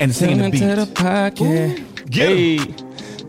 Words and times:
and 0.00 0.12
singing 0.12 0.38
the 0.38 0.42
Turn 0.42 0.50
beat. 0.50 0.62
into 0.62 0.84
the 0.84 0.92
podcast. 0.92 2.10
Get 2.10 2.28
'em. 2.30 2.36
Hey, 2.36 2.56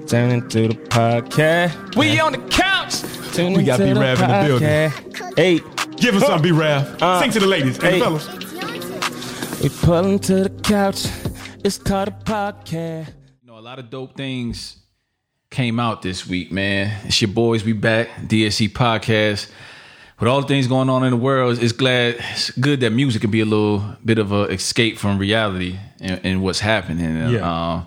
turn 0.08 0.31
into 0.31 0.68
the 0.69 0.73
podcast. 0.73 1.95
We 1.95 2.19
on 2.19 2.31
the 2.31 2.40
couch. 2.49 3.02
Turn 3.35 3.53
We 3.53 3.61
got 3.64 3.80
into 3.80 3.94
B-Rav 3.94 4.20
in 4.21 4.28
the 4.28 4.47
building. 4.47 4.67
podcast. 4.67 5.38
Hey, 5.38 5.59
Give 5.97 6.15
us 6.15 6.25
some, 6.25 6.41
B 6.41 6.51
Rav. 6.51 7.01
Uh, 7.01 7.21
Sing 7.21 7.31
to 7.31 7.39
the 7.39 7.46
ladies 7.46 7.78
and 7.78 7.88
hey. 7.88 7.99
the 7.99 8.04
fellas. 8.05 9.62
we 9.62 9.70
pulling 9.70 10.17
to 10.20 10.43
the 10.43 10.49
couch. 10.63 11.05
It's 11.63 11.78
called 11.78 12.07
a 12.07 12.12
podcast. 12.12 13.09
You 13.43 13.47
know, 13.47 13.59
a 13.59 13.61
lot 13.61 13.77
of 13.77 13.91
dope 13.91 14.18
things 14.18 14.77
came 15.52 15.79
out 15.79 16.02
this 16.02 16.27
week, 16.27 16.52
man. 16.52 16.91
It's 17.05 17.21
your 17.21 17.29
boys. 17.29 17.63
We 17.63 17.73
back, 17.73 18.09
DSC 18.27 18.70
podcast. 18.70 19.52
With 20.20 20.27
all 20.29 20.41
the 20.41 20.47
things 20.47 20.66
going 20.68 20.89
on 20.89 21.04
in 21.04 21.11
the 21.11 21.18
world, 21.18 21.61
it's 21.61 21.71
glad, 21.73 22.16
it's 22.32 22.50
good 22.52 22.79
that 22.79 22.89
music 22.91 23.21
can 23.21 23.29
be 23.32 23.41
a 23.41 23.45
little 23.45 23.84
bit 24.04 24.18
of 24.18 24.32
a 24.32 24.43
escape 24.45 24.97
from 24.97 25.18
reality 25.20 25.77
and, 26.00 26.21
and 26.23 26.43
what's 26.43 26.59
happening. 26.59 27.34
Yeah. 27.34 27.50
uh, 27.50 27.84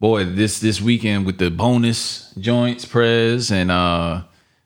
boy, 0.00 0.24
this 0.24 0.60
this 0.60 0.80
weekend 0.80 1.26
with 1.26 1.38
the 1.38 1.50
bonus 1.50 2.32
joints, 2.38 2.84
press, 2.84 3.50
and 3.50 3.70
uh, 3.70 4.22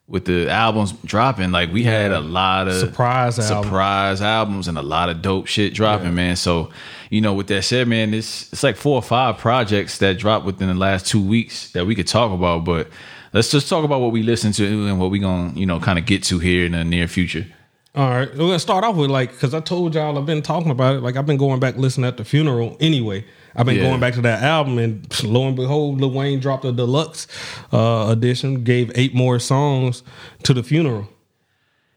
with 0.06 0.24
the 0.24 0.48
albums 0.50 0.92
dropping, 1.04 1.52
like 1.52 1.72
we 1.72 1.84
had 1.84 2.10
a 2.10 2.20
lot 2.20 2.66
of 2.66 2.74
Surprise 2.74 3.36
surprise 3.36 4.20
albums 4.20 4.66
and 4.66 4.76
a 4.76 4.82
lot 4.82 5.08
of 5.08 5.22
dope 5.22 5.46
shit 5.46 5.72
dropping, 5.72 6.14
man. 6.14 6.34
So, 6.36 6.70
you 7.10 7.20
know, 7.20 7.32
with 7.34 7.46
that 7.46 7.62
said, 7.62 7.86
man, 7.86 8.12
it's 8.12 8.52
it's 8.52 8.62
like 8.62 8.76
four 8.76 8.96
or 8.96 9.02
five 9.02 9.38
projects 9.38 9.98
that 9.98 10.18
dropped 10.18 10.44
within 10.44 10.68
the 10.68 10.74
last 10.74 11.06
two 11.06 11.22
weeks 11.22 11.70
that 11.72 11.86
we 11.86 11.94
could 11.94 12.08
talk 12.08 12.32
about. 12.32 12.64
But 12.64 12.88
let's 13.32 13.50
just 13.50 13.68
talk 13.68 13.84
about 13.84 14.00
what 14.00 14.10
we 14.10 14.24
listen 14.24 14.50
to 14.52 14.88
and 14.88 14.98
what 14.98 15.10
we 15.10 15.20
gonna, 15.20 15.52
you 15.54 15.66
know, 15.66 15.78
kind 15.78 15.98
of 15.98 16.06
get 16.06 16.24
to 16.24 16.38
here 16.40 16.66
in 16.66 16.72
the 16.72 16.84
near 16.84 17.06
future. 17.06 17.46
All 17.92 18.08
right, 18.08 18.30
we're 18.30 18.36
gonna 18.38 18.58
start 18.60 18.84
off 18.84 18.94
with 18.94 19.10
like 19.10 19.32
because 19.32 19.52
I 19.52 19.58
told 19.60 19.96
y'all 19.96 20.16
I've 20.16 20.24
been 20.26 20.42
talking 20.42 20.70
about 20.70 20.94
it. 20.94 21.00
Like 21.02 21.16
I've 21.16 21.26
been 21.26 21.36
going 21.38 21.58
back 21.58 21.76
listening 21.76 22.06
at 22.06 22.16
the 22.18 22.24
funeral 22.24 22.76
anyway. 22.78 23.24
I've 23.56 23.66
been 23.66 23.76
Yeah. 23.76 23.82
going 23.82 23.98
back 23.98 24.14
to 24.14 24.20
that 24.20 24.44
album, 24.44 24.78
and 24.78 25.24
lo 25.24 25.48
and 25.48 25.56
behold, 25.56 26.00
Lil 26.00 26.12
Wayne 26.12 26.38
dropped 26.38 26.64
a 26.64 26.70
deluxe 26.70 27.26
uh, 27.72 28.06
edition. 28.08 28.62
Gave 28.62 28.92
eight 28.94 29.12
more 29.12 29.40
songs 29.40 30.04
to 30.44 30.54
the 30.54 30.62
funeral. 30.62 31.08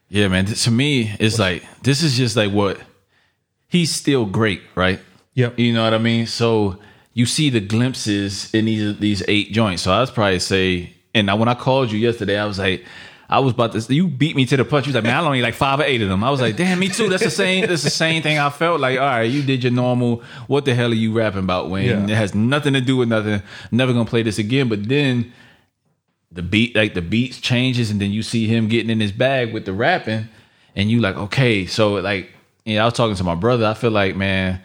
Yeah, 0.08 0.26
man. 0.26 0.46
To 0.46 0.70
me, 0.72 1.12
it's 1.20 1.38
like 1.38 1.62
this 1.84 2.02
is 2.02 2.16
just 2.16 2.34
like 2.36 2.50
what 2.50 2.80
he's 3.68 3.94
still 3.94 4.24
great, 4.26 4.62
right? 4.74 4.98
Yep. 5.34 5.60
You 5.60 5.72
know 5.74 5.84
what 5.84 5.94
I 5.94 5.98
mean? 5.98 6.26
So 6.26 6.76
you 7.12 7.24
see 7.24 7.50
the 7.50 7.60
glimpses 7.60 8.52
in 8.52 8.64
these 8.64 8.98
these 8.98 9.22
eight 9.28 9.52
joints. 9.52 9.82
So 9.82 9.92
I 9.92 10.00
was 10.00 10.10
probably 10.10 10.40
say, 10.40 10.92
and 11.14 11.30
I, 11.30 11.34
when 11.34 11.48
I 11.48 11.54
called 11.54 11.92
you 11.92 12.00
yesterday, 12.00 12.36
I 12.36 12.46
was 12.46 12.58
like, 12.58 12.84
I 13.28 13.38
was 13.40 13.52
about 13.52 13.72
to. 13.72 13.94
You 13.94 14.08
beat 14.08 14.36
me 14.36 14.44
to 14.46 14.56
the 14.56 14.64
punch. 14.64 14.86
You 14.86 14.90
was 14.90 14.96
like, 14.96 15.04
man, 15.04 15.16
I 15.16 15.26
only 15.26 15.40
like 15.40 15.54
five 15.54 15.80
or 15.80 15.84
eight 15.84 16.02
of 16.02 16.08
them. 16.08 16.22
I 16.22 16.30
was 16.30 16.40
like, 16.40 16.56
damn, 16.56 16.78
me 16.78 16.88
too. 16.88 17.08
That's 17.08 17.24
the 17.24 17.30
same. 17.30 17.66
That's 17.66 17.82
the 17.82 17.90
same 17.90 18.22
thing. 18.22 18.38
I 18.38 18.50
felt 18.50 18.80
like, 18.80 18.98
all 18.98 19.06
right, 19.06 19.22
you 19.22 19.42
did 19.42 19.62
your 19.62 19.72
normal. 19.72 20.22
What 20.46 20.64
the 20.64 20.74
hell 20.74 20.90
are 20.90 20.94
you 20.94 21.12
rapping 21.12 21.40
about, 21.40 21.70
Wayne? 21.70 21.88
Yeah. 21.88 22.04
It 22.04 22.16
has 22.16 22.34
nothing 22.34 22.74
to 22.74 22.80
do 22.80 22.96
with 22.96 23.08
nothing. 23.08 23.42
Never 23.70 23.92
gonna 23.92 24.04
play 24.04 24.22
this 24.22 24.38
again. 24.38 24.68
But 24.68 24.88
then 24.88 25.32
the 26.34 26.42
beat 26.42 26.74
like 26.74 26.94
the 26.94 27.02
beats 27.02 27.40
changes 27.40 27.90
and 27.90 28.00
then 28.00 28.10
you 28.10 28.22
see 28.22 28.46
him 28.46 28.68
getting 28.68 28.90
in 28.90 29.00
his 29.00 29.12
bag 29.12 29.54
with 29.54 29.64
the 29.64 29.72
rapping 29.72 30.28
and 30.74 30.90
you 30.90 31.00
like 31.00 31.16
okay 31.16 31.64
so 31.64 31.94
like 31.94 32.30
you 32.64 32.74
know, 32.74 32.82
I 32.82 32.84
was 32.86 32.94
talking 32.94 33.14
to 33.14 33.24
my 33.24 33.36
brother 33.36 33.66
I 33.66 33.74
feel 33.74 33.92
like 33.92 34.16
man 34.16 34.60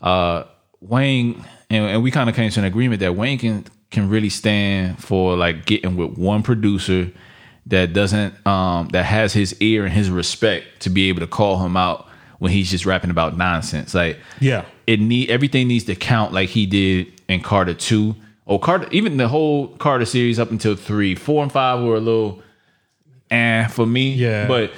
uh 0.00 0.44
Wayne 0.80 1.44
and, 1.68 1.84
and 1.84 2.02
we 2.02 2.10
kind 2.10 2.30
of 2.30 2.34
came 2.34 2.50
to 2.50 2.60
an 2.60 2.64
agreement 2.64 3.00
that 3.00 3.14
Wayne 3.14 3.38
can 3.38 3.66
can 3.90 4.08
really 4.08 4.30
stand 4.30 5.02
for 5.04 5.36
like 5.36 5.66
getting 5.66 5.96
with 5.96 6.16
one 6.16 6.42
producer 6.42 7.12
that 7.66 7.92
doesn't 7.92 8.34
um 8.46 8.88
that 8.88 9.04
has 9.04 9.32
his 9.32 9.54
ear 9.60 9.84
and 9.84 9.92
his 9.92 10.10
respect 10.10 10.64
to 10.80 10.90
be 10.90 11.08
able 11.08 11.20
to 11.20 11.26
call 11.26 11.58
him 11.64 11.76
out 11.76 12.08
when 12.38 12.50
he's 12.52 12.70
just 12.70 12.84
rapping 12.86 13.10
about 13.10 13.36
nonsense 13.36 13.94
like 13.94 14.18
Yeah. 14.40 14.64
it 14.86 15.00
need 15.00 15.30
everything 15.30 15.68
needs 15.68 15.84
to 15.84 15.94
count 15.94 16.32
like 16.32 16.48
he 16.50 16.66
did 16.66 17.06
in 17.28 17.40
Carter 17.40 17.74
two 17.74 18.16
or 18.46 18.58
Carter 18.58 18.88
even 18.90 19.16
the 19.16 19.28
whole 19.28 19.68
Carter 19.78 20.04
series 20.04 20.38
up 20.40 20.50
until 20.50 20.74
three, 20.74 21.14
four 21.14 21.42
and 21.44 21.52
five 21.52 21.82
were 21.84 21.94
a 21.96 22.00
little 22.00 22.42
eh 23.30 23.66
for 23.68 23.86
me. 23.86 24.14
Yeah. 24.14 24.46
But 24.48 24.72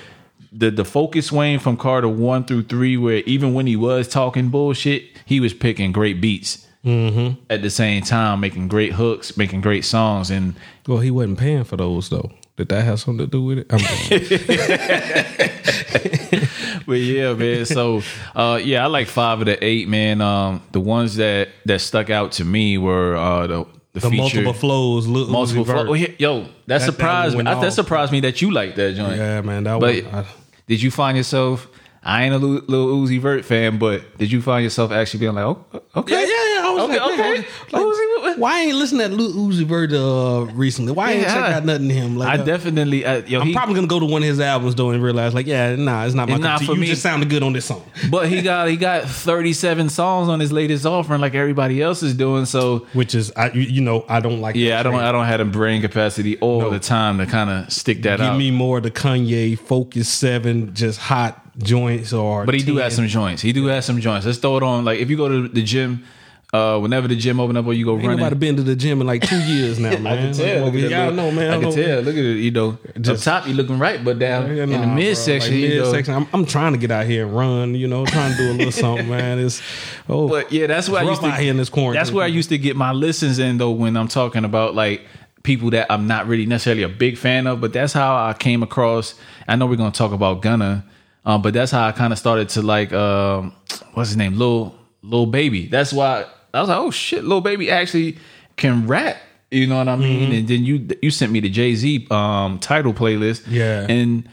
the 0.53 0.71
the 0.71 0.85
focus 0.85 1.33
Wayne 1.33 1.59
from 1.59 1.77
Carter 1.79 2.09
one 2.09 2.45
through 2.45 2.65
three, 2.65 2.97
where 2.99 3.23
even 3.27 3.55
when 3.55 3.67
he 3.67 3.75
was 3.77 4.07
talking 4.07 4.51
bullshit, 4.51 5.05
he 5.25 5.41
was 5.41 5.55
picking 5.55 5.91
great 5.93 6.21
beats. 6.21 6.67
Mm-hmm. 6.85 7.41
At 7.49 7.63
the 7.63 7.71
same 7.71 8.03
time, 8.03 8.41
making 8.41 8.69
great 8.69 8.93
hooks, 8.93 9.37
making 9.39 9.63
great 9.63 9.85
songs, 9.87 10.31
and 10.31 10.55
Well, 10.87 10.99
he 10.99 11.11
wasn't 11.11 11.39
paying 11.39 11.65
for 11.65 11.77
those 11.79 12.11
though. 12.11 12.31
Did 12.57 12.69
that 12.69 12.85
have 12.85 13.01
something 13.01 13.27
to 13.27 13.31
do 13.31 13.43
with 13.43 13.59
it? 13.59 13.67
I'm 13.71 13.81
but 16.87 16.93
yeah, 16.95 17.35
man. 17.35 17.67
So 17.67 18.03
uh, 18.35 18.61
yeah, 18.63 18.85
I 18.85 18.87
like 18.87 19.09
five 19.09 19.41
of 19.41 19.47
the 19.47 19.63
eight, 19.65 19.89
man. 19.89 20.21
Um, 20.21 20.63
the 20.73 20.81
ones 20.81 21.17
that 21.17 21.49
that 21.65 21.81
stuck 21.81 22.11
out 22.11 22.33
to 22.33 22.45
me 22.45 22.79
were 22.79 23.17
uh, 23.17 23.47
the 23.47 23.65
the, 23.93 24.01
the 24.01 24.11
feature, 24.11 24.17
multiple 24.17 24.53
flows. 24.53 25.07
Lil 25.07 25.29
multiple 25.29 25.65
Uzi 25.65 25.67
Vert. 25.67 25.89
Oh, 25.89 25.95
Yo, 25.95 26.43
that, 26.43 26.47
That- 26.47 26.67
that 26.67 26.81
surprised 26.83 27.35
one 27.37 27.45
me. 27.45 27.51
went 27.51 27.61
That 27.63 27.73
surprised 27.73 28.13
me 28.13 28.21
that 28.21 28.43
you 28.43 28.51
like 28.51 28.75
that 28.77 28.95
joint. 28.95 29.17
Yeah, 29.17 29.41
man. 29.41 29.65
That 29.65 29.81
But 29.81 30.05
one. 30.05 30.15
I, 30.15 30.25
did 30.67 30.83
you 30.83 30.91
find 30.91 31.17
yourself? 31.17 31.69
I 32.07 32.25
ain't 32.25 32.35
a 32.35 32.39
little, 32.39 32.67
Lil 32.67 32.99
Uzi 33.07 33.19
Vert 33.19 33.47
fan, 33.47 33.79
but 33.79 34.19
did 34.19 34.31
you 34.31 34.43
find 34.43 34.63
yourself 34.63 34.93
actually 34.93 35.21
being 35.21 35.33
like, 35.35 35.45
oh, 35.45 35.65
okay, 35.97 36.13
Yeah, 36.13 36.21
yeah, 36.21 36.27
yeah. 36.27 36.69
I 36.69 36.73
was 36.75 36.83
okay, 36.91 37.01
like, 37.01 37.19
man, 37.19 37.33
okay. 37.33 37.39
like, 37.39 37.47
Uzi, 37.83 37.87
what- 37.87 37.94
why 38.37 38.61
ain't 38.63 38.77
listening 38.77 39.09
to 39.11 39.15
Lil 39.17 39.33
Uzi 39.51 39.65
Vert 39.65 39.93
uh, 39.93 40.47
recently? 40.55 40.93
Why 40.93 41.13
ain't 41.13 41.23
Yeah. 41.23 41.35
check 41.35 41.55
out 41.57 41.65
nothing 41.65 41.89
to 41.89 41.95
him? 41.95 42.17
Like, 42.17 42.39
I 42.39 42.43
uh, 42.43 42.45
definitely, 42.45 43.05
uh, 43.05 43.23
yo, 43.27 43.41
I'm 43.41 43.47
he, 43.49 43.53
probably 43.55 43.75
gonna 43.75 43.87
go 43.87 44.01
to 44.01 44.07
one 44.07 44.23
of 44.23 44.29
his 44.29 44.41
albums 44.41 44.75
though 44.75 44.91
and 44.91 45.03
realize 45.03 45.35
like, 45.35 45.47
yeah, 45.47 45.75
nah, 45.77 46.05
it's 46.05 46.15
not 46.15 46.29
my 46.29 46.35
It's 46.37 46.43
cup 46.43 46.51
not 46.51 46.55
of 46.55 46.61
tea. 46.61 46.67
for 46.67 46.75
You 46.75 46.81
me. 46.81 46.87
just 46.89 47.03
sounded 47.03 47.29
good 47.31 47.43
on 47.43 47.53
this 47.53 47.65
song. 47.67 47.83
but 48.11 48.29
he 48.29 48.43
got 48.43 48.69
he 48.69 48.77
got 48.77 49.05
37 49.05 49.89
songs 49.89 50.29
on 50.29 50.41
his 50.41 50.53
latest 50.53 50.85
offering, 50.87 51.21
like 51.21 51.35
everybody 51.35 51.81
else 51.83 52.03
is 52.03 52.15
doing. 52.15 52.45
So 52.45 52.87
Which 52.93 53.15
is, 53.15 53.33
I 53.37 53.51
you- 53.51 53.63
you 53.63 53.81
know, 53.81 54.05
I 54.09 54.21
don't 54.21 54.41
like. 54.41 54.57
yeah, 54.57 54.81
I 54.81 54.83
don't 54.83 54.93
trend. 54.95 55.07
I 55.07 55.13
don't 55.13 55.27
have 55.27 55.39
the 55.39 55.45
brain 55.45 55.81
capacity 55.81 56.39
all 56.39 56.61
No. 56.63 56.71
the 56.71 56.79
time 56.79 57.19
to 57.19 57.27
kind 57.27 57.51
of 57.51 57.73
stick 57.73 58.03
that 58.03 58.21
out. 58.21 58.25
Give 58.25 58.27
out. 58.33 58.39
me 58.39 58.51
more 58.51 58.79
of 58.79 58.83
the 58.85 58.91
Kanye 58.91 59.59
Focus 59.59 60.09
Seven, 60.09 60.75
just 60.75 60.99
hot 60.99 61.41
joints 61.59 62.13
or. 62.13 62.45
But 62.47 62.55
he 62.55 62.63
do 62.63 62.77
have 62.79 62.93
some 62.93 63.07
joints. 63.07 63.43
He 63.43 63.53
do 63.53 63.67
have 63.67 63.85
some 63.85 64.01
joints. 64.01 64.27
Let's 64.27 64.39
throw 64.39 64.57
it 64.57 64.63
on. 64.63 64.85
Like 64.85 64.99
if 65.01 65.09
you 65.11 65.17
go 65.17 65.29
to 65.29 65.49
the 65.49 65.63
gym, 65.63 66.05
uh, 66.55 66.79
whenever 66.79 67.09
the 67.09 67.17
gym 67.17 67.41
open 67.41 67.57
up 67.57 67.67
or 67.67 67.73
you 67.75 67.85
go 67.85 67.95
Ain't 67.97 68.03
running. 68.05 68.19
nobody 68.21 68.37
been 68.37 68.57
to 68.57 68.63
the 68.63 68.77
gym 68.77 69.01
in 69.01 69.07
like 69.09 69.23
two 69.23 69.41
years 69.41 69.79
now, 69.81 69.91
man. 69.99 70.07
I 70.07 70.17
can 70.17 70.33
tell. 70.33 70.65
Like, 70.67 70.75
y'all 70.75 71.11
know, 71.13 71.31
man. 71.33 71.51
I 71.51 71.55
can 71.55 71.63
don't- 71.65 71.75
tell. 71.75 72.01
Look 72.03 72.15
at 72.15 72.25
it. 72.25 72.37
You 72.39 72.51
know, 72.53 72.79
Just- 73.01 73.27
up 73.27 73.43
top 73.43 73.49
you 73.49 73.55
looking 73.55 73.79
right, 73.79 74.03
but 74.05 74.19
down 74.21 74.55
Yeah, 74.57 74.63
in 74.63 74.71
the 74.71 74.79
nah, 74.79 74.95
midsection, 74.95 75.53
Like, 75.55 75.61
you 75.63 75.69
know. 75.79 75.83
midsection, 75.85 76.15
I'm, 76.15 76.27
I'm 76.33 76.47
trying 76.47 76.73
to 76.73 76.79
get 76.79 76.91
out 76.93 77.07
here 77.07 77.27
and 77.27 77.35
run. 77.37 77.75
You 77.75 77.89
know, 77.89 78.07
trying 78.07 78.31
to 78.33 78.37
do 78.39 78.51
a 78.51 78.55
little 78.55 78.73
something, 78.85 79.09
man. 79.09 79.41
It's 79.41 79.61
oh, 80.09 80.29
But 80.29 80.53
yeah, 80.53 80.69
that's 80.69 80.89
where 80.89 81.03
I 81.03 81.05
used 81.05 81.23
to. 81.23 81.27
out 81.29 81.41
here 81.41 81.51
in 81.51 81.57
this 81.57 81.69
quarantine. 81.69 81.99
That's 81.99 82.13
where 82.13 82.25
I 82.25 82.29
used 82.29 82.51
to 82.51 82.59
get 82.59 82.77
my 82.77 82.93
listens 82.93 83.39
in 83.41 83.59
though 83.59 83.73
when 83.73 83.97
I'm 83.97 84.09
talking 84.09 84.45
about 84.45 84.75
like 84.77 85.03
people 85.43 85.71
that 85.71 85.91
I'm 85.91 86.07
not 86.07 86.27
really 86.29 86.47
necessarily 86.47 86.85
a 86.85 86.89
big 86.89 87.19
fan 87.19 87.47
of. 87.49 87.61
But 87.61 87.73
that's 87.73 87.93
how 87.93 88.15
I 88.15 88.33
came 88.33 88.63
across. 88.63 89.15
I 89.49 89.57
know 89.57 89.67
we're 89.67 89.75
gonna 89.77 89.91
talk 89.91 90.13
about 90.13 90.41
Gunna, 90.41 90.85
um, 91.25 91.43
but 91.43 91.53
that's 91.53 91.73
how 91.73 91.85
I 91.87 91.91
kind 91.91 92.13
of 92.13 92.19
started 92.21 92.49
to 92.51 92.63
like 92.63 92.93
um, 92.93 93.53
what's 93.95 94.11
his 94.11 94.17
name, 94.17 94.39
Lil 94.39 94.73
Lil 95.03 95.27
Baby. 95.27 95.67
That's 95.67 95.93
why 95.93 96.27
I 96.55 96.61
was 96.61 96.69
like, 96.69 96.79
oh 96.79 96.91
shit, 96.91 97.23
little 97.25 97.41
Baby 97.41 97.71
actually 97.71 98.17
can 98.57 98.87
rap. 98.87 99.17
You 99.51 99.67
know 99.67 99.77
what 99.77 99.89
I 99.89 99.97
mean? 99.97 100.23
Mm-hmm. 100.31 100.33
And 100.39 100.49
then 100.49 100.65
you 100.65 100.89
you 101.03 101.11
sent 101.11 101.31
me 101.33 101.41
the 101.41 101.49
Jay 101.51 101.75
Z 101.75 102.07
um, 102.11 102.59
Tidal 102.59 102.95
playlist. 102.95 103.45
Yeah. 103.49 103.87
and. 103.89 104.29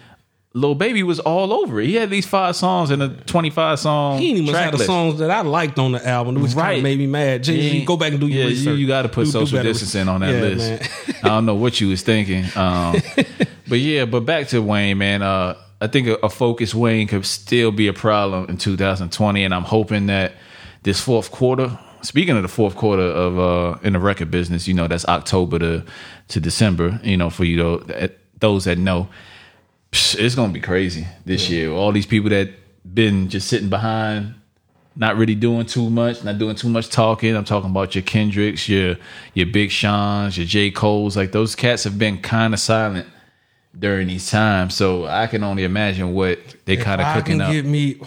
Little 0.53 0.75
Baby 0.75 1.01
was 1.03 1.21
all 1.21 1.53
over 1.53 1.79
it. 1.79 1.85
He 1.87 1.95
had 1.95 2.09
these 2.09 2.25
five 2.27 2.57
songs 2.57 2.91
and 2.91 3.01
a 3.01 3.07
25 3.07 3.79
song. 3.79 4.19
he 4.19 4.31
even 4.33 4.53
had 4.53 4.73
the 4.73 4.79
songs 4.79 5.19
that 5.19 5.31
I 5.31 5.43
liked 5.43 5.79
on 5.79 5.93
the 5.93 6.05
album, 6.05 6.35
which 6.41 6.47
kind 6.51 6.57
Right. 6.57 6.77
of 6.79 6.83
made 6.83 6.97
me 6.99 7.07
mad. 7.07 7.45
Jay 7.45 7.61
Z, 7.61 7.77
Yeah. 7.79 7.85
go 7.85 7.95
back 7.95 8.11
and 8.11 8.19
do 8.19 8.27
your 8.27 8.39
yeah, 8.43 8.45
research. 8.49 8.65
You, 8.65 8.73
you 8.73 8.85
got 8.85 9.03
to 9.03 9.07
put 9.07 9.21
Do- 9.21 9.25
do 9.27 9.31
social 9.31 9.59
better. 9.59 9.69
distancing 9.69 10.09
on 10.09 10.19
that 10.19 10.33
Yeah, 10.33 10.41
list. 10.41 10.89
I 11.23 11.29
don't 11.29 11.45
know 11.45 11.55
what 11.55 11.79
you 11.79 11.87
was 11.87 12.01
thinking. 12.01 12.43
Um, 12.57 12.97
but 13.69 13.79
yeah, 13.79 14.03
but 14.03 14.25
back 14.25 14.49
to 14.49 14.61
Wayne, 14.61 14.97
man. 14.97 15.21
Uh, 15.21 15.55
I 15.79 15.87
think 15.87 16.07
a, 16.09 16.15
a 16.15 16.29
focused 16.29 16.75
Wayne 16.75 17.07
could 17.07 17.25
still 17.25 17.71
be 17.71 17.87
a 17.87 17.93
problem 17.93 18.49
in 18.49 18.57
2020, 18.57 19.45
and 19.45 19.53
I'm 19.53 19.63
hoping 19.63 20.07
that 20.07 20.33
this 20.83 20.99
fourth 20.99 21.31
quarter. 21.31 21.79
Speaking 22.01 22.35
of 22.35 22.41
the 22.41 22.47
fourth 22.47 22.75
quarter 22.75 23.03
of 23.03 23.39
uh, 23.39 23.79
in 23.83 23.93
the 23.93 23.99
record 23.99 24.31
business, 24.31 24.67
you 24.67 24.73
know 24.73 24.87
that's 24.87 25.05
October 25.05 25.59
to 25.59 25.85
to 26.29 26.39
December. 26.39 26.99
You 27.03 27.17
know, 27.17 27.29
for 27.29 27.43
you 27.43 27.57
know 27.57 27.83
those 28.39 28.65
that 28.65 28.77
know, 28.77 29.07
it's 29.91 30.35
gonna 30.35 30.53
be 30.53 30.61
crazy 30.61 31.07
this 31.25 31.49
year. 31.49 31.71
All 31.71 31.91
these 31.91 32.05
people 32.05 32.29
that 32.31 32.49
been 32.93 33.29
just 33.29 33.47
sitting 33.47 33.69
behind 33.69 34.35
not 34.95 35.15
really 35.15 35.35
doing 35.35 35.65
too 35.65 35.89
much, 35.89 36.23
not 36.23 36.37
doing 36.37 36.55
too 36.55 36.69
much 36.69 36.89
talking. 36.89 37.35
I'm 37.35 37.45
talking 37.45 37.69
about 37.69 37.95
your 37.95 38.01
Kendricks, 38.01 38.67
your 38.67 38.97
your 39.33 39.45
Big 39.45 39.71
Sean's, 39.71 40.37
your 40.37 40.45
J. 40.45 40.71
Cole's. 40.71 41.15
Like 41.15 41.31
those 41.31 41.55
cats 41.55 41.83
have 41.85 41.97
been 41.97 42.21
kind 42.21 42.53
of 42.53 42.59
silent 42.59 43.07
during 43.77 44.07
these 44.07 44.29
times. 44.29 44.75
So 44.75 45.05
I 45.05 45.27
can 45.27 45.43
only 45.43 45.63
imagine 45.63 46.13
what 46.13 46.39
they 46.65 46.77
kind 46.77 46.99
of 47.01 47.07
I 47.07 47.13
cooking 47.13 47.39
can 47.39 47.41
up. 47.41 47.51
get 47.51 47.65
me, 47.65 47.99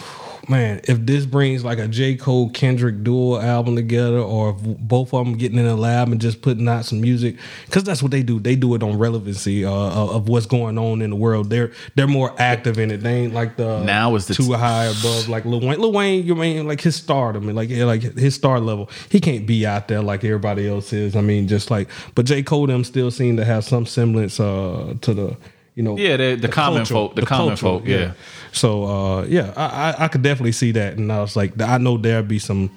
man, 0.49 0.81
if 0.85 1.05
this 1.05 1.25
brings 1.25 1.63
like 1.63 1.79
a 1.79 1.87
J. 1.87 2.15
Cole 2.15 2.49
Kendrick 2.49 3.03
dual 3.03 3.41
album 3.41 3.75
together, 3.75 4.19
or 4.19 4.53
both 4.53 5.13
of 5.13 5.25
them 5.25 5.37
getting 5.37 5.57
in 5.57 5.65
a 5.65 5.75
lab 5.75 6.09
and 6.09 6.21
just 6.21 6.41
putting 6.41 6.67
out 6.67 6.85
some 6.85 7.01
music, 7.01 7.37
because 7.65 7.83
that's 7.83 8.01
what 8.01 8.11
they 8.11 8.23
do. 8.23 8.39
They 8.39 8.55
do 8.55 8.75
it 8.75 8.83
on 8.83 8.97
relevancy 8.97 9.65
uh, 9.65 9.71
of 9.71 10.09
of 10.11 10.29
what's 10.29 10.45
going 10.45 10.77
on 10.77 11.01
in 11.01 11.09
the 11.09 11.15
world. 11.15 11.49
They're 11.49 11.71
they're 11.95 12.07
more 12.07 12.33
active 12.37 12.77
in 12.79 12.91
it. 12.91 12.97
They 12.97 13.23
ain't 13.23 13.33
like 13.33 13.57
the 13.57 13.83
Now 13.83 14.15
is 14.15 14.27
the 14.27 14.33
too 14.33 14.47
t- 14.47 14.53
high 14.53 14.85
above 14.85 15.27
like 15.29 15.45
Lil 15.45 15.61
Wayne. 15.61 15.79
Lil 15.79 15.91
Wayne, 15.91 16.25
you 16.25 16.35
mean 16.35 16.67
like 16.67 16.81
his 16.81 16.95
stardom 16.95 17.47
and 17.47 17.55
like 17.55 17.69
yeah, 17.69 17.85
like 17.85 18.01
his 18.01 18.35
star 18.35 18.59
level. 18.59 18.89
He 19.09 19.19
can't 19.19 19.45
be 19.45 19.65
out 19.65 19.87
there 19.87 20.01
like 20.01 20.23
everybody 20.23 20.67
else 20.67 20.93
is. 20.93 21.15
I 21.15 21.21
mean, 21.21 21.47
just 21.47 21.71
like 21.71 21.89
but 22.13 22.25
J. 22.25 22.43
Cole 22.43 22.67
them 22.67 22.83
still 22.83 23.11
seem 23.11 23.37
to 23.37 23.45
have 23.45 23.63
some 23.63 23.85
semblance 23.85 24.39
uh, 24.39 24.95
to 25.01 25.13
the 25.13 25.37
you 25.75 25.83
know 25.83 25.97
Yeah, 25.97 26.17
the- 26.17 26.35
the 26.35 26.47
common 26.47 26.85
folk- 26.85 27.15
the 27.15 27.25
common 27.25 27.55
folk, 27.57 27.85
yeah. 27.87 28.13
So 28.51 28.85
uh, 28.85 29.25
yeah, 29.25 29.53
I, 29.55 29.65
I 29.65 30.05
I 30.05 30.07
could 30.07 30.21
definitely 30.23 30.53
see 30.53 30.71
that, 30.71 30.97
and 30.97 31.11
I 31.11 31.19
was 31.21 31.35
like, 31.35 31.59
I 31.61 31.77
know 31.77 31.97
there'll 31.97 32.23
be 32.23 32.39
some 32.39 32.69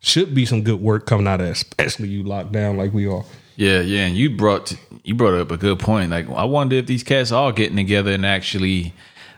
should 0.00 0.34
be 0.34 0.46
some 0.46 0.62
good 0.62 0.80
work 0.80 1.06
coming 1.06 1.26
out 1.26 1.40
of 1.40 1.46
that, 1.46 1.52
especially 1.52 2.08
you 2.08 2.22
locked 2.22 2.52
down 2.52 2.76
like 2.76 2.92
we 2.92 3.06
are. 3.06 3.24
Yeah, 3.56 3.80
yeah, 3.80 4.06
and 4.06 4.16
you 4.16 4.30
brought 4.30 4.72
you 5.04 5.14
brought 5.14 5.34
up 5.34 5.50
a 5.50 5.56
good 5.56 5.78
point. 5.80 6.10
Like, 6.10 6.28
I 6.30 6.44
wonder 6.44 6.76
if 6.76 6.86
these 6.86 7.02
cats 7.02 7.32
are 7.32 7.50
getting 7.52 7.76
together 7.76 8.12
and 8.12 8.24
actually 8.24 8.92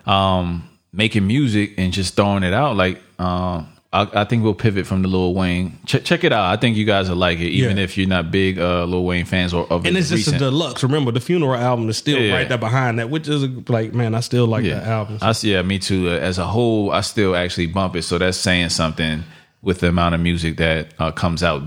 um, 0.07 0.69
making 0.93 1.27
music 1.27 1.75
and 1.79 1.93
just 1.93 2.15
throwing 2.17 2.43
it 2.43 2.53
out. 2.53 2.77
Like, 2.77 3.01
um, 3.19 3.69
I, 3.93 4.09
I 4.21 4.25
think 4.25 4.45
we'll 4.45 4.55
pivot 4.55 4.87
from 4.87 5.03
the 5.03 5.09
Lil 5.09 5.35
Wayne. 5.35 5.77
Check 5.85 6.05
check 6.05 6.23
it 6.23 6.33
out. 6.33 6.45
I 6.45 6.57
think 6.57 6.77
you 6.77 6.85
guys 6.85 7.09
will 7.09 7.17
like 7.17 7.39
it, 7.41 7.49
even 7.49 7.77
Yeah. 7.77 7.83
if 7.83 7.99
you're 7.99 8.07
not 8.09 8.31
big 8.31 8.59
uh, 8.59 8.85
Lil 8.85 9.05
Wayne 9.05 9.25
fans 9.25 9.53
or 9.53 9.67
of 9.71 9.85
And 9.85 9.97
it's 9.97 10.11
just 10.11 10.27
recent. 10.27 10.37
a 10.37 10.39
deluxe. 10.39 10.83
Remember, 10.85 11.11
the 11.11 11.21
funeral 11.21 11.57
album 11.57 11.89
is 11.89 11.97
still 11.97 12.19
Yeah. 12.21 12.35
right 12.35 12.49
there 12.49 12.57
behind 12.59 13.01
that, 13.01 13.11
which 13.11 13.27
is 13.29 13.43
like, 13.69 13.93
man, 13.93 14.15
I 14.15 14.21
still 14.21 14.47
like 14.47 14.65
yeah, 14.65 14.75
that 14.79 14.87
album. 14.87 15.19
I 15.21 15.33
see. 15.33 15.53
Yeah, 15.53 15.63
me 15.63 15.81
too. 15.81 16.09
Uh, 16.09 16.13
As 16.19 16.39
a 16.39 16.47
whole, 16.47 16.93
I 16.93 17.01
still 17.01 17.35
actually 17.35 17.67
bump 17.67 17.97
it. 17.97 18.03
So 18.03 18.17
that's 18.19 18.37
saying 18.39 18.69
something 18.69 19.25
with 19.61 19.81
the 19.81 19.89
amount 19.89 20.15
of 20.15 20.21
music 20.21 20.57
that 20.59 20.95
uh, 21.01 21.11
comes 21.11 21.43
out 21.43 21.63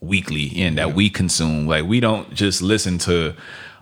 weekly 0.00 0.50
and 0.56 0.76
that 0.76 0.94
we 0.94 1.08
consume. 1.08 1.68
Like 1.68 1.84
we 1.84 2.00
don't 2.00 2.34
just 2.34 2.62
listen 2.62 2.98
to 2.98 3.34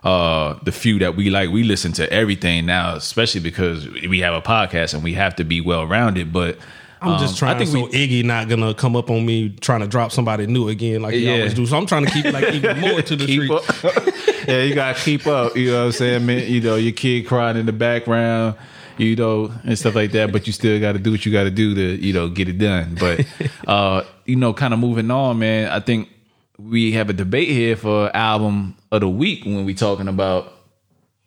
uh 0.03 0.57
the 0.63 0.71
few 0.71 0.97
that 0.99 1.17
we 1.17 1.29
like 1.29 1.49
we 1.49 1.61
listen 1.63 1.91
to 1.91 2.09
everything 2.13 2.65
now 2.65 2.95
especially 2.95 3.41
because 3.41 3.85
we 4.07 4.19
have 4.21 4.33
a 4.33 4.41
podcast 4.41 4.93
and 4.93 5.03
we 5.03 5.13
have 5.13 5.35
to 5.35 5.43
be 5.43 5.59
well 5.59 5.85
rounded 5.85 6.31
but 6.31 6.57
I'm 7.01 7.19
just 7.19 7.33
um, 7.33 7.37
trying. 7.37 7.55
I 7.55 7.59
think 7.59 7.69
so 7.69 7.85
we 7.85 7.91
Iggy 7.91 8.23
not 8.25 8.49
gonna 8.49 8.73
come 8.73 8.95
up 8.95 9.09
on 9.09 9.25
me 9.25 9.49
trying 9.49 9.79
to 9.81 9.87
drop 9.87 10.11
somebody 10.11 10.47
new 10.47 10.67
again 10.69 11.01
like 11.01 11.13
he 11.13 11.25
Yeah. 11.25 11.33
always 11.33 11.53
do. 11.53 11.65
So 11.65 11.77
I'm 11.77 11.85
trying 11.85 12.05
to 12.05 12.11
keep 12.11 12.25
like 12.25 12.53
even 12.53 12.79
more 12.81 13.01
to 13.01 13.15
the 13.15 13.23
street. 13.23 14.45
yeah, 14.47 14.63
you 14.63 14.75
gotta 14.75 14.99
keep 14.99 15.25
up. 15.27 15.55
You 15.55 15.71
know 15.71 15.79
what 15.79 15.85
I'm 15.85 15.91
saying? 15.93 16.25
Man, 16.25 16.47
you 16.51 16.61
know, 16.61 16.75
your 16.75 16.91
kid 16.91 17.25
crying 17.27 17.57
in 17.57 17.65
the 17.65 17.71
background, 17.73 18.55
you 18.97 19.15
know, 19.15 19.51
and 19.63 19.77
stuff 19.79 19.95
like 19.95 20.11
that. 20.11 20.31
But 20.31 20.47
you 20.47 20.53
still 20.53 20.79
got 20.79 20.93
to 20.93 20.99
do 20.99 21.11
what 21.11 21.25
you 21.25 21.31
got 21.31 21.43
to 21.45 21.51
do 21.51 21.73
to, 21.75 22.05
you 22.05 22.11
know, 22.13 22.27
get 22.29 22.49
it 22.49 22.57
done. 22.57 22.97
But, 22.99 23.25
uh, 23.67 24.03
you 24.25 24.35
know, 24.35 24.53
kind 24.53 24.73
of 24.73 24.79
moving 24.79 25.09
on, 25.11 25.39
man. 25.39 25.69
I 25.71 25.79
think 25.79 26.09
we 26.57 26.91
have 26.91 27.09
a 27.09 27.13
debate 27.13 27.47
here 27.49 27.75
for 27.77 28.13
album 28.15 28.75
of 28.91 29.01
the 29.01 29.09
week 29.09 29.45
when 29.45 29.63
we 29.65 29.73
talking 29.73 30.07
about 30.09 30.51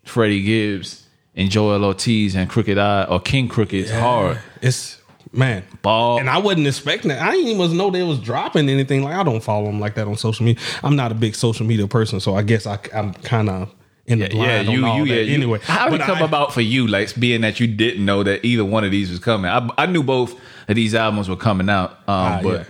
Freddie 0.05 0.43
Gibbs 0.43 1.07
and 1.35 1.49
Joell 1.49 1.83
Ortiz 1.85 2.35
and 2.35 2.51
Crooked 2.51 2.77
I 2.77 3.05
or 3.05 3.19
King 3.21 3.49
Crooked's 3.49 3.91
hard 3.91 4.39
It's 4.61 5.01
man. 5.33 5.65
ball. 5.83 6.19
And 6.19 6.29
I 6.31 6.39
wasn't 6.39 6.67
expecting 6.67 7.11
it. 7.11 7.21
I 7.21 7.33
didn't 7.33 7.49
even 7.49 7.77
know 7.77 7.91
they 7.91 8.03
was 8.03 8.19
dropping 8.21 8.69
anything. 8.69 9.03
Like 9.03 9.15
I 9.15 9.23
don't 9.23 9.43
follow 9.43 9.67
them 9.67 9.81
like 9.81 9.95
that 9.95 10.07
on 10.07 10.17
social 10.17 10.45
media. 10.45 10.63
I'm 10.83 10.97
not 10.97 11.11
a 11.13 11.15
big 11.15 11.35
social 11.35 11.67
media 11.67 11.87
person, 11.89 12.21
so 12.21 12.35
I 12.35 12.43
guess 12.43 12.67
I, 12.67 12.79
am 12.93 13.15
kind 13.15 13.49
of 13.49 13.75
in 14.07 14.19
the 14.19 14.27
yeah, 14.27 14.33
blind 14.33 14.69
you, 14.69 14.85
on 14.85 14.97
you, 14.99 15.07
that. 15.07 15.15
yeah. 15.15 15.21
You, 15.23 15.35
anyway, 15.35 15.61
how 15.63 15.89
did 15.89 16.01
it 16.01 16.05
come 16.05 16.19
I- 16.19 16.25
about 16.27 16.53
for 16.53 16.61
you? 16.61 16.87
Like 16.87 17.15
being 17.19 17.41
that 17.43 17.61
you 17.61 17.67
didn't 17.67 18.05
know 18.05 18.23
that 18.23 18.45
either 18.45 18.65
one 18.65 18.85
of 18.85 18.91
these 18.91 19.11
was 19.11 19.19
coming. 19.21 19.51
I, 19.51 19.69
I 19.79 19.87
knew 19.87 20.03
both 20.03 20.39
of 20.69 20.77
these 20.77 20.95
albums 20.95 21.29
were 21.29 21.37
coming 21.37 21.69
out, 21.71 21.91
um, 21.91 21.97
Ah, 22.09 22.41
but 22.43 22.59
yeah. 22.61 22.65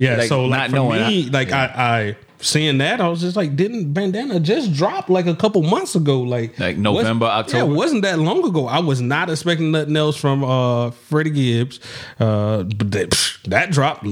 Yeah, 0.00 0.16
like, 0.18 0.28
so 0.28 0.42
not 0.46 0.50
like 0.50 0.70
for 0.70 0.76
knowing, 0.76 1.06
me, 1.08 1.26
I- 1.26 1.30
like 1.30 1.50
I, 1.52 1.64
I 1.64 2.16
seeing 2.40 2.78
that, 2.78 3.00
I 3.00 3.08
was 3.08 3.20
just 3.20 3.36
like, 3.36 3.56
didn't 3.56 3.92
Bandana 3.92 4.40
just 4.40 4.72
drop 4.72 5.08
like 5.08 5.26
a 5.26 5.34
couple 5.34 5.62
months 5.62 5.94
ago? 5.94 6.20
Like 6.20 6.58
Like 6.58 6.76
November, 6.76 7.26
October? 7.26 7.58
Yeah, 7.58 7.70
it 7.70 7.74
wasn't 7.74 8.02
that 8.02 8.18
long 8.18 8.46
ago. 8.46 8.66
I 8.66 8.78
was 8.80 9.00
not 9.00 9.30
expecting 9.30 9.70
nothing 9.72 9.96
else 9.96 10.16
from 10.16 10.44
uh 10.44 10.90
Freddie 10.90 11.30
Gibbs. 11.30 11.80
Uh, 12.18 12.62
but 12.64 12.90
that, 12.92 13.36
that 13.46 13.70
dropped. 13.70 14.06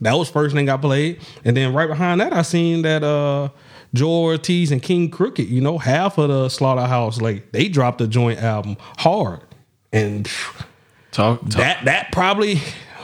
That 0.00 0.14
was 0.14 0.30
first 0.30 0.54
thing 0.54 0.68
I 0.68 0.76
played, 0.76 1.20
and 1.44 1.56
then 1.56 1.72
right 1.72 1.88
behind 1.88 2.20
that, 2.20 2.32
I 2.32 2.42
seen 2.42 2.82
that 2.82 3.02
uh. 3.02 3.48
Joe 3.94 4.24
Ortiz 4.24 4.72
and 4.72 4.82
King 4.82 5.08
Crooked, 5.08 5.48
you 5.48 5.60
know, 5.60 5.78
half 5.78 6.18
of 6.18 6.28
the 6.28 6.48
Slaughterhouse, 6.48 7.20
like 7.20 7.52
they 7.52 7.68
dropped 7.68 8.00
a 8.00 8.08
joint 8.08 8.42
album 8.42 8.76
hard, 8.98 9.42
and 9.92 10.28
talk, 11.12 11.40
talk 11.42 11.50
that 11.50 11.84
that 11.84 12.10
probably 12.10 12.60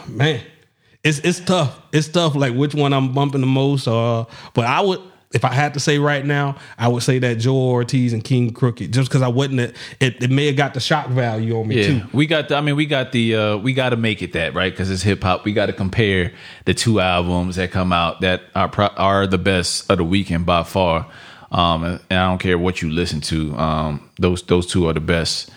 man 0.08 0.40
it's 1.04 1.18
it's 1.20 1.40
tough 1.40 1.80
it's 1.92 2.08
tough 2.08 2.34
like 2.34 2.54
which 2.54 2.74
one 2.74 2.92
i'm 2.92 3.12
bumping 3.12 3.40
the 3.40 3.46
most 3.46 3.88
uh 3.88 4.24
but 4.54 4.64
i 4.66 4.80
would 4.80 5.00
if 5.32 5.44
i 5.44 5.52
had 5.52 5.72
to 5.74 5.80
say 5.80 5.98
right 5.98 6.26
now 6.26 6.56
i 6.76 6.86
would 6.88 7.02
say 7.02 7.18
that 7.18 7.36
joe 7.38 7.54
ortiz 7.56 8.12
and 8.12 8.22
king 8.24 8.52
crooked 8.52 8.92
just 8.92 9.08
because 9.08 9.22
i 9.22 9.28
wasn't 9.28 9.60
it, 9.60 9.74
it 10.00 10.30
may 10.30 10.46
have 10.46 10.56
got 10.56 10.74
the 10.74 10.80
shock 10.80 11.08
value 11.08 11.58
on 11.58 11.68
me 11.68 11.80
Yeah, 11.80 11.86
too 12.00 12.02
we 12.12 12.26
got. 12.26 12.48
The, 12.48 12.56
I 12.56 12.60
mean, 12.60 12.76
we 12.76 12.84
got 12.86 13.12
the. 13.12 13.34
Uh, 13.36 13.56
we 13.56 13.72
got 13.72 13.90
to 13.90 13.96
make 13.96 14.20
it 14.22 14.32
that 14.34 14.54
right 14.54 14.72
because 14.72 14.90
it's 14.90 15.02
hip 15.02 15.22
hop. 15.22 15.44
We 15.44 15.52
got 15.52 15.66
to 15.66 15.72
compare 15.72 16.32
the 16.64 16.74
two 16.74 17.00
albums 17.00 17.56
that 17.56 17.70
come 17.70 17.92
out 17.92 18.20
that 18.22 18.42
are 18.54 18.68
pro- 18.68 18.86
are 18.96 19.26
the 19.26 19.38
best 19.38 19.90
of 19.90 19.98
the 19.98 20.04
weekend 20.04 20.44
by 20.46 20.64
far. 20.64 21.06
Um, 21.52 21.84
and, 21.84 22.00
and 22.10 22.18
I 22.18 22.28
don't 22.28 22.38
care 22.38 22.58
what 22.58 22.82
you 22.82 22.90
listen 22.90 23.20
to. 23.22 23.56
Um, 23.56 24.10
those 24.18 24.42
those 24.42 24.66
two 24.66 24.88
are 24.88 24.92
the 24.92 25.00
best, 25.00 25.50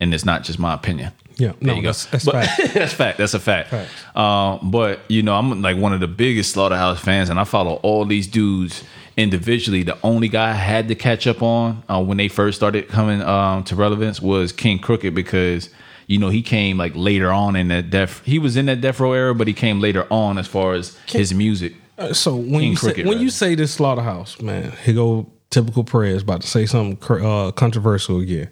and 0.00 0.12
it's 0.14 0.24
not 0.24 0.42
just 0.42 0.58
my 0.58 0.72
opinion. 0.74 1.12
Yeah, 1.38 1.52
there 1.60 1.68
no, 1.68 1.74
you 1.74 1.82
go. 1.82 1.92
that's- 1.92 2.06
that's 2.06 2.24
But- 2.24 2.44
fact. 2.46 2.74
that's 2.74 2.92
fact. 2.92 3.18
That's 3.18 3.34
a 3.34 3.38
fact. 3.40 3.70
Fact. 3.70 4.16
Um, 4.16 4.70
but 4.70 5.00
you 5.08 5.22
know, 5.22 5.34
I'm 5.34 5.62
like 5.62 5.76
one 5.76 5.92
of 5.92 6.00
the 6.00 6.08
biggest 6.08 6.52
Slaughterhouse 6.52 7.00
fans, 7.00 7.30
and 7.30 7.38
I 7.40 7.44
follow 7.44 7.74
all 7.82 8.04
these 8.04 8.26
dudes 8.26 8.82
individually. 9.16 9.82
The 9.82 9.98
only 10.02 10.28
guy 10.28 10.50
I 10.50 10.54
had 10.54 10.88
to 10.88 10.94
catch 10.94 11.26
up 11.26 11.42
on 11.42 11.82
uh, 11.88 12.02
when 12.02 12.16
they 12.18 12.28
first 12.28 12.56
started 12.58 12.88
coming 12.88 13.22
um, 13.22 13.64
to 13.64 13.76
relevance 13.76 14.20
was 14.20 14.52
King 14.52 14.78
Crooked 14.78 15.14
because 15.14 15.70
you 16.06 16.18
know 16.18 16.28
he 16.28 16.42
came 16.42 16.76
like 16.78 16.92
later 16.94 17.30
on 17.30 17.56
in 17.56 17.68
that 17.68 17.90
death. 17.90 18.22
He 18.24 18.38
was 18.38 18.56
in 18.56 18.66
that 18.66 18.80
death 18.80 18.98
row 19.00 19.12
era, 19.12 19.34
but 19.34 19.46
he 19.46 19.54
came 19.54 19.80
later 19.80 20.06
on 20.10 20.38
as 20.38 20.46
far 20.46 20.74
as 20.74 20.96
his 21.06 21.32
music. 21.34 21.74
Uh, 21.98 22.12
so 22.12 22.34
when 22.36 22.60
King 22.60 22.70
you 22.70 22.76
say, 22.76 22.86
Crooked, 22.86 23.06
when 23.06 23.18
you 23.20 23.28
say 23.30 23.54
this 23.56 23.72
slaughterhouse 23.72 24.40
man 24.40 24.72
he 24.84 24.92
go 24.92 25.26
typical 25.50 25.82
prayers 25.82 26.22
about 26.22 26.42
to 26.42 26.46
say 26.46 26.64
something 26.64 26.96
uh, 27.26 27.50
controversial 27.50 28.20
again 28.20 28.48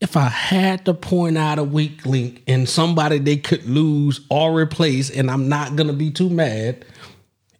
if 0.00 0.16
I 0.16 0.28
had 0.28 0.86
to 0.86 0.94
point 0.94 1.36
out 1.36 1.58
a 1.58 1.64
weak 1.64 2.06
link 2.06 2.42
and 2.46 2.68
somebody 2.68 3.18
they 3.18 3.36
could 3.36 3.66
lose 3.66 4.20
or 4.30 4.58
replace, 4.58 5.10
and 5.10 5.30
I'm 5.30 5.48
not 5.48 5.76
gonna 5.76 5.92
be 5.92 6.10
too 6.10 6.30
mad, 6.30 6.84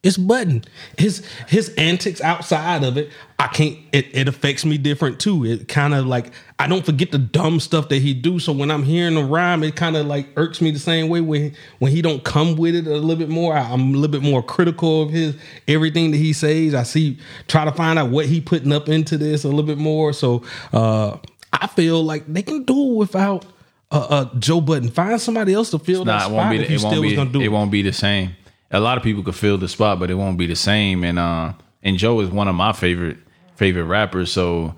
it's 0.02 0.16
Budden. 0.16 0.64
His 0.96 1.22
his 1.46 1.68
antics 1.76 2.22
outside 2.22 2.82
of 2.84 2.96
it, 2.96 3.10
I 3.38 3.48
can't. 3.48 3.76
It, 3.92 4.06
it 4.14 4.28
affects 4.28 4.64
me 4.64 4.78
different 4.78 5.20
too. 5.20 5.44
It 5.44 5.68
kind 5.68 5.92
of 5.92 6.06
like 6.06 6.32
I 6.58 6.66
don't 6.66 6.86
forget 6.86 7.12
the 7.12 7.18
dumb 7.18 7.60
stuff 7.60 7.90
that 7.90 8.00
he 8.00 8.14
do. 8.14 8.38
So 8.38 8.50
when 8.52 8.70
I'm 8.70 8.82
hearing 8.82 9.16
the 9.16 9.24
rhyme, 9.24 9.62
it 9.62 9.76
kind 9.76 9.98
of 9.98 10.06
like 10.06 10.28
irks 10.36 10.62
me 10.62 10.70
the 10.70 10.78
same 10.78 11.10
way 11.10 11.20
when 11.20 11.54
when 11.80 11.92
he 11.92 12.00
don't 12.00 12.24
come 12.24 12.56
with 12.56 12.74
it 12.74 12.86
a 12.86 12.96
little 12.96 13.16
bit 13.16 13.28
more. 13.28 13.54
I, 13.54 13.70
I'm 13.70 13.94
a 13.94 13.98
little 13.98 14.08
bit 14.08 14.22
more 14.22 14.42
critical 14.42 15.02
of 15.02 15.10
his 15.10 15.36
everything 15.68 16.12
that 16.12 16.16
he 16.16 16.32
says. 16.32 16.74
I 16.74 16.84
see 16.84 17.18
try 17.46 17.66
to 17.66 17.72
find 17.72 17.98
out 17.98 18.08
what 18.08 18.24
he 18.24 18.40
putting 18.40 18.72
up 18.72 18.88
into 18.88 19.18
this 19.18 19.44
a 19.44 19.48
little 19.48 19.64
bit 19.64 19.76
more. 19.78 20.14
So 20.14 20.42
uh 20.72 21.18
I 21.52 21.66
feel 21.66 22.02
like 22.04 22.26
they 22.26 22.42
can 22.42 22.64
do 22.64 22.92
it 22.92 22.96
without 22.96 23.44
uh, 23.90 24.06
uh 24.10 24.38
Joe 24.38 24.60
Budden. 24.60 24.90
Find 24.90 25.20
somebody 25.20 25.52
else 25.52 25.70
to 25.70 25.78
fill 25.78 26.04
that 26.04 26.12
Nah, 26.12 26.18
it 26.18 26.20
spot 26.20 26.32
won't 26.32 26.50
be. 26.50 26.58
The, 26.58 26.72
it 26.72 26.82
won't 26.82 27.02
be. 27.02 27.40
It 27.40 27.44
it. 27.44 27.48
won't 27.48 27.70
be 27.70 27.82
the 27.82 27.92
same. 27.92 28.36
A 28.70 28.80
lot 28.80 28.96
of 28.96 29.02
people 29.02 29.22
could 29.22 29.34
fill 29.34 29.58
the 29.58 29.68
spot, 29.68 29.98
but 29.98 30.10
it 30.10 30.14
won't 30.14 30.38
be 30.38 30.46
the 30.46 30.56
same. 30.56 31.02
And 31.04 31.18
uh, 31.18 31.52
and 31.82 31.96
Joe 31.96 32.20
is 32.20 32.30
one 32.30 32.48
of 32.48 32.54
my 32.54 32.72
favorite 32.72 33.18
favorite 33.56 33.84
rappers. 33.84 34.32
So, 34.32 34.74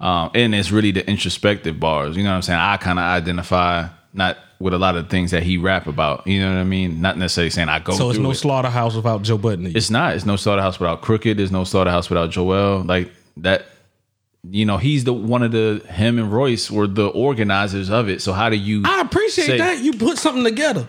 um, 0.00 0.30
and 0.34 0.54
it's 0.54 0.70
really 0.70 0.90
the 0.90 1.08
introspective 1.08 1.78
bars. 1.78 2.16
You 2.16 2.24
know 2.24 2.30
what 2.30 2.36
I'm 2.36 2.42
saying? 2.42 2.60
I 2.60 2.76
kind 2.76 2.98
of 2.98 3.04
identify 3.04 3.88
not 4.12 4.38
with 4.58 4.72
a 4.74 4.78
lot 4.78 4.96
of 4.96 5.08
things 5.10 5.30
that 5.30 5.42
he 5.42 5.58
rap 5.58 5.86
about. 5.86 6.26
You 6.26 6.40
know 6.40 6.52
what 6.52 6.60
I 6.60 6.64
mean? 6.64 7.00
Not 7.00 7.18
necessarily 7.18 7.50
saying 7.50 7.68
I 7.68 7.78
go. 7.78 7.92
So 7.92 8.10
it's 8.10 8.18
no 8.18 8.30
it. 8.30 8.36
slaughterhouse 8.36 8.94
without 8.94 9.22
Joe 9.22 9.38
Budden. 9.38 9.76
It's 9.76 9.90
not. 9.90 10.14
It's 10.14 10.26
no 10.26 10.36
slaughterhouse 10.36 10.80
without 10.80 11.02
Crooked. 11.02 11.36
There's 11.36 11.52
no 11.52 11.64
slaughterhouse 11.64 12.08
without 12.08 12.30
Joel. 12.30 12.82
Like 12.82 13.10
that. 13.38 13.66
You 14.50 14.64
know, 14.64 14.76
he's 14.78 15.04
the 15.04 15.12
one 15.12 15.42
of 15.42 15.52
the 15.52 15.82
him 15.88 16.18
and 16.18 16.32
Royce 16.32 16.70
were 16.70 16.86
the 16.86 17.06
organizers 17.08 17.90
of 17.90 18.08
it. 18.08 18.22
So 18.22 18.32
how 18.32 18.48
do 18.48 18.56
you? 18.56 18.82
I 18.84 19.00
appreciate 19.00 19.46
say- 19.46 19.58
that 19.58 19.80
you 19.82 19.92
put 19.94 20.18
something 20.18 20.44
together. 20.44 20.86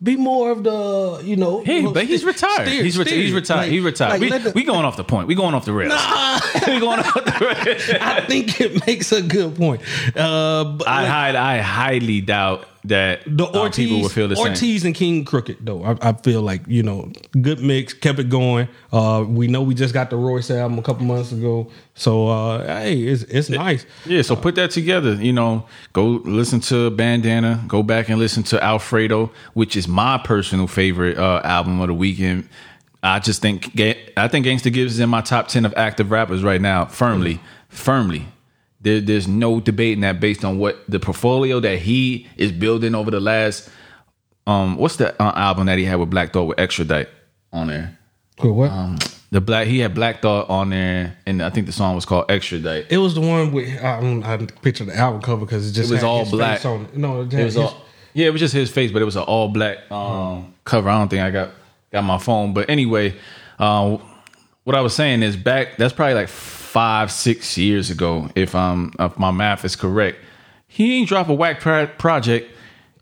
Be 0.00 0.16
more 0.16 0.52
of 0.52 0.62
the, 0.62 1.20
you 1.24 1.34
know. 1.34 1.64
Hey, 1.64 1.84
but 1.84 2.04
he's 2.06 2.22
retired. 2.22 2.68
steer- 2.68 2.84
he's, 2.84 2.96
reti- 2.96 3.08
he's 3.10 3.32
retired. 3.32 3.62
Like- 3.62 3.70
he's 3.72 3.82
retired. 3.82 4.20
like, 4.20 4.30
we, 4.30 4.38
the- 4.38 4.52
we 4.54 4.62
going 4.62 4.84
off 4.84 4.96
the 4.96 5.02
point. 5.02 5.26
We 5.26 5.34
going 5.34 5.54
off 5.56 5.64
the 5.64 5.72
rails. 5.72 5.88
Nah. 5.92 6.38
we 6.68 6.78
going 6.78 7.00
off 7.00 7.14
the 7.14 7.64
rails. 7.66 7.98
I 8.00 8.20
think 8.24 8.60
it 8.60 8.86
makes 8.86 9.10
a 9.10 9.22
good 9.22 9.56
point. 9.56 9.80
Uh, 10.16 10.62
but 10.78 10.86
I, 10.86 11.02
like, 11.02 11.34
hi- 11.34 11.54
I 11.56 11.58
highly 11.58 12.20
doubt 12.20 12.68
that 12.84 13.22
The 13.26 13.46
Ortiz, 13.46 13.86
people 13.86 14.02
would 14.02 14.12
feel 14.12 14.28
the 14.28 14.36
same. 14.36 14.48
Ortiz 14.48 14.84
and 14.84 14.94
King 14.94 15.24
Crooked 15.24 15.58
though. 15.60 15.84
I, 15.84 16.10
I 16.10 16.12
feel 16.12 16.42
like 16.42 16.62
you 16.66 16.82
know, 16.82 17.10
good 17.40 17.60
mix, 17.60 17.92
kept 17.92 18.18
it 18.18 18.28
going. 18.28 18.68
Uh, 18.92 19.24
we 19.26 19.46
know 19.48 19.62
we 19.62 19.74
just 19.74 19.92
got 19.94 20.10
the 20.10 20.16
Royce 20.16 20.50
album 20.50 20.78
a 20.78 20.82
couple 20.82 21.04
months 21.04 21.32
ago, 21.32 21.70
so 21.94 22.28
uh, 22.28 22.64
hey, 22.66 23.00
it's 23.00 23.24
it's 23.24 23.50
nice. 23.50 23.84
Yeah, 24.06 24.22
so 24.22 24.36
put 24.36 24.54
that 24.56 24.70
together. 24.70 25.14
You 25.14 25.32
know, 25.32 25.66
go 25.92 26.06
listen 26.24 26.60
to 26.60 26.90
Bandana. 26.90 27.64
Go 27.66 27.82
back 27.82 28.08
and 28.08 28.18
listen 28.18 28.42
to 28.44 28.62
Alfredo, 28.62 29.30
which 29.54 29.76
is 29.76 29.88
my 29.88 30.18
personal 30.18 30.66
favorite 30.66 31.18
uh, 31.18 31.40
album 31.44 31.80
of 31.80 31.88
the 31.88 31.94
weekend. 31.94 32.48
I 33.02 33.18
just 33.18 33.42
think 33.42 33.78
I 34.16 34.28
think 34.28 34.46
Gangsta 34.46 34.72
Gibbs 34.72 34.94
is 34.94 35.00
in 35.00 35.08
my 35.08 35.20
top 35.20 35.48
ten 35.48 35.64
of 35.64 35.74
active 35.76 36.10
rappers 36.10 36.42
right 36.42 36.60
now, 36.60 36.86
firmly, 36.86 37.40
firmly. 37.68 38.26
There, 38.80 39.00
there's 39.00 39.26
no 39.26 39.60
debating 39.60 40.02
that 40.02 40.20
based 40.20 40.44
on 40.44 40.58
what 40.58 40.78
the 40.88 41.00
portfolio 41.00 41.58
that 41.60 41.78
he 41.80 42.28
is 42.36 42.52
building 42.52 42.94
over 42.94 43.10
the 43.10 43.20
last. 43.20 43.68
Um, 44.46 44.76
what's 44.76 44.96
the 44.96 45.20
uh, 45.20 45.32
album 45.36 45.66
that 45.66 45.78
he 45.78 45.84
had 45.84 45.96
with 45.96 46.10
Black 46.10 46.32
Thought 46.32 46.44
with 46.44 46.58
Extradite 46.60 47.08
on 47.52 47.66
there? 47.66 47.98
Cool, 48.38 48.54
what? 48.54 48.70
Um, 48.70 48.96
the 49.30 49.40
black 49.40 49.66
he 49.66 49.80
had 49.80 49.94
Black 49.94 50.22
Thought 50.22 50.48
on 50.48 50.70
there, 50.70 51.16
and 51.26 51.42
I 51.42 51.50
think 51.50 51.66
the 51.66 51.72
song 51.72 51.96
was 51.96 52.04
called 52.06 52.30
Extradite. 52.30 52.86
it 52.88 52.98
was 52.98 53.14
the 53.14 53.20
one 53.20 53.52
with 53.52 53.68
I, 53.82 54.00
don't- 54.00 54.22
I 54.22 54.36
picture 54.62 54.84
the 54.84 54.96
album 54.96 55.20
cover 55.22 55.44
because 55.44 55.68
it 55.68 55.72
just 55.72 55.90
It 55.90 55.94
was 55.94 56.04
all 56.04 56.24
black. 56.30 56.64
On 56.64 56.82
it. 56.84 56.96
No, 56.96 57.22
it, 57.22 57.34
It 57.34 57.44
was 57.44 57.54
his- 57.54 57.64
all, 57.64 57.82
yeah, 58.14 58.28
it 58.28 58.30
was 58.30 58.40
just 58.40 58.54
his 58.54 58.70
face, 58.70 58.90
but 58.92 59.02
it 59.02 59.04
was 59.04 59.16
an 59.16 59.22
all 59.24 59.48
black 59.48 59.78
um, 59.90 60.54
cover. 60.64 60.88
I 60.88 60.98
don't 60.98 61.08
think 61.08 61.22
I 61.22 61.30
got 61.30 61.50
got 61.92 62.04
my 62.04 62.16
phone, 62.18 62.54
but 62.54 62.70
anyway, 62.70 63.14
uh, 63.58 63.98
what 64.68 64.76
I 64.76 64.82
was 64.82 64.94
saying 64.94 65.22
is 65.22 65.34
back. 65.34 65.78
That's 65.78 65.94
probably 65.94 66.12
like 66.12 66.28
five, 66.28 67.10
six 67.10 67.56
years 67.56 67.88
ago, 67.88 68.28
if 68.34 68.54
um 68.54 68.92
if 68.98 69.18
my 69.18 69.30
math 69.30 69.64
is 69.64 69.74
correct. 69.74 70.18
He 70.66 70.98
ain't 70.98 71.08
drop 71.08 71.30
a 71.30 71.32
whack 71.32 71.60
pro- 71.60 71.86
project 71.86 72.54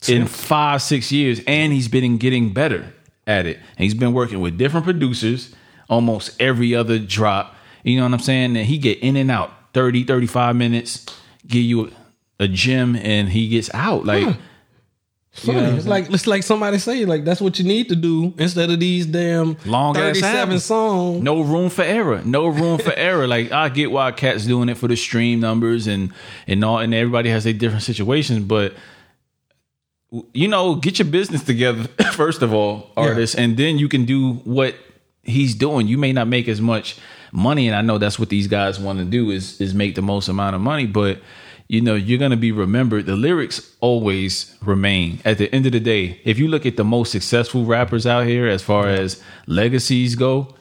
in 0.07 0.29
five, 0.29 0.81
six 0.81 1.11
years, 1.11 1.41
and 1.45 1.73
he's 1.73 1.89
been 1.89 2.19
getting 2.19 2.53
better 2.53 2.93
at 3.27 3.47
it. 3.47 3.57
And 3.57 3.79
he's 3.79 3.95
been 3.95 4.13
working 4.13 4.39
with 4.39 4.57
different 4.57 4.85
producers 4.85 5.57
almost 5.91 6.41
every 6.41 6.73
other 6.73 7.01
drop. 7.01 7.57
You 7.83 7.97
know 7.97 8.05
what 8.05 8.13
I'm 8.13 8.21
saying? 8.21 8.57
And 8.57 8.67
he 8.67 8.79
get 8.79 9.01
in 9.01 9.17
and 9.17 9.29
out 9.29 9.51
30, 9.75 10.05
35 10.05 10.55
minutes, 10.55 11.05
give 11.49 11.63
you 11.65 11.91
a 12.39 12.47
gym, 12.47 12.95
and 12.95 13.31
he 13.31 13.49
gets 13.49 13.75
out. 13.75 14.05
Like 14.05 14.37
Funny. 15.37 15.61
know 15.61 15.77
it's 15.77 15.87
like 15.87 16.11
it's 16.11 16.27
like 16.27 16.43
somebody 16.43 16.79
say 16.79 17.05
like 17.05 17.25
that's 17.25 17.41
what 17.41 17.59
you 17.59 17.65
need 17.65 17.89
to 17.91 17.97
do 17.97 18.33
instead 18.39 18.71
of 18.71 18.81
these 18.81 19.05
damn 19.07 19.57
Long 19.67 19.95
ass 19.97 20.03
thirty 20.03 20.21
seven 20.21 20.59
songs. 20.61 21.23
no 21.23 21.43
room 21.43 21.69
for 21.69 21.83
error. 21.83 22.23
No 22.25 22.47
room 22.47 22.79
for 22.79 22.93
error. 22.97 23.27
Like 23.27 23.53
I 23.53 23.69
get 23.69 23.91
why 23.91 24.13
cats 24.13 24.47
doing 24.47 24.69
it 24.71 24.79
for 24.79 24.89
the 24.89 24.97
stream 24.97 25.41
numbers 25.41 25.87
and 25.87 26.13
and 26.47 26.65
all, 26.65 26.79
and 26.79 26.95
everybody 26.95 27.29
has 27.31 27.45
their 27.45 27.53
different 27.53 27.83
situations, 27.83 28.41
but 28.45 28.75
you 30.33 30.49
know, 30.49 30.77
get 30.77 30.99
your 30.99 31.09
business 31.09 31.43
together 31.43 31.85
first 32.13 32.43
of 32.43 32.55
all, 32.55 32.91
artists, 32.97 33.35
and 33.37 33.57
then 33.57 33.77
you 33.79 33.89
can 33.89 34.05
do 34.05 34.35
what 34.45 34.75
he's 35.23 35.55
doing. 35.55 35.89
You 35.89 35.99
may 35.99 36.13
not 36.13 36.29
make 36.29 36.49
as 36.49 36.61
much 36.61 36.97
money, 37.33 37.67
and 37.67 37.77
I 37.77 37.83
know 37.83 37.99
that's 37.99 38.19
what 38.19 38.29
these 38.29 38.47
guys 38.47 38.79
want 38.79 39.01
to 39.01 39.05
do 39.05 39.31
is 39.31 39.61
is 39.61 39.75
make 39.75 39.95
the 39.97 40.03
most 40.03 40.29
amount 40.29 40.55
of 40.55 40.63
money, 40.63 40.87
but 40.87 41.21
you 41.69 41.81
know, 41.81 41.95
you're 41.95 42.19
gonna 42.19 42.37
be 42.37 42.53
remembered. 42.53 43.07
The 43.07 43.17
lyrics 43.17 43.75
always 43.81 44.57
remain. 44.63 45.21
At 45.25 45.39
the 45.39 45.53
end 45.55 45.67
of 45.67 45.73
the 45.73 45.81
day, 45.81 46.21
if 46.25 46.39
you 46.39 46.49
look 46.49 46.67
at 46.67 46.77
the 46.77 46.85
most 46.85 47.13
successful 47.13 47.65
rappers 47.65 48.07
out 48.07 48.27
here 48.27 48.47
as 48.47 48.63
far 48.63 48.89
as 48.89 49.23
legacies 49.47 50.15
go, 50.15 50.55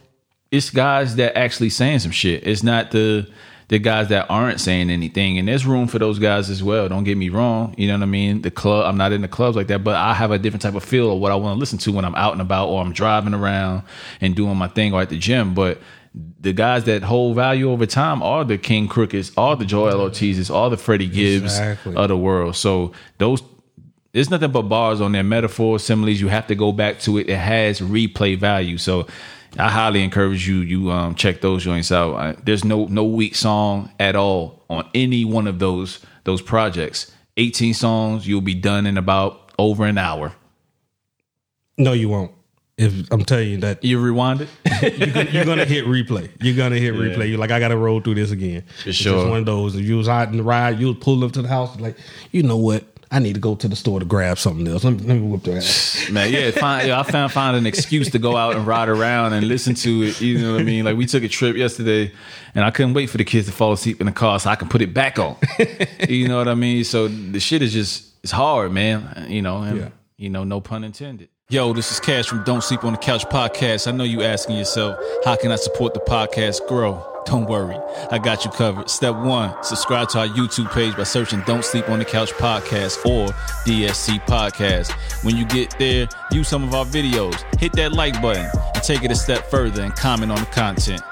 it's 0.51 0.69
guys 0.69 1.15
that 1.17 1.37
actually 1.37 1.69
saying 1.69 1.99
some 1.99 2.11
shit. 2.11 2.47
It's 2.47 2.63
not 2.63 2.91
the 2.91 3.27
the 3.67 3.79
guys 3.79 4.09
that 4.09 4.27
aren't 4.29 4.59
saying 4.59 4.89
anything. 4.89 5.39
And 5.39 5.47
there's 5.47 5.65
room 5.65 5.87
for 5.87 5.97
those 5.97 6.19
guys 6.19 6.49
as 6.49 6.61
well. 6.61 6.87
Don't 6.87 7.03
get 7.03 7.17
me 7.17 7.29
wrong. 7.29 7.73
You 7.77 7.87
know 7.87 7.95
what 7.95 8.03
I 8.03 8.07
mean? 8.07 8.41
The 8.41 8.51
club, 8.51 8.85
I'm 8.85 8.97
not 8.97 9.11
in 9.11 9.21
the 9.21 9.27
clubs 9.27 9.55
like 9.55 9.67
that, 9.67 9.83
but 9.83 9.95
I 9.95 10.13
have 10.13 10.31
a 10.31 10.37
different 10.37 10.61
type 10.61 10.75
of 10.75 10.83
feel 10.83 11.11
of 11.11 11.19
what 11.19 11.31
I 11.31 11.35
want 11.35 11.55
to 11.55 11.59
listen 11.59 11.79
to 11.79 11.91
when 11.91 12.05
I'm 12.05 12.15
out 12.15 12.33
and 12.33 12.41
about 12.41 12.69
or 12.69 12.81
I'm 12.81 12.93
driving 12.93 13.33
around 13.33 13.83
and 14.21 14.35
doing 14.35 14.55
my 14.55 14.67
thing 14.67 14.93
or 14.93 15.01
at 15.01 15.09
the 15.09 15.17
gym. 15.17 15.55
But 15.55 15.81
the 16.39 16.53
guys 16.53 16.85
that 16.85 17.03
hold 17.03 17.35
value 17.35 17.69
over 17.71 17.85
time 17.85 18.23
are 18.23 18.45
the 18.45 18.57
King 18.57 18.87
Crookeds, 18.87 19.33
are 19.37 19.55
the 19.55 19.65
Joell 19.65 19.95
Ortizes, 20.09 20.49
all 20.53 20.69
the 20.69 20.77
Freddie 20.77 21.07
Gibbs 21.07 21.43
Exactly. 21.57 21.95
of 21.95 22.07
the 22.07 22.17
world. 22.17 22.55
So 22.55 22.93
those 23.17 23.41
there's 24.13 24.29
nothing 24.29 24.51
but 24.51 24.61
bars 24.63 25.01
on 25.01 25.11
there, 25.11 25.23
metaphors, 25.23 25.83
similes. 25.83 26.21
You 26.21 26.29
have 26.29 26.47
to 26.47 26.55
go 26.55 26.71
back 26.71 26.99
to 27.01 27.17
it. 27.17 27.29
It 27.29 27.35
has 27.37 27.81
replay 27.81 28.39
value. 28.39 28.77
So 28.77 29.07
I 29.59 29.69
highly 29.69 30.03
encourage 30.03 30.47
you 30.47 30.57
you 30.59 30.89
um, 30.91 31.15
check 31.15 31.41
those 31.41 31.63
joints 31.65 31.91
out. 31.91 32.15
I, 32.15 32.31
there's 32.43 32.63
no 32.63 32.85
no 32.85 33.03
weak 33.03 33.35
song 33.35 33.91
at 33.99 34.15
all 34.15 34.63
on 34.69 34.87
any 34.95 35.25
one 35.25 35.47
of 35.47 35.59
those 35.59 35.99
those 36.23 36.41
projects. 36.41 37.11
18 37.37 37.73
songs, 37.73 38.25
you'll 38.25 38.39
be 38.39 38.53
done 38.55 38.85
in 38.85 38.97
about 38.97 39.51
over 39.59 39.85
an 39.85 39.97
hour. 39.97 40.31
No, 41.77 41.91
you 41.91 42.07
won't. 42.07 42.31
If 42.77 43.09
I'm 43.11 43.23
telling 43.23 43.49
you 43.51 43.57
that 43.59 43.83
You 43.85 43.99
rewind 44.01 44.41
it. 44.41 44.49
you're 44.99 45.07
gonna, 45.13 45.29
you're 45.31 45.45
gonna 45.45 45.65
hit 45.65 45.85
replay. 45.85 46.29
You're 46.41 46.57
gonna 46.57 46.75
hit 46.75 46.93
replay. 46.93 47.29
You're 47.29 47.37
like, 47.37 47.51
I 47.51 47.59
gotta 47.59 47.77
roll 47.77 48.01
through 48.01 48.15
this 48.15 48.31
again. 48.31 48.63
it's 48.85 48.97
sure. 48.97 49.13
just 49.15 49.29
one 49.29 49.39
of 49.39 49.45
those. 49.45 49.75
If 49.75 49.85
you 49.85 49.95
was 49.97 50.09
out 50.09 50.27
in 50.29 50.37
the 50.37 50.43
ride, 50.43 50.77
you 50.79 50.87
was 50.87 50.97
pulling 50.99 51.23
up 51.23 51.31
to 51.33 51.41
the 51.41 51.47
house, 51.47 51.79
like, 51.79 51.97
you 52.31 52.43
know 52.43 52.57
what? 52.57 52.83
I 53.11 53.19
need 53.19 53.35
to 53.35 53.39
go 53.39 53.55
to 53.55 53.67
the 53.69 53.77
store 53.77 53.99
to 53.99 54.05
grab 54.05 54.37
something 54.39 54.67
else. 54.67 54.83
Let 54.83 54.93
me, 54.95 54.99
let 55.07 55.15
me 55.15 55.21
whip 55.21 55.43
their 55.43 55.57
ass. 55.57 56.09
Man, 56.11 56.33
yeah, 56.33 56.51
find, 56.51 56.87
yeah, 56.87 56.99
I 56.99 57.03
found 57.03 57.31
find 57.31 57.55
an 57.55 57.65
excuse 57.65 58.09
to 58.11 58.19
go 58.19 58.35
out 58.35 58.55
and 58.55 58.67
ride 58.67 58.89
around 58.89 59.31
and 59.33 59.47
listen 59.47 59.73
to 59.75 60.03
it. 60.03 60.19
You 60.19 60.39
know 60.39 60.53
what 60.53 60.61
I 60.61 60.63
mean? 60.65 60.83
Like 60.83 60.97
we 60.97 61.05
took 61.05 61.23
a 61.23 61.29
trip 61.29 61.55
yesterday, 61.55 62.11
and 62.55 62.65
I 62.65 62.71
couldn't 62.71 62.93
wait 62.93 63.09
for 63.09 63.17
the 63.17 63.23
kids 63.23 63.45
to 63.47 63.53
fall 63.53 63.71
asleep 63.71 64.01
in 64.01 64.07
the 64.07 64.11
car 64.11 64.37
so 64.39 64.49
I 64.49 64.55
can 64.55 64.67
put 64.67 64.81
it 64.81 64.93
back 64.93 65.17
on. 65.17 65.37
you 66.09 66.27
know 66.27 66.37
what 66.39 66.49
I 66.49 66.55
mean? 66.55 66.83
So 66.83 67.07
the 67.07 67.39
shit 67.39 67.61
is 67.61 67.71
just 67.71 68.11
it's 68.23 68.33
hard, 68.33 68.73
man. 68.73 69.27
You 69.29 69.41
know, 69.43 69.61
and 69.61 69.77
Yeah. 69.77 69.89
you 70.17 70.29
know, 70.29 70.43
no 70.43 70.59
pun 70.59 70.83
intended. 70.83 71.29
Yo, 71.51 71.73
this 71.73 71.91
is 71.91 71.99
Cash 71.99 72.25
from 72.25 72.43
Don't 72.43 72.63
Sleep 72.63 72.83
on 72.83 72.93
the 72.93 72.97
Couch 72.97 73.23
podcast. 73.25 73.87
I 73.87 73.91
know 73.91 74.03
you 74.03 74.23
asking 74.23 74.57
yourself, 74.57 74.97
how 75.23 75.35
can 75.35 75.51
I 75.51 75.57
support 75.57 75.93
the 75.93 75.99
podcast 75.99 76.67
grow? 76.67 77.05
Don't 77.27 77.45
worry, 77.45 77.77
I 78.09 78.17
got 78.17 78.45
you 78.45 78.49
covered. 78.49 78.89
Step 78.89 79.13
one, 79.13 79.53
subscribe 79.63 80.09
to 80.09 80.19
our 80.21 80.27
YouTube 80.27 80.71
page 80.71 80.97
by 80.97 81.03
searching 81.03 81.43
Don't 81.45 81.63
Sleep 81.63 81.87
on 81.87 81.99
the 81.99 82.05
Couch 82.05 82.31
podcast 82.31 83.05
or 83.05 83.31
DSC 83.63 84.25
podcast. 84.25 84.91
When 85.23 85.37
you 85.37 85.45
get 85.45 85.77
there, 85.77 86.07
view 86.31 86.43
some 86.43 86.63
of 86.63 86.73
our 86.73 86.83
videos, 86.83 87.35
hit 87.59 87.73
that 87.73 87.93
like 87.93 88.19
button, 88.23 88.49
and 88.73 88.83
take 88.83 89.03
it 89.03 89.11
a 89.11 89.15
step 89.15 89.45
further 89.45 89.83
and 89.83 89.95
comment 89.95 90.31
on 90.31 90.39
the 90.39 90.47
content. 90.47 91.03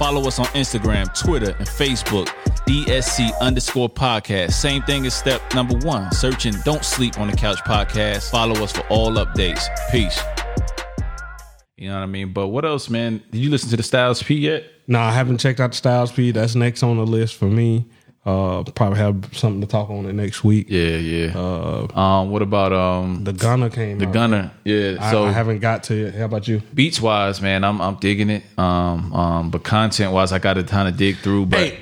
Follow 0.00 0.26
us 0.26 0.38
on 0.38 0.46
Instagram, 0.46 1.14
Twitter, 1.14 1.54
and 1.58 1.68
Facebook, 1.68 2.24
DSC 2.66 3.38
underscore 3.42 3.90
podcast. 3.90 4.52
Same 4.52 4.80
thing 4.84 5.04
as 5.04 5.12
step 5.12 5.42
number 5.52 5.76
one, 5.86 6.10
searching 6.12 6.54
Don't 6.64 6.86
Sleep 6.86 7.18
on 7.18 7.28
the 7.28 7.36
Couch 7.36 7.58
podcast. 7.58 8.30
Follow 8.30 8.54
us 8.64 8.72
for 8.72 8.80
all 8.86 9.10
updates. 9.16 9.62
Peace. 9.92 10.18
You 11.76 11.88
know 11.88 11.96
what 11.96 12.02
I 12.02 12.06
mean? 12.06 12.32
But 12.32 12.48
what 12.48 12.64
else, 12.64 12.88
man? 12.88 13.22
Did 13.30 13.42
you 13.42 13.50
listen 13.50 13.68
to 13.68 13.76
the 13.76 13.82
Styles 13.82 14.22
P 14.22 14.36
yet? 14.36 14.64
No, 14.86 15.00
I 15.00 15.12
haven't 15.12 15.36
checked 15.36 15.60
out 15.60 15.72
the 15.72 15.76
Styles 15.76 16.12
P. 16.12 16.30
That's 16.30 16.54
next 16.54 16.82
on 16.82 16.96
the 16.96 17.04
list 17.04 17.34
for 17.34 17.44
me. 17.44 17.84
Uh, 18.26 18.62
probably 18.74 18.98
have 18.98 19.16
something 19.32 19.62
to 19.62 19.66
talk 19.66 19.88
on 19.88 20.04
it 20.04 20.12
next 20.12 20.44
week. 20.44 20.66
Yeah, 20.68 20.96
yeah. 20.96 21.32
Uh, 21.34 21.86
um, 21.98 22.30
what 22.30 22.42
about 22.42 22.70
um 22.72 23.24
The 23.24 23.32
Gunna 23.32 23.70
came. 23.70 23.98
the 23.98 24.06
out. 24.08 24.12
Gunna? 24.12 24.52
Yeah. 24.64 24.98
I, 25.00 25.10
So 25.10 25.24
I 25.24 25.32
haven't 25.32 25.60
got 25.60 25.84
to 25.84 26.08
it. 26.08 26.14
How 26.14 26.26
about 26.26 26.46
you? 26.46 26.60
beats 26.74 27.00
wise, 27.00 27.40
man, 27.40 27.64
I'm 27.64 27.80
I'm 27.80 27.94
digging 27.94 28.28
it. 28.28 28.42
Um, 28.58 29.12
um, 29.14 29.50
but 29.50 29.62
content 29.62 30.12
wise, 30.12 30.32
I 30.32 30.38
got 30.38 30.54
to 30.54 30.64
kind 30.64 30.86
of 30.86 30.98
dig 30.98 31.16
through. 31.16 31.46
But 31.46 31.58
Hey, 31.60 31.78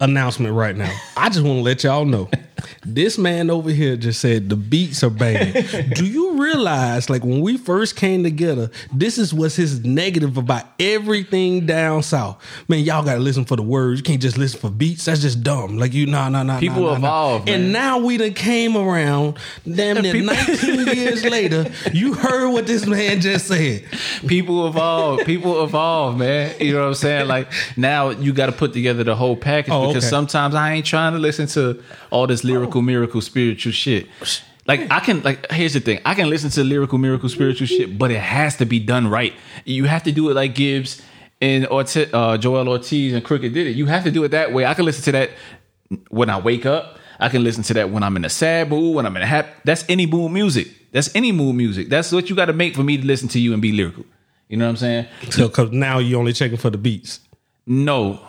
announcement 0.00 0.54
right 0.54 0.74
now. 0.74 0.90
I 1.16 1.28
just 1.28 1.42
want 1.44 1.58
to 1.58 1.62
let 1.62 1.84
y'all 1.84 2.04
know. 2.06 2.28
This 2.84 3.18
man 3.18 3.50
over 3.50 3.70
here 3.70 3.96
just 3.96 4.20
said 4.20 4.48
the 4.48 4.56
beats 4.56 5.02
are 5.04 5.10
banging. 5.10 5.90
Do 5.94 6.04
you 6.06 6.40
realize, 6.42 7.08
like 7.10 7.24
when 7.24 7.40
we 7.40 7.56
first 7.56 7.96
came 7.96 8.22
together, 8.22 8.70
this 8.92 9.18
is 9.18 9.32
what's 9.34 9.56
his 9.56 9.84
negative 9.84 10.36
about 10.36 10.64
everything 10.78 11.66
down 11.66 12.02
south. 12.02 12.42
Man, 12.68 12.80
y'all 12.80 13.04
gotta 13.04 13.20
listen 13.20 13.44
for 13.44 13.56
the 13.56 13.62
words. 13.62 14.00
You 14.00 14.04
can't 14.04 14.20
just 14.22 14.38
listen 14.38 14.60
for 14.60 14.70
beats. 14.70 15.04
That's 15.04 15.20
just 15.20 15.42
dumb. 15.42 15.78
Like 15.78 15.92
you, 15.92 16.06
nah, 16.06 16.28
nah, 16.28 16.42
nah. 16.42 16.58
People 16.58 16.82
nah, 16.82 16.92
nah, 16.94 16.98
nah. 16.98 16.98
evolve, 17.36 17.48
and 17.48 17.72
now 17.72 17.98
we 17.98 18.16
done 18.16 18.34
came 18.34 18.76
around. 18.76 19.38
Damn 19.64 20.02
near 20.02 20.12
People- 20.12 20.34
19 20.34 20.86
years 20.96 21.24
later, 21.24 21.66
you 21.92 22.14
heard 22.14 22.50
what 22.50 22.66
this 22.66 22.86
man 22.86 23.20
just 23.20 23.46
said. 23.46 23.84
people 24.26 24.66
evolve. 24.66 25.20
People 25.26 25.62
evolve, 25.64 26.16
man. 26.18 26.54
You 26.60 26.72
know 26.74 26.80
what 26.80 26.88
I'm 26.88 26.94
saying? 26.94 27.28
Like 27.28 27.50
now 27.76 28.10
you 28.10 28.32
got 28.32 28.46
to 28.46 28.52
put 28.52 28.72
together 28.72 29.04
the 29.04 29.14
whole 29.16 29.36
package 29.36 29.72
Oh, 29.72 29.88
because 29.88 30.04
okay. 30.04 30.10
sometimes 30.10 30.54
I 30.54 30.72
ain't 30.72 30.86
trying 30.86 31.12
to 31.12 31.18
listen 31.18 31.46
to 31.48 31.82
all 32.10 32.26
this 32.26 32.44
lyrical, 32.52 32.82
miracle, 32.82 33.20
spiritual 33.20 33.72
shit. 33.72 34.06
Like 34.66 34.90
I 34.90 35.00
can 35.00 35.22
like 35.22 35.50
here's 35.50 35.72
the 35.72 35.80
thing. 35.80 36.00
I 36.04 36.14
can 36.14 36.28
listen 36.30 36.50
to 36.50 36.64
lyrical, 36.64 36.98
miracle, 36.98 37.28
spiritual 37.28 37.66
shit, 37.66 37.98
but 37.98 38.10
it 38.10 38.20
has 38.20 38.56
to 38.56 38.66
be 38.66 38.78
done 38.78 39.08
right. 39.08 39.34
You 39.64 39.84
have 39.84 40.02
to 40.04 40.12
do 40.12 40.30
it 40.30 40.34
like 40.34 40.54
Gibbs 40.54 41.02
and 41.40 41.66
Ortiz, 41.66 42.12
uh, 42.12 42.36
Joell 42.38 42.68
Ortiz 42.68 43.12
and 43.12 43.24
Crooked 43.24 43.52
did 43.54 43.66
it. 43.66 43.76
You 43.76 43.86
have 43.86 44.04
to 44.04 44.10
do 44.10 44.22
it 44.24 44.28
that 44.28 44.52
way. 44.52 44.66
I 44.66 44.74
can 44.74 44.84
listen 44.84 45.04
to 45.04 45.12
that 45.12 45.30
when 46.08 46.30
I 46.30 46.38
wake 46.38 46.66
up. 46.66 46.98
I 47.18 47.28
can 47.28 47.44
listen 47.44 47.62
to 47.64 47.74
that 47.74 47.90
when 47.90 48.02
I'm 48.02 48.16
in 48.16 48.24
a 48.24 48.30
sad 48.30 48.70
mood, 48.70 48.94
when 48.94 49.06
I'm 49.06 49.16
in 49.16 49.22
a 49.22 49.26
happy. 49.26 49.50
That's 49.64 49.84
any 49.88 50.06
mood 50.06 50.32
music. 50.32 50.68
That's 50.92 51.14
any 51.14 51.32
mood 51.32 51.54
music. 51.54 51.88
That's 51.88 52.12
what 52.12 52.30
you 52.30 52.36
got 52.36 52.46
to 52.46 52.52
make 52.52 52.74
for 52.74 52.82
me 52.82 52.96
to 52.96 53.06
listen 53.06 53.28
to 53.28 53.38
you 53.38 53.52
and 53.52 53.60
be 53.60 53.72
lyrical. 53.72 54.04
You 54.48 54.56
know 54.56 54.64
what 54.64 54.70
I'm 54.70 54.76
saying? 54.76 55.06
So, 55.30 55.48
cause 55.48 55.70
now 55.70 55.98
you 55.98 56.16
only 56.16 56.32
checking 56.32 56.56
for 56.56 56.70
the 56.70 56.78
beats. 56.78 57.20
No. 57.66 58.20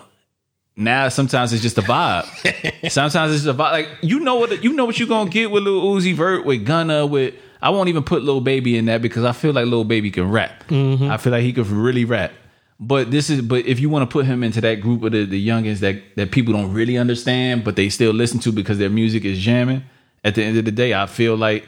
Now 0.75 1.09
sometimes 1.09 1.53
it's 1.53 1.61
just 1.61 1.77
a 1.77 1.81
vibe. 1.81 2.25
sometimes 2.91 3.33
it's 3.33 3.43
just 3.43 3.55
a 3.55 3.57
vibe. 3.57 3.71
Like 3.71 3.89
you 4.01 4.19
know 4.19 4.35
what 4.35 4.63
you 4.63 4.73
know 4.73 4.85
what 4.85 4.99
you're 4.99 5.07
gonna 5.07 5.29
get 5.29 5.51
with 5.51 5.63
Lil 5.63 5.81
Uzi 5.81 6.13
Vert, 6.13 6.45
with 6.45 6.65
Gunna, 6.65 7.05
with 7.05 7.35
I 7.61 7.69
won't 7.69 7.89
even 7.89 8.03
put 8.03 8.23
Lil 8.23 8.41
Baby 8.41 8.77
in 8.77 8.85
that 8.85 9.01
because 9.01 9.23
I 9.23 9.33
feel 9.33 9.53
like 9.53 9.65
Lil 9.65 9.83
Baby 9.83 10.09
can 10.11 10.29
rap. 10.29 10.63
I 11.11 11.17
feel 11.17 11.31
like 11.31 11.43
he 11.43 11.53
could 11.53 11.67
really 11.67 12.05
rap. 12.05 12.31
But 12.79 13.11
this 13.11 13.29
is 13.29 13.41
but 13.41 13.65
if 13.67 13.79
you 13.79 13.89
want 13.89 14.09
to 14.09 14.11
put 14.11 14.25
him 14.25 14.43
into 14.43 14.59
that 14.61 14.75
group 14.81 15.03
of 15.03 15.11
the, 15.11 15.25
the 15.25 15.47
youngins 15.47 15.79
that 15.79 16.01
that 16.15 16.31
people 16.31 16.53
don't 16.53 16.73
really 16.73 16.97
understand, 16.97 17.63
but 17.63 17.75
they 17.75 17.89
still 17.89 18.11
listen 18.11 18.39
to 18.39 18.51
because 18.51 18.79
their 18.79 18.89
music 18.89 19.23
is 19.23 19.37
jamming. 19.39 19.83
At 20.23 20.35
the 20.35 20.43
end 20.43 20.57
of 20.57 20.65
the 20.65 20.71
day, 20.71 20.93
I 20.93 21.05
feel 21.07 21.35
like 21.35 21.67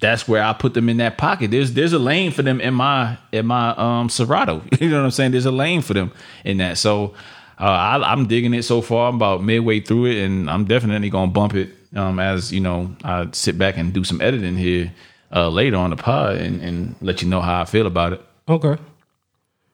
that's 0.00 0.28
where 0.28 0.42
I 0.42 0.52
put 0.52 0.74
them 0.74 0.88
in 0.88 0.98
that 0.98 1.16
pocket. 1.16 1.50
There's 1.50 1.72
there's 1.72 1.94
a 1.94 1.98
lane 1.98 2.30
for 2.30 2.42
them 2.42 2.60
in 2.60 2.74
my 2.74 3.16
in 3.32 3.46
my 3.46 3.70
um 3.76 4.10
Serato. 4.10 4.62
You 4.80 4.90
know 4.90 4.98
what 4.98 5.04
I'm 5.04 5.10
saying? 5.12 5.30
There's 5.30 5.46
a 5.46 5.50
lane 5.52 5.80
for 5.80 5.94
them 5.94 6.12
in 6.44 6.58
that. 6.58 6.76
So 6.76 7.14
uh, 7.58 7.64
I, 7.64 8.12
I'm 8.12 8.26
digging 8.26 8.54
it 8.54 8.64
so 8.64 8.80
far. 8.82 9.08
I'm 9.08 9.16
about 9.16 9.42
midway 9.42 9.80
through 9.80 10.06
it, 10.06 10.24
and 10.24 10.50
I'm 10.50 10.64
definitely 10.64 11.10
gonna 11.10 11.30
bump 11.30 11.54
it 11.54 11.70
um, 11.94 12.18
as 12.18 12.52
you 12.52 12.60
know 12.60 12.94
I 13.04 13.28
sit 13.32 13.56
back 13.58 13.76
and 13.76 13.92
do 13.92 14.04
some 14.04 14.20
editing 14.20 14.56
here 14.56 14.92
uh, 15.34 15.48
later 15.48 15.76
on 15.76 15.90
the 15.90 15.96
pod 15.96 16.36
and, 16.36 16.60
and 16.60 16.94
let 17.00 17.22
you 17.22 17.28
know 17.28 17.40
how 17.40 17.60
I 17.62 17.64
feel 17.64 17.86
about 17.86 18.12
it. 18.14 18.20
Okay. 18.48 18.76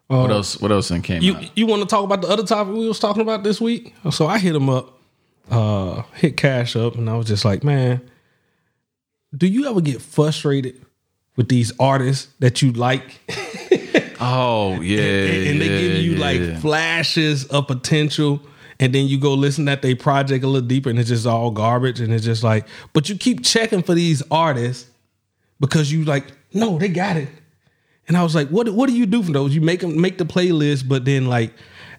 What 0.09 0.31
else? 0.33 0.61
What 0.61 0.73
else 0.73 0.89
then 0.89 1.03
came 1.03 1.23
You 1.23 1.37
out? 1.37 1.57
you 1.57 1.67
want 1.67 1.83
to 1.83 1.87
talk 1.89 2.03
about 2.05 2.21
the 2.21 2.29
other 2.29 2.43
topic 2.43 2.75
we 2.75 2.89
was 2.89 2.99
talking 2.99 3.23
about 3.23 3.45
this 3.45 3.61
week? 3.61 3.95
So 4.11 4.27
I 4.27 4.39
hit 4.41 4.57
him 4.57 4.69
up, 4.69 4.99
uh, 5.49 6.03
hit 6.15 6.37
Cash 6.37 6.75
up, 6.75 6.97
and 6.97 7.09
I 7.09 7.17
was 7.17 7.27
just 7.27 7.45
like, 7.45 7.63
man, 7.63 8.01
do 9.37 9.47
you 9.47 9.69
ever 9.71 9.81
get 9.81 10.03
frustrated 10.03 10.85
with 11.37 11.49
these 11.49 11.73
artists 11.79 12.27
that 12.41 12.61
you 12.61 12.73
like, 12.73 13.21
Oh 14.21 14.81
yeah, 14.81 15.01
and 15.01 15.61
they 15.61 15.69
give 15.69 15.97
you 16.03 16.13
yeah, 16.13 16.21
like 16.21 16.41
yeah. 16.41 16.59
flashes 16.61 17.47
of 17.47 17.67
potential? 17.67 18.41
And 18.79 18.95
then 18.95 19.07
you 19.07 19.19
go 19.19 19.35
listen 19.35 19.69
at 19.69 19.83
their 19.83 19.95
project 19.95 20.43
a 20.43 20.47
little 20.47 20.67
deeper, 20.67 20.89
and 20.89 20.99
it's 20.99 21.11
just 21.11 21.27
all 21.27 21.51
garbage. 21.51 22.01
And 22.01 22.13
it's 22.15 22.25
just 22.25 22.43
like, 22.43 22.67
but 22.95 23.11
you 23.11 23.17
keep 23.17 23.45
checking 23.45 23.83
for 23.83 23.95
these 23.95 24.23
artists 24.31 24.89
because 25.61 25.93
you 25.93 26.05
like, 26.05 26.25
no, 26.55 26.79
they 26.79 26.89
got 26.89 27.17
it. 27.19 27.29
And 28.09 28.17
I 28.17 28.23
was 28.23 28.35
like, 28.35 28.49
what 28.49 28.69
what 28.71 28.89
do 28.89 28.97
you 28.97 29.07
do 29.07 29.23
for 29.23 29.33
those? 29.33 29.55
You 29.55 29.61
make 29.61 29.81
them 29.81 30.01
make 30.01 30.19
the 30.19 30.25
playlist, 30.25 30.89
but 30.89 31.05
then 31.05 31.27
like 31.27 31.53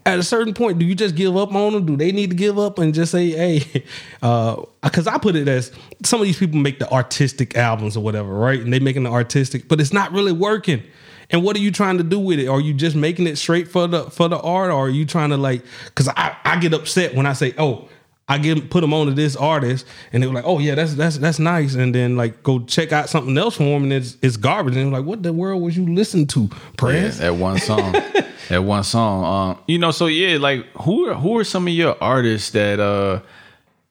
at 0.05 0.17
a 0.17 0.23
certain 0.23 0.53
point, 0.53 0.79
do 0.79 0.85
you 0.85 0.95
just 0.95 1.15
give 1.15 1.37
up 1.37 1.53
on 1.53 1.73
them? 1.73 1.85
Do 1.85 1.95
they 1.95 2.11
need 2.11 2.31
to 2.31 2.35
give 2.35 2.57
up 2.57 2.79
and 2.79 2.93
just 2.93 3.11
say, 3.11 3.29
hey, 3.29 3.85
uh, 4.21 4.63
because 4.81 5.07
I 5.07 5.17
put 5.17 5.35
it 5.35 5.47
as 5.47 5.71
some 6.03 6.19
of 6.19 6.25
these 6.25 6.37
people 6.37 6.59
make 6.59 6.79
the 6.79 6.91
artistic 6.91 7.55
albums 7.55 7.95
or 7.95 8.03
whatever, 8.03 8.33
right? 8.33 8.59
And 8.59 8.73
they 8.73 8.79
making 8.79 9.03
the 9.03 9.11
artistic, 9.11 9.67
but 9.67 9.79
it's 9.79 9.93
not 9.93 10.11
really 10.11 10.31
working. 10.31 10.83
And 11.31 11.43
what 11.43 11.55
are 11.55 11.59
you 11.59 11.71
trying 11.71 11.97
to 11.97 12.03
do 12.03 12.19
with 12.19 12.39
it? 12.39 12.47
Are 12.47 12.61
you 12.61 12.73
just 12.73 12.95
making 12.95 13.25
it 13.25 13.37
straight 13.37 13.67
for 13.67 13.87
the 13.87 14.03
for 14.11 14.27
the 14.27 14.39
art, 14.39 14.69
or 14.69 14.87
are 14.87 14.89
you 14.89 15.05
trying 15.05 15.29
to 15.29 15.37
like? 15.37 15.63
Because 15.85 16.07
I 16.09 16.35
I 16.43 16.59
get 16.59 16.73
upset 16.73 17.15
when 17.15 17.25
I 17.25 17.33
say, 17.33 17.53
oh, 17.57 17.87
I 18.27 18.37
get 18.37 18.69
put 18.69 18.81
them 18.81 18.93
on 18.93 19.07
to 19.07 19.13
this 19.13 19.35
artist, 19.35 19.85
and 20.13 20.23
they 20.23 20.27
were 20.27 20.33
like, 20.33 20.45
"Oh 20.45 20.59
yeah, 20.59 20.75
that's 20.75 20.95
that's 20.95 21.17
that's 21.17 21.39
nice," 21.39 21.75
and 21.75 21.93
then 21.93 22.15
like 22.15 22.43
go 22.43 22.59
check 22.59 22.93
out 22.93 23.09
something 23.09 23.37
else 23.37 23.57
for 23.57 23.63
them, 23.63 23.83
and 23.83 23.93
it's 23.93 24.15
it's 24.21 24.37
garbage. 24.37 24.77
And 24.77 24.91
like, 24.91 25.03
"What 25.03 25.23
the 25.23 25.33
world 25.33 25.61
was 25.61 25.75
you 25.75 25.93
listening 25.93 26.27
to, 26.27 26.41
Yeah, 26.43 26.57
Press?" 26.77 27.17
that 27.17 27.35
one 27.35 27.57
song. 27.57 27.91
that 28.49 28.63
one 28.63 28.83
song. 28.83 29.25
Um, 29.25 29.63
you 29.67 29.77
know, 29.79 29.91
so 29.91 30.05
yeah, 30.05 30.37
like 30.37 30.65
who 30.81 31.09
are 31.09 31.15
who 31.15 31.37
are 31.39 31.43
some 31.43 31.67
of 31.67 31.73
your 31.73 32.01
artists 32.01 32.51
that 32.51 32.79
uh 32.79 33.19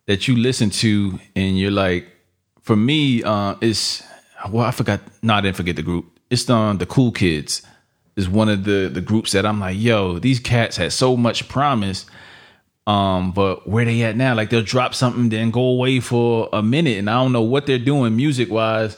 that 0.07 0.27
you 0.27 0.37
listen 0.37 0.71
to 0.71 1.21
and 1.37 1.59
you're 1.59 1.71
like, 1.71 2.07
for 2.63 2.77
me, 2.77 3.23
uh, 3.23 3.55
it's 3.61 4.03
well, 4.51 4.65
I 4.65 4.71
forgot. 4.71 5.01
No, 5.23 5.35
I 5.35 5.41
didn't 5.43 5.57
forget 5.57 5.77
the 5.77 5.83
group. 5.83 6.07
It's 6.31 6.45
the 6.45 6.75
the 6.75 6.87
Cool 6.87 7.13
Kids. 7.13 7.63
Is 8.17 8.29
one 8.29 8.49
of 8.49 8.65
the 8.65 8.91
the 8.93 9.01
groups 9.01 9.33
that 9.33 9.47
I'm 9.47 9.61
like, 9.61 9.79
yo, 9.79 10.19
these 10.19 10.41
cats 10.41 10.77
had 10.77 10.93
so 10.93 11.17
much 11.17 11.49
promise. 11.49 12.07
Um, 12.87 13.33
but 13.33 13.69
where 13.69 13.85
they 13.85 14.03
at 14.03 14.17
now? 14.17 14.35
Like 14.35 14.51
they'll 14.51 14.63
drop 14.63 14.95
something, 14.95 15.29
then 15.29 15.51
go 15.51 15.63
away 15.63 16.01
for 16.01 16.49
a 16.53 16.63
minute, 16.63 16.99
and 16.99 17.09
I 17.09 17.15
don't 17.15 17.33
know 17.33 17.43
what 17.43 17.67
they're 17.67 17.79
doing 17.79 18.17
music 18.17 18.51
wise, 18.51 18.97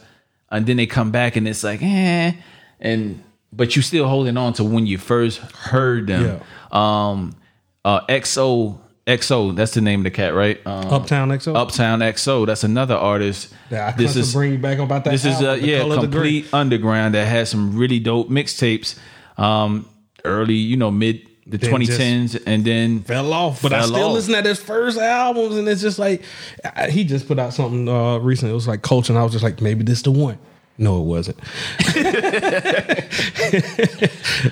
and 0.50 0.66
then 0.66 0.76
they 0.76 0.86
come 0.86 1.10
back 1.10 1.36
and 1.36 1.46
it's 1.46 1.62
like, 1.62 1.82
eh, 1.82 2.32
and 2.80 3.22
but 3.52 3.76
you 3.76 3.82
still 3.82 4.08
holding 4.08 4.36
on 4.36 4.54
to 4.54 4.64
when 4.64 4.86
you 4.86 4.98
first 4.98 5.38
heard 5.38 6.06
them. 6.06 6.40
Um, 6.70 7.36
uh, 7.84 8.06
XO 8.06 8.78
XO, 9.06 9.54
that's 9.56 9.74
the 9.74 9.80
name 9.80 10.00
of 10.00 10.04
the 10.04 10.10
cat, 10.10 10.32
right? 10.34 10.60
Um, 10.66 10.86
Uptown 10.92 11.28
XO. 11.30 11.56
Uptown 11.56 11.98
XO, 12.00 12.46
that's 12.46 12.62
another 12.64 12.94
artist. 12.94 13.52
Yeah, 13.70 13.88
I 13.88 13.92
this 13.92 14.14
is 14.16 14.32
bring 14.32 14.52
you 14.52 14.58
back 14.58 14.78
about 14.78 15.04
that. 15.04 15.10
this 15.10 15.24
is 15.24 15.34
album, 15.42 15.48
uh, 15.48 15.56
The 15.56 15.66
yeah 15.66 15.78
Color 15.80 15.94
of 15.96 16.00
the 16.02 16.06
Gray. 16.06 16.12
complete 16.42 16.54
underground 16.54 17.14
that 17.14 17.26
has 17.26 17.50
some 17.50 17.76
really 17.76 17.98
dope 17.98 18.28
mixtapes. 18.28 18.98
Um, 19.38 19.88
early, 20.24 20.54
you 20.54 20.76
know, 20.76 20.90
mid 20.92 21.26
the 21.46 21.58
2010s, 21.58 22.40
and 22.46 22.64
then 22.64 23.00
fell 23.00 23.32
off. 23.32 23.60
But 23.62 23.72
I 23.72 23.82
still 23.82 23.96
off. 24.10 24.14
listen 24.14 24.34
at 24.36 24.44
his 24.44 24.60
first 24.60 24.96
albums, 24.98 25.56
and 25.56 25.66
it's 25.68 25.80
just 25.80 25.98
like 25.98 26.22
I- 26.64 26.88
he 26.90 27.02
just 27.02 27.26
put 27.26 27.40
out 27.40 27.52
something 27.52 27.88
uh, 27.88 28.18
recently. 28.18 28.52
It 28.52 28.54
was 28.54 28.68
like 28.68 28.82
Culture, 28.82 29.12
and 29.12 29.18
I 29.18 29.24
was 29.24 29.32
just 29.32 29.42
like, 29.42 29.60
maybe 29.60 29.82
this 29.82 30.02
the 30.02 30.12
one. 30.12 30.38
No, 30.78 31.00
it 31.00 31.04
wasn't. 31.04 31.38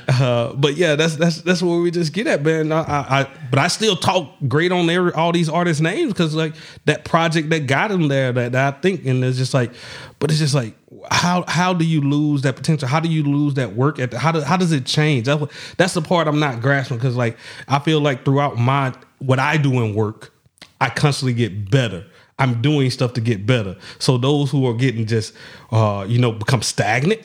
uh, 0.08 0.52
but 0.52 0.76
yeah, 0.76 0.94
that's 0.94 1.16
that's 1.16 1.40
that's 1.42 1.62
where 1.62 1.80
we 1.80 1.90
just 1.90 2.12
get 2.12 2.26
at, 2.26 2.42
man. 2.42 2.72
I, 2.72 2.82
I, 2.82 3.20
I 3.20 3.26
but 3.50 3.58
I 3.58 3.68
still 3.68 3.96
talk 3.96 4.30
great 4.46 4.70
on 4.70 4.90
every, 4.90 5.12
all 5.12 5.32
these 5.32 5.48
artists' 5.48 5.80
names 5.80 6.12
because 6.12 6.34
like 6.34 6.54
that 6.84 7.06
project 7.06 7.48
that 7.50 7.66
got 7.66 7.90
him 7.90 8.08
there, 8.08 8.32
that, 8.32 8.52
that 8.52 8.74
I 8.74 8.80
think, 8.80 9.06
and 9.06 9.24
it's 9.24 9.38
just 9.38 9.54
like, 9.54 9.72
but 10.18 10.30
it's 10.30 10.38
just 10.38 10.54
like, 10.54 10.74
how 11.10 11.44
how 11.48 11.72
do 11.72 11.86
you 11.86 12.02
lose 12.02 12.42
that 12.42 12.54
potential? 12.54 12.86
How 12.86 13.00
do 13.00 13.08
you 13.08 13.22
lose 13.22 13.54
that 13.54 13.74
work? 13.74 13.98
At 13.98 14.12
how 14.12 14.38
how 14.42 14.58
does 14.58 14.72
it 14.72 14.84
change? 14.84 15.24
That's 15.24 15.42
that's 15.78 15.94
the 15.94 16.02
part 16.02 16.28
I'm 16.28 16.38
not 16.38 16.60
grasping 16.60 16.98
because 16.98 17.16
like 17.16 17.38
I 17.66 17.78
feel 17.78 18.00
like 18.00 18.26
throughout 18.26 18.58
my 18.58 18.92
what 19.20 19.38
I 19.38 19.56
do 19.56 19.82
in 19.82 19.94
work, 19.94 20.34
I 20.80 20.90
constantly 20.90 21.32
get 21.32 21.70
better. 21.70 22.04
I'm 22.40 22.62
doing 22.62 22.90
stuff 22.90 23.12
to 23.12 23.20
get 23.20 23.46
better. 23.46 23.76
So 23.98 24.16
those 24.16 24.50
who 24.50 24.66
are 24.66 24.74
getting 24.74 25.06
just, 25.06 25.34
uh, 25.70 26.06
you 26.08 26.18
know, 26.18 26.32
become 26.32 26.62
stagnant. 26.62 27.20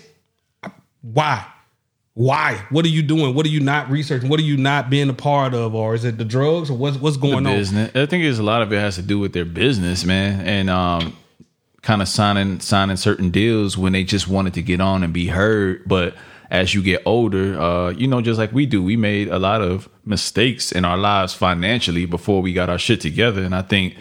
Why? 1.02 1.46
Why? 2.16 2.66
What 2.70 2.86
are 2.86 2.90
you 2.90 3.02
doing? 3.02 3.34
What 3.34 3.46
are 3.46 3.50
you 3.50 3.62
not 3.62 3.90
researching? 3.90 4.30
What 4.30 4.40
are 4.40 4.44
you 4.44 4.58
not 4.58 4.90
being 4.90 5.10
a 5.10 5.14
part 5.14 5.54
of? 5.54 5.74
Or 5.74 5.96
is 5.96 6.04
it 6.06 6.18
the 6.18 6.26
drugs 6.26 6.70
or 6.70 6.78
what's 6.78 6.98
what's 6.98 7.18
going 7.18 7.46
on? 7.46 7.56
business. 7.56 7.92
I 7.96 8.06
think 8.06 8.24
it's 8.24 8.40
a 8.40 8.44
lot 8.44 8.62
of 8.62 8.72
it 8.74 8.80
has 8.80 8.96
to 8.96 9.02
do 9.02 9.20
with 9.20 9.34
their 9.34 9.46
business, 9.46 10.06
man, 10.06 10.46
and 10.46 10.70
um, 10.70 11.16
kind 11.82 12.02
of 12.02 12.08
signing 12.08 12.60
signing 12.60 12.98
certain 12.98 13.30
deals 13.30 13.78
when 13.78 13.94
they 13.94 14.04
just 14.04 14.28
wanted 14.28 14.54
to 14.56 14.62
get 14.62 14.82
on 14.82 15.04
and 15.04 15.14
be 15.14 15.28
heard. 15.28 15.88
But 15.88 16.16
as 16.50 16.74
you 16.74 16.82
get 16.82 17.02
older, 17.06 17.60
uh, 17.60 17.90
you 17.90 18.08
know, 18.08 18.22
just 18.22 18.38
like 18.38 18.52
we 18.52 18.66
do, 18.66 18.84
we 18.84 18.96
made 18.96 19.30
a 19.30 19.40
lot 19.40 19.62
of 19.62 19.90
mistakes 20.06 20.72
in 20.72 20.86
our 20.86 20.98
lives 20.98 21.34
financially 21.34 22.06
before 22.06 22.42
we 22.42 22.54
got 22.54 22.70
our 22.70 22.80
shit 22.80 23.02
together, 23.02 23.44
and 23.44 23.56
I 23.56 23.62
think 23.62 23.96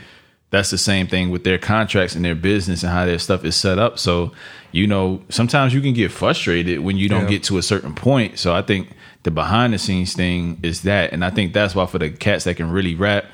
that's 0.54 0.70
the 0.70 0.78
same 0.78 1.06
thing 1.06 1.30
with 1.30 1.44
their 1.44 1.58
contracts 1.58 2.14
and 2.14 2.24
their 2.24 2.34
business 2.34 2.82
and 2.82 2.92
how 2.92 3.04
their 3.04 3.18
stuff 3.18 3.44
is 3.44 3.56
set 3.56 3.78
up. 3.78 3.98
So, 3.98 4.32
you 4.72 4.86
know, 4.86 5.20
sometimes 5.28 5.74
you 5.74 5.80
can 5.80 5.92
get 5.92 6.10
frustrated 6.12 6.80
when 6.80 6.96
you 6.96 7.08
don't 7.08 7.24
Yeah. 7.24 7.30
get 7.30 7.42
to 7.44 7.58
a 7.58 7.62
certain 7.62 7.94
point. 7.94 8.38
So 8.38 8.54
I 8.54 8.62
think 8.62 8.88
the 9.24 9.30
behind 9.30 9.72
the 9.74 9.78
scenes 9.78 10.14
thing 10.14 10.58
is 10.62 10.82
that, 10.82 11.12
and 11.12 11.24
I 11.24 11.30
think 11.30 11.52
that's 11.52 11.74
why 11.74 11.86
for 11.86 11.98
the 11.98 12.10
cats 12.10 12.44
that 12.44 12.56
can 12.56 12.70
really 12.70 12.94
rap, 12.94 13.24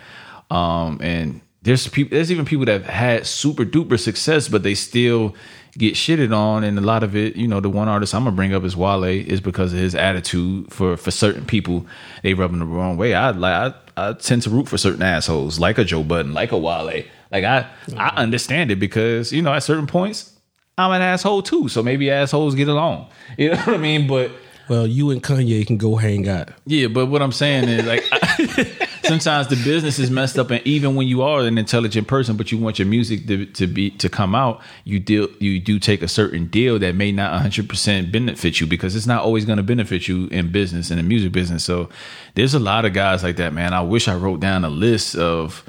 um, 0.51 0.99
and 1.03 1.41
there's 1.63 1.87
people, 1.89 2.17
there's 2.17 2.33
even 2.33 2.45
people 2.45 2.65
that 2.67 2.83
have 2.83 2.87
had 2.91 3.27
super 3.27 3.65
duper 3.65 3.99
success, 3.99 4.49
but 4.49 4.63
they 4.63 4.75
still 4.75 5.35
get 5.79 5.95
shitted 5.95 6.35
on, 6.35 6.65
and 6.65 6.79
a 6.79 6.81
lot 6.81 7.03
of 7.03 7.15
it, 7.15 7.37
you 7.37 7.47
know, 7.47 7.61
the 7.61 7.69
one 7.69 7.87
artist 7.89 8.15
I'm 8.15 8.25
gonna 8.25 8.35
bring 8.35 8.55
up 8.55 8.65
is 8.65 8.77
Wale, 8.77 9.05
is 9.05 9.41
because 9.41 9.73
of 9.73 9.79
his 9.79 9.95
attitude 9.95 10.73
for 10.73 10.97
for 10.97 11.11
certain 11.11 11.45
people, 11.45 11.87
they 12.23 12.35
rub 12.35 12.53
him 12.53 12.59
the 12.61 12.65
wrong 12.65 12.97
way. 12.97 13.15
I 13.15 13.31
like 13.31 13.75
I, 13.97 14.09
I 14.09 14.13
tend 14.15 14.43
to 14.43 14.51
root 14.51 14.69
for 14.69 14.79
certain 14.79 15.03
assholes, 15.03 15.61
like 15.61 15.79
a 15.79 15.85
Joe 15.85 16.03
Budden, 16.03 16.33
like 16.33 16.51
a 16.53 16.59
Wale. 16.59 17.05
Like 17.31 17.45
I 17.45 17.67
I 17.97 18.09
understand 18.17 18.71
it 18.71 18.77
because 18.81 19.33
you 19.33 19.43
know 19.43 19.53
at 19.53 19.63
certain 19.63 19.87
points 19.87 20.33
I'm 20.79 20.91
an 20.93 21.03
asshole 21.03 21.43
too, 21.43 21.69
so 21.69 21.83
maybe 21.83 22.11
assholes 22.11 22.55
get 22.55 22.69
along. 22.69 23.09
You 23.39 23.51
know 23.51 23.57
what 23.59 23.69
I 23.69 23.77
mean? 23.79 24.09
But 24.09 24.33
Well, 24.69 24.87
you 24.87 25.11
and 25.11 25.23
Kanye 25.23 25.65
can 25.67 25.77
go 25.77 25.97
hang 25.97 26.27
out. 26.29 26.49
yeah, 26.67 26.89
but 26.89 27.07
what 27.07 27.21
I'm 27.23 27.33
saying 27.33 27.69
is 27.69 27.85
like 27.87 28.03
sometimes 29.05 29.49
the 29.49 29.57
business 29.57 29.99
is 29.99 30.11
messed 30.11 30.39
up, 30.39 30.51
and 30.51 30.65
even 30.67 30.95
when 30.95 31.09
you 31.09 31.23
are 31.23 31.41
an 31.41 31.59
intelligent 31.59 32.09
person, 32.09 32.37
but 32.37 32.53
you 32.53 32.59
want 32.59 32.79
your 32.79 32.87
music 32.87 33.27
to, 33.27 33.47
to 33.47 33.67
be 33.67 33.91
to 33.91 34.09
come 34.09 34.35
out, 34.35 34.61
you 34.85 35.01
deal 35.01 35.29
you 35.39 35.61
do 35.61 35.79
take 35.79 36.03
a 36.03 36.09
certain 36.09 36.47
deal 36.47 36.79
that 36.79 36.95
may 36.95 37.13
not 37.13 37.33
100 37.33 37.69
percent 37.69 38.13
benefit 38.13 38.61
you 38.61 38.67
because 38.67 38.97
it's 38.97 39.07
not 39.07 39.23
always 39.23 39.45
going 39.45 39.59
to 39.59 39.63
benefit 39.63 40.09
you 40.09 40.27
in 40.29 40.51
business 40.53 40.91
in 40.91 40.97
the 40.97 41.03
music 41.03 41.33
business. 41.33 41.65
So 41.65 41.89
there's 42.35 42.55
a 42.55 42.61
lot 42.61 42.85
of 42.85 42.93
guys 42.93 43.23
like 43.23 43.37
that, 43.37 43.53
man. 43.53 43.73
I 43.75 43.83
wish 43.83 44.09
I 44.09 44.15
wrote 44.15 44.41
down 44.41 44.65
a 44.65 44.71
list 44.71 45.17
of 45.17 45.65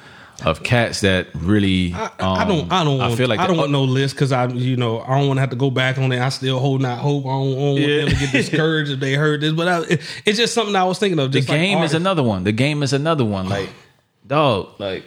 of 0.46 0.64
cats 0.64 1.02
that 1.02 1.28
really. 1.36 1.94
I, 1.94 2.10
I 2.20 2.46
don't. 2.46 2.72
I 2.72 2.84
don't. 2.84 2.94
Um, 2.94 2.98
want, 3.00 3.14
I 3.14 3.16
feel 3.16 3.28
like 3.28 3.40
I 3.40 3.48
don't 3.48 3.56
the- 3.58 3.62
want 3.62 3.72
no 3.72 3.84
list 3.84 4.16
because 4.16 4.32
I, 4.32 4.48
you 4.48 4.76
know, 4.76 5.02
I 5.02 5.18
don't 5.20 5.28
want 5.28 5.38
to 5.38 5.42
have 5.42 5.50
to 5.52 5.56
go 5.56 5.70
back 5.70 5.98
on 5.98 6.12
it. 6.12 6.20
I 6.20 6.30
still 6.30 6.60
hold 6.60 6.82
not 6.82 6.98
hope. 7.00 7.26
I 7.26 7.30
don't, 7.30 7.48
I 7.54 7.56
don't 7.56 7.62
want 7.62 7.78
them 7.80 8.10
to 8.10 8.16
get 8.16 8.32
discouraged 8.32 8.92
if 8.92 9.00
they 9.00 9.14
heard 9.14 9.42
this. 9.42 9.54
But 9.54 9.68
I, 9.68 9.82
it, 9.82 10.02
it's 10.26 10.38
just 10.38 10.54
something 10.54 10.76
I 10.76 10.84
was 10.84 11.00
thinking 11.00 11.20
of. 11.20 11.32
the 11.32 11.40
Just 11.40 11.50
like 11.50 11.60
game 11.60 11.84
is 11.84 11.94
another 11.94 12.24
one. 12.24 12.44
The 12.44 12.52
game 12.52 12.84
is 12.84 12.94
another 12.94 13.26
one. 13.26 13.50
Like, 13.50 13.70
dog, 14.28 14.80
like 14.80 15.04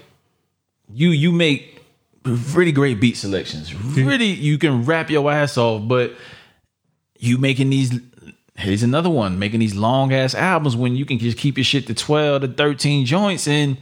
you 0.92 1.10
you 1.10 1.32
make 1.32 1.82
really 2.24 2.72
great 2.72 3.00
beat 3.00 3.16
selections. 3.16 3.74
Really, 3.74 4.26
you 4.26 4.58
can 4.58 4.84
rap 4.84 5.10
your 5.10 5.30
ass 5.30 5.58
off, 5.58 5.86
but 5.88 6.14
you 7.18 7.38
making 7.38 7.70
these 7.70 7.98
here's 8.56 8.84
another 8.84 9.10
one 9.10 9.38
making 9.38 9.58
these 9.58 9.74
long 9.74 10.12
ass 10.12 10.32
albums 10.34 10.76
when 10.76 10.94
you 10.94 11.04
can 11.04 11.18
just 11.18 11.36
keep 11.36 11.56
your 11.56 11.64
shit 11.64 11.88
to 11.88 11.94
12 11.94 12.42
to 12.42 12.48
13 12.48 13.04
joints 13.04 13.48
and 13.48 13.76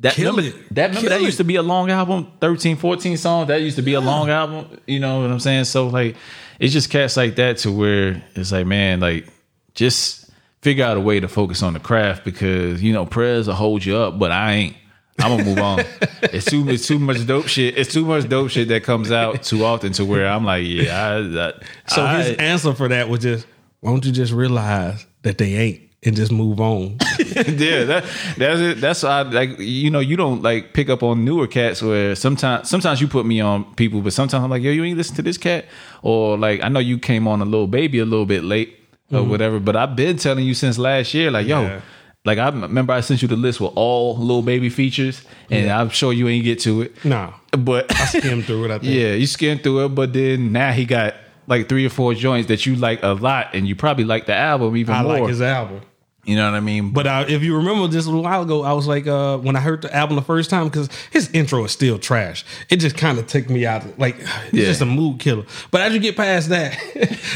that 0.00 0.14
Kill 0.14 0.38
it. 0.38 0.54
that 0.74 0.88
remember 0.88 1.00
Kill 1.00 1.10
that 1.10 1.22
used 1.22 1.38
to 1.38 1.44
be 1.44 1.56
a 1.56 1.62
long 1.62 1.90
album 1.90 2.30
13 2.40 2.76
14 2.76 3.16
songs 3.16 3.48
that 3.48 3.60
used 3.62 3.76
to 3.76 3.82
be 3.82 3.94
a 3.94 4.00
long 4.00 4.30
album 4.30 4.78
you 4.86 5.00
know 5.00 5.20
what 5.22 5.30
i'm 5.30 5.40
saying? 5.40 5.64
So 5.64 5.88
like 5.88 6.16
it's 6.60 6.72
just 6.72 6.90
cats 6.90 7.16
like 7.16 7.36
that 7.36 7.58
to 7.58 7.72
where 7.72 8.22
it's 8.34 8.52
like 8.52 8.66
man 8.66 9.00
like 9.00 9.26
just 9.74 10.30
figure 10.60 10.84
out 10.84 10.96
a 10.96 11.00
way 11.00 11.18
to 11.18 11.26
focus 11.28 11.62
on 11.62 11.72
the 11.72 11.80
craft 11.80 12.24
because 12.24 12.82
you 12.82 12.92
know 12.92 13.04
prayers 13.06 13.48
will 13.48 13.54
hold 13.54 13.84
you 13.84 13.96
up 13.96 14.18
but 14.18 14.30
i 14.30 14.52
ain't. 14.52 14.76
I'm 15.18 15.36
gonna 15.36 15.44
move 15.44 15.58
on. 15.58 15.84
It's 16.32 16.46
too 16.46 16.66
it's 16.68 16.86
too 16.86 16.98
much 16.98 17.26
dope 17.26 17.46
shit. 17.46 17.76
It's 17.76 17.92
too 17.92 18.04
much 18.06 18.28
dope 18.28 18.50
shit 18.50 18.68
that 18.68 18.82
comes 18.82 19.12
out 19.12 19.42
too 19.42 19.64
often 19.64 19.92
to 19.94 20.04
where 20.04 20.26
i'm 20.26 20.44
like 20.44 20.64
yeah 20.66 21.16
I, 21.16 21.20
that, 21.20 21.62
So 21.88 22.02
I, 22.02 22.22
his 22.22 22.36
answer 22.38 22.72
for 22.74 22.88
that 22.88 23.08
was 23.08 23.20
just, 23.20 23.46
why 23.80 23.90
don't 23.90 24.04
you 24.04 24.12
just 24.12 24.32
realize 24.32 25.04
that 25.22 25.38
they 25.38 25.54
ain't 25.54 25.82
and 26.04 26.16
just 26.16 26.32
move 26.32 26.60
on? 26.60 26.98
yeah, 27.18 27.84
that 27.84 28.04
that's 28.36 28.60
it. 28.60 28.80
That's 28.80 29.02
why, 29.02 29.20
I, 29.20 29.22
like 29.22 29.58
you 29.58 29.90
know, 29.90 30.00
you 30.00 30.16
don't 30.16 30.42
like 30.42 30.72
pick 30.72 30.88
up 30.88 31.02
on 31.02 31.24
newer 31.24 31.46
cats 31.46 31.82
where 31.82 32.14
sometimes 32.14 32.68
sometimes 32.68 33.00
you 33.00 33.08
put 33.08 33.26
me 33.26 33.40
on 33.40 33.72
people, 33.74 34.00
but 34.00 34.12
sometimes 34.12 34.42
I'm 34.42 34.50
like, 34.50 34.62
yo, 34.62 34.70
you 34.70 34.84
ain't 34.84 34.96
listen 34.96 35.16
to 35.16 35.22
this 35.22 35.38
cat, 35.38 35.66
or 36.02 36.36
like 36.36 36.62
I 36.62 36.68
know 36.68 36.80
you 36.80 36.98
came 36.98 37.28
on 37.28 37.40
a 37.40 37.44
little 37.44 37.68
baby 37.68 37.98
a 37.98 38.04
little 38.04 38.26
bit 38.26 38.44
late 38.44 38.78
or 39.10 39.20
mm-hmm. 39.20 39.30
whatever, 39.30 39.60
but 39.60 39.76
I've 39.76 39.94
been 39.94 40.16
telling 40.16 40.44
you 40.44 40.54
since 40.54 40.78
last 40.78 41.14
year, 41.14 41.30
like, 41.30 41.46
yo. 41.46 41.62
Yeah. 41.62 41.80
Like 42.24 42.38
I 42.38 42.50
remember, 42.50 42.92
I 42.92 43.00
sent 43.00 43.20
you 43.20 43.26
the 43.26 43.34
list 43.34 43.60
with 43.60 43.72
all 43.74 44.16
little 44.16 44.42
baby 44.42 44.70
features, 44.70 45.22
and 45.50 45.68
I'm 45.68 45.88
sure 45.88 46.12
you 46.12 46.28
ain't 46.28 46.44
get 46.44 46.60
to 46.60 46.82
it. 46.82 47.04
nah, 47.04 47.32
But 47.50 47.90
I 47.90 48.04
skimmed 48.04 48.44
through 48.44 48.66
it. 48.66 48.70
I 48.70 48.78
think. 48.78 48.94
yeah, 48.94 49.14
you 49.14 49.26
skimmed 49.26 49.64
through 49.64 49.86
it, 49.86 49.88
but 49.88 50.12
then 50.12 50.52
now 50.52 50.70
he 50.70 50.84
got 50.84 51.16
like 51.48 51.68
three 51.68 51.84
or 51.84 51.90
four 51.90 52.14
joints 52.14 52.46
that 52.46 52.64
you 52.64 52.76
like 52.76 53.02
a 53.02 53.08
lot, 53.08 53.48
and 53.54 53.66
you 53.66 53.74
probably 53.74 54.04
like 54.04 54.26
the 54.26 54.34
album 54.36 54.76
even 54.76 54.94
I 54.94 55.02
more. 55.02 55.16
I 55.16 55.18
like 55.18 55.30
his 55.30 55.42
album. 55.42 55.80
You 56.24 56.36
know 56.36 56.48
what 56.48 56.56
I 56.56 56.60
mean? 56.60 56.90
But 56.92 57.06
uh, 57.08 57.24
if 57.28 57.42
you 57.42 57.56
remember 57.56 57.88
just 57.88 58.06
a 58.06 58.10
little 58.10 58.22
while 58.22 58.42
ago, 58.42 58.62
I 58.62 58.72
was 58.74 58.86
like, 58.86 59.06
uh, 59.08 59.38
when 59.38 59.56
I 59.56 59.60
heard 59.60 59.82
the 59.82 59.92
album 59.94 60.14
the 60.14 60.22
first 60.22 60.50
time, 60.50 60.68
because 60.68 60.88
his 61.10 61.28
intro 61.32 61.64
is 61.64 61.72
still 61.72 61.98
trash. 61.98 62.44
It 62.70 62.76
just 62.76 62.96
kind 62.96 63.18
of 63.18 63.26
took 63.26 63.50
me 63.50 63.66
out. 63.66 63.98
Like, 63.98 64.16
it's 64.18 64.52
Yeah. 64.52 64.64
just 64.66 64.80
a 64.82 64.86
mood 64.86 65.18
killer. 65.18 65.44
But 65.72 65.80
as 65.80 65.92
you 65.94 65.98
get 65.98 66.16
past 66.16 66.50
that, 66.50 66.78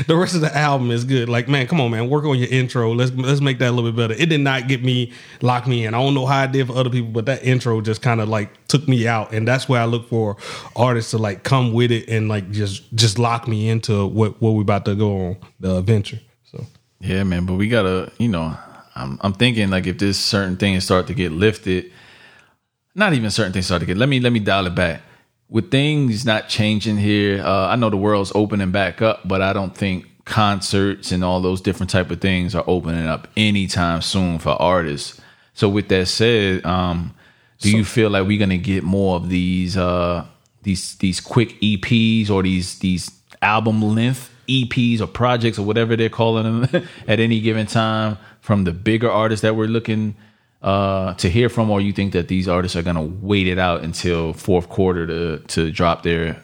the 0.07 0.17
rest 0.17 0.37
of 0.37 0.41
the 0.41 0.57
album 0.57 0.93
is 0.93 1.05
good. 1.05 1.29
Like, 1.29 1.49
man, 1.49 1.67
come 1.67 1.81
on, 1.81 1.91
man, 1.91 2.09
work 2.09 2.25
on 2.25 2.39
your 2.39 2.49
intro. 2.49 2.93
Let's 2.95 3.11
let's 3.13 3.41
make 3.41 3.59
that 3.59 3.71
a 3.71 3.73
little 3.73 3.91
bit 3.91 3.97
better. 3.97 4.23
It 4.23 4.29
did 4.29 4.41
not 4.41 4.69
get 4.69 4.85
me 4.85 5.13
lock 5.43 5.67
me 5.67 5.85
in. 5.85 5.93
I 5.93 5.99
don't 5.99 6.15
know 6.15 6.27
how 6.27 6.43
I 6.43 6.47
did 6.47 6.69
for 6.69 6.77
other 6.77 6.91
people, 6.91 7.11
but 7.11 7.27
that 7.27 7.45
intro 7.45 7.81
just 7.81 8.03
kind 8.03 8.21
of 8.21 8.29
like 8.29 8.67
took 8.69 8.87
me 8.87 9.09
out, 9.09 9.33
and 9.33 9.49
that's 9.49 9.69
where 9.69 9.81
I 9.81 9.87
look 9.87 10.09
for 10.09 10.37
artists 10.77 11.11
to 11.11 11.19
like 11.19 11.43
come 11.43 11.73
with 11.73 11.91
it 11.91 12.09
and 12.09 12.29
like 12.29 12.53
just 12.53 12.95
just 12.95 13.19
lock 13.19 13.49
me 13.49 13.69
into 13.69 14.07
what 14.07 14.41
what 14.41 14.53
we 14.53 14.61
about 14.63 14.85
to 14.85 14.95
go 14.95 15.27
on 15.31 15.37
the 15.59 15.77
adventure. 15.79 16.21
So. 16.45 16.65
Yeah, 17.01 17.25
man, 17.25 17.47
but 17.47 17.55
we 17.55 17.69
gotta, 17.69 18.11
you 18.19 18.29
know, 18.29 18.57
I'm 18.97 19.19
I'm 19.21 19.35
thinking 19.35 19.71
like 19.71 19.87
if 19.87 19.99
this 19.99 20.19
certain 20.19 20.57
things 20.57 20.85
start 20.85 21.07
to 21.09 21.15
get 21.15 21.31
lifted, 21.31 21.93
not 22.95 23.13
even 23.13 23.31
certain 23.31 23.53
things 23.53 23.67
start 23.67 23.81
to 23.81 23.87
get. 23.87 23.97
Let 23.97 24.09
me 24.09 24.19
let 24.21 24.33
me 24.33 24.41
dial 24.41 24.67
it 24.67 24.75
back. 24.75 25.03
With 25.49 25.71
things 25.71 26.25
not 26.25 26.49
changing 26.49 26.97
here, 26.97 27.41
uh, 27.43 27.69
I 27.69 27.77
know 27.77 27.91
the 27.91 27.97
world's 27.97 28.33
opening 28.35 28.73
back 28.73 29.01
up, 29.01 29.29
but 29.29 29.43
I 29.43 29.53
don't 29.53 29.77
think 29.77 30.07
concerts 30.25 31.13
and 31.13 31.23
all 31.23 31.41
those 31.41 31.61
different 31.61 31.91
type 31.91 32.11
of 32.11 32.21
things 32.21 32.55
are 32.57 32.65
opening 32.67 33.07
up 33.07 33.29
anytime 33.37 34.03
soon 34.03 34.41
for 34.41 34.61
artists. 34.61 35.21
So 35.55 35.69
with 35.69 35.89
that 35.89 36.09
said, 36.09 36.67
um, 36.67 37.15
do 37.61 37.71
you 37.71 37.85
feel 37.85 38.11
like 38.11 38.27
we're 38.27 38.41
gonna 38.41 38.59
get 38.59 38.83
more 38.83 39.17
of 39.17 39.29
these 39.29 39.77
uh, 39.77 40.27
these 40.63 40.97
these 40.97 41.21
quick 41.21 41.61
EPs 41.61 42.31
or 42.31 42.43
these 42.43 42.79
these 42.79 43.11
album 43.43 43.83
length 43.83 44.31
EPs 44.47 45.01
or 45.01 45.07
projects 45.07 45.59
or 45.59 45.65
whatever 45.65 45.97
they're 45.97 46.09
calling 46.09 46.63
them 46.63 46.87
at 47.09 47.21
any 47.21 47.41
given 47.41 47.67
time 47.67 48.19
from 48.41 48.65
the 48.65 48.73
bigger 48.73 49.11
artists 49.11 49.43
that 49.43 49.57
we're 49.57 49.67
looking 49.67 50.17
uh, 50.63 51.15
to 51.15 51.29
hear 51.29 51.49
from, 51.49 51.71
or 51.71 51.81
you 51.81 51.93
think 51.93 52.13
that 52.13 52.29
these 52.29 52.49
artists 52.49 52.77
are 52.77 52.83
gonna 52.83 53.03
wait 53.03 53.47
it 53.47 53.59
out 53.59 53.83
until 53.85 54.33
fourth 54.33 54.69
quarter 54.69 55.07
to 55.07 55.39
to 55.47 55.71
drop 55.71 56.03
their 56.03 56.43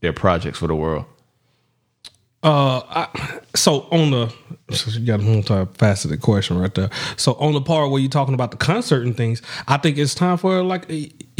their 0.00 0.12
projects 0.12 0.58
for 0.58 0.66
the 0.66 0.74
world? 0.74 1.04
Uh, 2.42 2.80
I, 2.88 3.40
so 3.54 3.82
on 3.92 4.10
the 4.10 4.34
so 4.74 4.90
you 4.98 5.06
got 5.06 5.20
a 5.20 5.22
multifaceted 5.22 6.20
question 6.20 6.58
right 6.58 6.74
there. 6.74 6.90
So 7.16 7.34
on 7.34 7.52
the 7.52 7.60
part 7.60 7.90
where 7.90 8.00
you're 8.00 8.10
talking 8.10 8.34
about 8.34 8.50
the 8.50 8.56
concert 8.56 9.06
and 9.06 9.16
things, 9.16 9.42
I 9.68 9.76
think 9.76 9.96
it's 9.96 10.14
time 10.14 10.38
for 10.38 10.62
like 10.62 10.90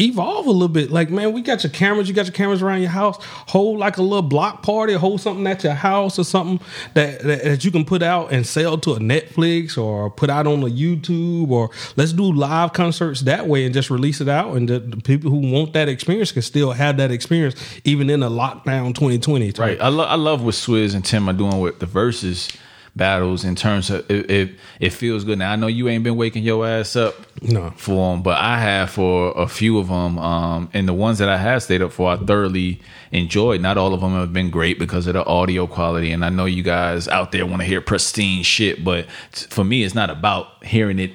evolve 0.02 0.46
a 0.46 0.50
little 0.50 0.68
bit. 0.68 0.90
Like 0.90 1.10
man, 1.10 1.32
we 1.32 1.42
got 1.42 1.62
your 1.62 1.72
cameras, 1.72 2.08
you 2.08 2.14
got 2.14 2.26
your 2.26 2.32
cameras 2.32 2.62
around 2.62 2.80
your 2.80 2.90
house. 2.90 3.22
Hold 3.48 3.78
like 3.78 3.96
a 3.96 4.02
little 4.02 4.22
block 4.22 4.62
party, 4.62 4.94
hold 4.94 5.20
something 5.20 5.46
at 5.46 5.64
your 5.64 5.74
house 5.74 6.18
or 6.18 6.24
something 6.24 6.64
that, 6.94 7.20
that 7.22 7.44
that 7.44 7.64
you 7.64 7.70
can 7.70 7.84
put 7.84 8.02
out 8.02 8.32
and 8.32 8.46
sell 8.46 8.78
to 8.78 8.92
a 8.92 8.98
Netflix 8.98 9.76
or 9.76 10.10
put 10.10 10.30
out 10.30 10.46
on 10.46 10.62
a 10.62 10.66
YouTube 10.66 11.50
or 11.50 11.70
let's 11.96 12.12
do 12.12 12.32
live 12.32 12.72
concerts 12.72 13.22
that 13.22 13.46
way 13.46 13.64
and 13.64 13.74
just 13.74 13.90
release 13.90 14.20
it 14.20 14.28
out 14.28 14.56
and 14.56 14.68
the, 14.68 14.78
the 14.80 14.96
people 14.96 15.30
who 15.30 15.38
want 15.52 15.72
that 15.72 15.88
experience 15.88 16.32
can 16.32 16.42
still 16.42 16.72
have 16.72 16.96
that 16.96 17.10
experience 17.10 17.54
even 17.84 18.10
in 18.10 18.22
a 18.22 18.30
lockdown 18.30 18.94
2020. 18.94 19.52
Right. 19.58 19.80
I, 19.80 19.88
lo- 19.88 20.04
I 20.04 20.16
love 20.16 20.44
what 20.44 20.54
Swizz 20.54 20.94
and 20.94 21.04
Tim 21.04 21.28
are 21.28 21.32
doing 21.32 21.60
with 21.60 21.78
the 21.78 21.86
Verzuz 21.86 22.56
battles 22.94 23.44
in 23.44 23.54
terms 23.54 23.88
of 23.90 24.08
it, 24.10 24.30
it, 24.30 24.50
it 24.78 24.90
feels 24.90 25.24
good. 25.24 25.38
Now, 25.38 25.52
I 25.52 25.56
know 25.56 25.66
you 25.66 25.88
ain't 25.88 26.04
been 26.04 26.16
waking 26.16 26.42
your 26.42 26.66
ass 26.66 26.94
up 26.94 27.14
No. 27.40 27.70
for 27.76 28.12
them, 28.12 28.22
but 28.22 28.38
I 28.38 28.58
have 28.60 28.90
for 28.90 29.32
a 29.36 29.48
few 29.48 29.78
of 29.78 29.88
them. 29.88 30.18
Um, 30.18 30.68
and 30.74 30.86
the 30.86 30.92
ones 30.92 31.18
that 31.18 31.28
I 31.28 31.38
have 31.38 31.62
stayed 31.62 31.80
up 31.82 31.92
for, 31.92 32.10
I 32.10 32.16
thoroughly 32.16 32.80
enjoyed. 33.10 33.60
Not 33.62 33.78
all 33.78 33.94
of 33.94 34.00
them 34.02 34.12
have 34.12 34.32
been 34.32 34.50
great 34.50 34.78
because 34.78 35.06
of 35.06 35.14
the 35.14 35.24
audio 35.24 35.66
quality. 35.66 36.12
And 36.12 36.24
I 36.24 36.28
know 36.28 36.44
you 36.44 36.62
guys 36.62 37.08
out 37.08 37.32
there 37.32 37.46
want 37.46 37.60
to 37.62 37.66
hear 37.66 37.80
pristine 37.80 38.42
shit, 38.42 38.84
but 38.84 39.06
for 39.30 39.64
me, 39.64 39.84
it's 39.84 39.94
not 39.94 40.10
about 40.10 40.62
hearing 40.64 40.98
it 40.98 41.12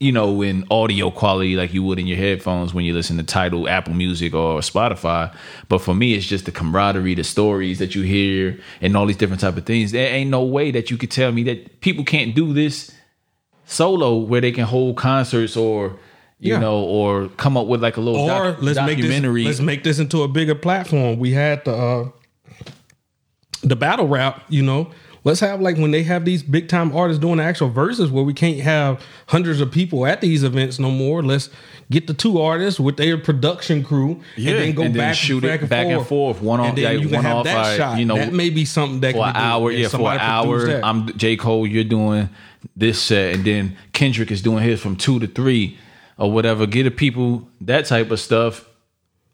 you 0.00 0.10
know, 0.12 0.42
in 0.42 0.64
audio 0.70 1.10
quality 1.10 1.54
like 1.56 1.72
you 1.72 1.82
would 1.82 1.98
in 1.98 2.06
your 2.06 2.18
headphones 2.18 2.74
when 2.74 2.84
you 2.84 2.92
listen 2.92 3.16
to 3.16 3.22
Tidal, 3.22 3.68
Apple 3.68 3.94
Music, 3.94 4.34
or 4.34 4.58
Spotify. 4.60 5.34
But 5.68 5.78
for 5.78 5.94
me, 5.94 6.14
it's 6.14 6.26
just 6.26 6.44
the 6.46 6.52
camaraderie, 6.52 7.14
the 7.14 7.24
stories 7.24 7.78
that 7.78 7.94
you 7.94 8.02
hear, 8.02 8.58
and 8.80 8.96
all 8.96 9.06
these 9.06 9.16
different 9.16 9.40
type 9.40 9.56
of 9.56 9.64
things. 9.64 9.92
There 9.92 10.12
ain't 10.12 10.30
no 10.30 10.42
way 10.44 10.70
that 10.72 10.90
you 10.90 10.96
could 10.98 11.10
tell 11.10 11.32
me 11.32 11.42
that 11.44 11.80
people 11.80 12.04
can't 12.04 12.34
do 12.34 12.52
this 12.52 12.92
solo, 13.66 14.16
where 14.16 14.40
they 14.40 14.52
can 14.52 14.64
hold 14.64 14.96
concerts 14.96 15.56
or 15.56 15.96
you 16.40 16.52
Yeah. 16.52 16.58
know, 16.58 16.80
or 16.80 17.28
come 17.36 17.56
up 17.56 17.66
with 17.68 17.82
like 17.82 17.96
a 17.96 18.00
little 18.00 18.20
or 18.20 18.28
doc- 18.52 18.56
let's 18.60 18.78
make 18.80 18.96
this 18.98 19.06
documentary. 19.06 19.44
let's 19.44 19.60
make 19.60 19.84
this 19.84 19.98
into 19.98 20.22
a 20.22 20.28
bigger 20.28 20.54
platform. 20.54 21.18
We 21.18 21.30
had 21.32 21.64
the 21.64 21.72
uh, 21.74 22.08
the 23.64 23.76
battle 23.76 24.06
rap, 24.08 24.42
you 24.48 24.62
know. 24.62 24.90
Let's 25.26 25.40
have 25.40 25.62
like 25.62 25.78
when 25.78 25.90
they 25.90 26.02
have 26.02 26.26
these 26.26 26.42
big 26.42 26.68
time 26.68 26.94
artists 26.94 27.18
doing 27.18 27.38
the 27.38 27.44
actual 27.44 27.70
verses 27.70 28.10
where 28.10 28.22
we 28.22 28.34
can't 28.34 28.60
have 28.60 29.02
hundreds 29.28 29.62
of 29.62 29.70
people 29.72 30.04
at 30.04 30.20
these 30.20 30.44
events 30.44 30.78
no 30.78 30.90
more. 30.90 31.22
Let's 31.22 31.48
get 31.90 32.06
the 32.06 32.12
two 32.12 32.42
artists 32.42 32.78
with 32.78 32.98
their 32.98 33.16
production 33.16 33.82
crew 33.82 34.20
Yeah, 34.36 34.50
and 34.52 34.60
then 34.60 34.74
go 34.74 34.82
and 34.82 34.94
then 34.94 35.00
back 35.00 35.14
shoot 35.14 35.42
it 35.42 35.46
back 35.46 35.60
and 35.62 35.70
back 35.70 35.86
and 35.86 36.06
forth. 36.06 36.42
one 36.42 36.60
on- 36.60 36.68
and 36.68 36.76
then 36.78 36.84
like, 36.84 37.00
you 37.02 37.08
can 37.08 37.16
one 37.16 37.24
have 37.24 37.36
off, 37.38 37.44
that 37.44 37.76
shot. 37.78 37.98
you 37.98 38.04
know, 38.04 38.16
that 38.16 38.34
may 38.34 38.50
be 38.50 38.66
something 38.66 39.00
that 39.00 39.12
for 39.12 39.20
can 39.24 39.30
an 39.30 39.36
hour. 39.36 39.70
Yeah, 39.70 39.88
for 39.88 40.12
an 40.12 40.18
hour. 40.20 40.66
that. 40.66 40.84
I'm 40.84 41.06
J 41.16 41.36
Cole. 41.36 41.66
You're 41.66 41.84
doing 41.84 42.28
this 42.76 43.00
set, 43.00 43.34
and 43.36 43.44
then 43.46 43.76
Kendrick 43.94 44.30
is 44.30 44.42
doing 44.42 44.62
his 44.62 44.78
from 44.78 44.94
two 44.94 45.20
to 45.20 45.26
three 45.26 45.78
or 46.18 46.30
whatever. 46.30 46.66
Get 46.66 46.82
the 46.82 46.90
people 46.90 47.48
that 47.62 47.86
type 47.86 48.10
of 48.10 48.20
stuff 48.20 48.68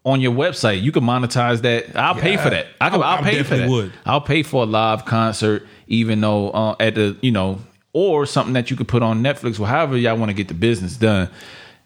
on 0.03 0.21
your 0.21 0.31
website. 0.33 0.81
You 0.81 0.91
can 0.91 1.03
monetize 1.03 1.61
that. 1.61 1.95
I'll 1.95 2.15
pay 2.15 2.37
for 2.37 2.49
that. 2.49 2.67
I 2.79 2.89
can, 2.89 3.01
I- 3.01 3.15
I'll 3.15 3.23
I 3.23 3.29
pay 3.31 3.43
for 3.43 3.57
that. 3.57 3.69
would. 3.69 3.93
I'll 4.05 4.21
pay 4.21 4.43
for 4.43 4.63
a 4.63 4.65
live 4.65 5.05
concert, 5.05 5.65
even 5.87 6.21
though 6.21 6.49
uh, 6.51 6.75
at 6.79 6.95
the 6.95 7.17
you 7.21 7.31
know. 7.31 7.59
Or 7.93 8.25
something 8.25 8.53
that 8.53 8.71
you 8.71 8.77
could 8.77 8.87
put 8.87 9.03
on 9.03 9.21
Netflix, 9.21 9.59
or 9.59 9.67
however 9.67 9.97
y'all 9.97 10.15
want 10.15 10.29
to 10.29 10.33
get 10.33 10.47
the 10.47 10.53
business 10.53 10.95
done. 10.95 11.29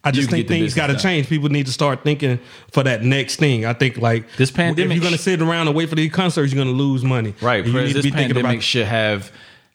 I 0.04 0.12
just 0.12 0.30
think 0.30 0.48
things 0.48 0.76
got 0.76 0.88
to 0.88 0.98
change. 0.98 1.28
People 1.28 1.50
need 1.50 1.66
to 1.66 1.72
start 1.72 2.04
thinking 2.04 2.40
for 2.72 2.84
that 2.84 3.02
next 3.02 3.38
thing. 3.38 3.66
I 3.66 3.74
think 3.74 3.98
like 3.98 4.32
This 4.38 4.52
pandemic 4.52 4.92
If 4.92 4.98
you're 4.98 5.02
going 5.02 5.18
to 5.18 5.22
sit 5.24 5.42
around 5.42 5.68
and 5.68 5.76
wait 5.76 5.90
for 5.90 5.96
these 5.96 6.12
concerts, 6.12 6.54
you're 6.54 6.64
going 6.64 6.78
to 6.78 6.80
lose 6.80 7.04
money. 7.04 7.34
Right, 7.42 7.66
you 7.66 7.72
Prez, 7.72 7.88
need 7.88 7.94
to 7.94 8.02
this 8.04 8.12
pandemic 8.12 8.62
should 8.62 8.86
have 8.86 9.32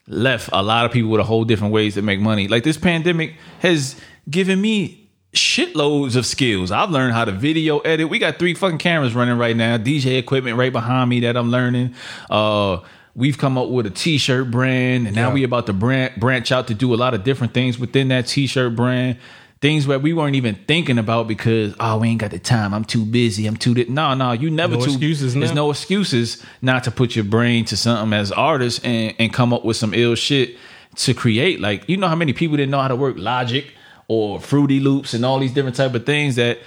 left 0.07 0.49
a 0.53 0.63
lot 0.63 0.85
of 0.85 0.93
people 0.93 1.09
with 1.11 1.19
a 1.19 1.25
whole 1.25 1.43
different 1.43 1.73
ways 1.73 1.95
to 1.95 2.01
make 2.01 2.21
money. 2.21 2.47
Like 2.47 2.63
this 2.63 2.77
pandemic 2.77 3.35
has 3.59 3.99
given 4.29 4.61
me 4.61 5.00
shitloads 5.33 6.15
of 6.15 6.25
skills. 6.25 6.71
I've 6.71 6.89
learned 6.91 7.13
how 7.13 7.25
to 7.25 7.31
video 7.31 7.79
edit. 7.79 8.09
We 8.09 8.19
got 8.19 8.37
three 8.37 8.53
fucking 8.53 8.79
cameras 8.79 9.15
running 9.15 9.37
right 9.37 9.55
now, 9.55 9.77
DJ 9.77 10.17
equipment 10.17 10.57
right 10.57 10.71
behind 10.73 11.09
me 11.09 11.21
that 11.21 11.37
I'm 11.37 11.49
learning. 11.51 11.95
Uh 12.29 12.79
We've 13.13 13.37
come 13.37 13.57
up 13.57 13.67
with 13.67 13.85
a 13.85 13.89
t-shirt 13.89 14.49
brand, 14.51 15.05
and 15.05 15.13
now 15.13 15.27
Yeah. 15.27 15.33
we 15.33 15.43
about 15.43 15.65
to 15.65 15.73
branch, 15.73 16.15
branch 16.15 16.49
out 16.49 16.67
to 16.67 16.73
do 16.73 16.93
a 16.93 16.95
lot 16.95 17.13
of 17.13 17.25
different 17.25 17.53
things 17.53 17.77
within 17.77 18.07
that 18.07 18.25
t-shirt 18.27 18.73
brand. 18.73 19.17
Things 19.59 19.85
that 19.87 20.01
we 20.01 20.13
weren't 20.13 20.37
even 20.37 20.55
thinking 20.65 20.97
about 20.97 21.27
because 21.27 21.75
oh 21.81 21.97
we 21.97 22.07
ain't 22.07 22.21
got 22.21 22.31
the 22.31 22.39
time. 22.39 22.73
I'm 22.73 22.85
too 22.85 23.03
busy. 23.03 23.47
I'm 23.47 23.57
too. 23.57 23.73
Di-. 23.73 23.83
No, 23.89 24.13
no, 24.13 24.31
you 24.31 24.49
never 24.49 24.75
No 24.77 24.85
too. 24.85 24.91
excuses 24.91 25.33
There's 25.33 25.51
no 25.53 25.69
excuses 25.71 26.41
not 26.61 26.85
to 26.85 26.91
put 26.91 27.13
your 27.13 27.25
brain 27.25 27.65
to 27.65 27.75
something 27.75 28.17
as 28.17 28.31
artists 28.31 28.79
and, 28.85 29.13
and 29.19 29.33
come 29.33 29.51
up 29.53 29.65
with 29.65 29.75
some 29.75 29.93
ill 29.93 30.15
shit 30.15 30.55
to 30.95 31.13
create. 31.13 31.59
Like 31.59 31.83
you 31.89 31.97
know 31.97 32.07
how 32.07 32.15
many 32.15 32.31
people 32.31 32.55
didn't 32.55 32.71
know 32.71 32.79
how 32.81 32.87
to 32.87 32.95
work 32.95 33.15
Logic 33.17 33.65
or 34.11 34.41
Fruity 34.41 34.79
Loops 34.81 35.13
and 35.13 35.23
all 35.25 35.39
these 35.39 35.53
different 35.53 35.77
type 35.77 35.93
of 35.93 36.05
things 36.05 36.35
that 36.35 36.57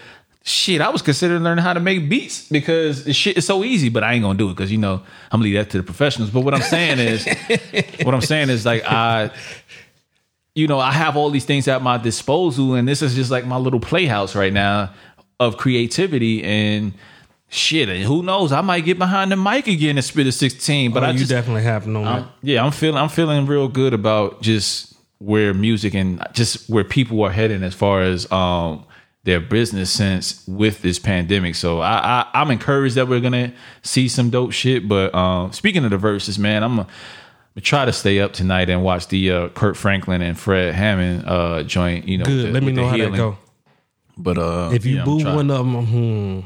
shit, 0.44 0.80
I 0.80 0.88
was 0.88 1.02
considering 1.02 1.42
learning 1.42 1.62
how 1.62 1.74
to 1.74 1.80
make 1.80 2.09
beats 2.09 2.48
because 2.48 3.04
the 3.04 3.12
shit 3.12 3.37
is 3.37 3.46
so 3.46 3.62
easy, 3.64 3.90
but 3.90 4.02
I 4.02 4.14
ain't 4.14 4.22
gonna 4.22 4.38
do 4.38 4.48
it 4.48 4.54
because 4.57 4.72
you 4.72 4.78
know 4.78 4.94
I'm 5.30 5.40
gonna 5.40 5.44
leave 5.44 5.54
that 5.57 5.68
to 5.70 5.76
the 5.78 5.83
professionals. 5.83 6.30
But 6.30 6.40
what 6.40 6.54
I'm 6.54 6.62
saying 6.62 6.98
is, 7.00 7.26
what 8.02 8.14
I'm 8.14 8.22
saying 8.22 8.48
is 8.48 8.64
like 8.64 8.83
I, 8.87 9.30
you 10.54 10.66
know, 10.68 10.78
I 10.78 10.92
have 10.92 11.16
all 11.18 11.28
these 11.30 11.44
things 11.44 11.68
at 11.68 11.83
my 11.83 11.98
disposal, 11.98 12.74
and 12.74 12.88
this 12.88 13.02
is 13.02 13.14
just 13.14 13.30
like 13.30 13.44
my 13.46 13.57
little 13.59 13.80
playhouse 13.80 14.35
right 14.35 14.52
now 14.52 14.92
of 15.38 15.57
creativity 15.59 16.42
and 16.44 16.94
shit. 17.50 17.88
And 17.90 18.02
who 18.04 18.22
knows, 18.22 18.52
I 18.52 18.61
might 18.62 18.85
get 18.87 18.98
behind 18.98 19.33
the 19.33 19.37
mic 19.37 19.66
again 19.66 19.96
and 19.98 20.04
spit 20.04 20.26
a 20.26 20.33
16. 20.33 20.92
But 20.92 21.00
But 21.00 21.07
I 21.09 21.11
you 21.12 21.18
just, 21.18 21.30
definitely 21.30 21.64
have 21.64 21.87
no. 21.87 22.04
I'm- 22.04 22.28
yeah, 22.42 22.64
I'm 22.64 22.70
feeling 22.72 22.96
I'm 22.96 23.09
feeling 23.11 23.44
real 23.46 23.68
good 23.68 23.92
about 23.92 24.40
just 24.40 24.93
where 25.24 25.54
music 25.54 25.94
and 25.94 26.24
just 26.32 26.68
where 26.68 26.84
people 26.84 27.22
are 27.22 27.30
heading 27.30 27.62
as 27.62 27.74
far 27.74 28.02
as 28.02 28.30
um 28.30 28.84
their 29.24 29.40
business 29.40 29.90
sense 29.90 30.46
with 30.46 30.82
this 30.82 30.98
pandemic. 30.98 31.54
So 31.54 31.80
I, 31.80 31.96
I 31.96 32.40
I'm 32.42 32.50
encouraged 32.50 32.96
that 32.96 33.08
we're 33.08 33.20
gonna 33.20 33.52
see 33.82 34.06
some 34.08 34.28
dope 34.30 34.52
shit. 34.52 34.87
But 34.87 35.14
um 35.14 35.52
speaking 35.52 35.84
of 35.84 35.90
the 35.90 35.96
Verzuz, 35.98 36.38
man, 36.38 36.62
I'm 36.62 36.76
gonna 36.76 36.88
try 37.60 37.84
to 37.87 37.92
stay 37.92 38.20
up 38.20 38.32
tonight 38.34 38.68
and 38.68 38.82
watch 38.82 39.08
the 39.08 39.30
uh, 39.30 39.48
Kirk 39.48 39.76
Franklin 39.76 40.20
and 40.20 40.38
Fred 40.38 40.74
Hammond 40.74 41.24
uh 41.26 41.62
joint. 41.62 42.06
You 42.06 42.18
know, 42.18 42.24
Good. 42.24 42.48
the- 42.48 42.52
Let 42.52 42.62
me 42.62 42.72
know 42.72 42.84
how 42.84 42.90
that 42.90 42.96
healing. 42.98 43.16
go. 43.16 43.38
But 44.16 44.38
uh, 44.38 44.70
If 44.72 44.84
you 44.87 45.02
boo 45.02 45.24
one 45.24 45.50
of 45.50 45.58
them, 45.66 45.87
hmm. 45.87 46.40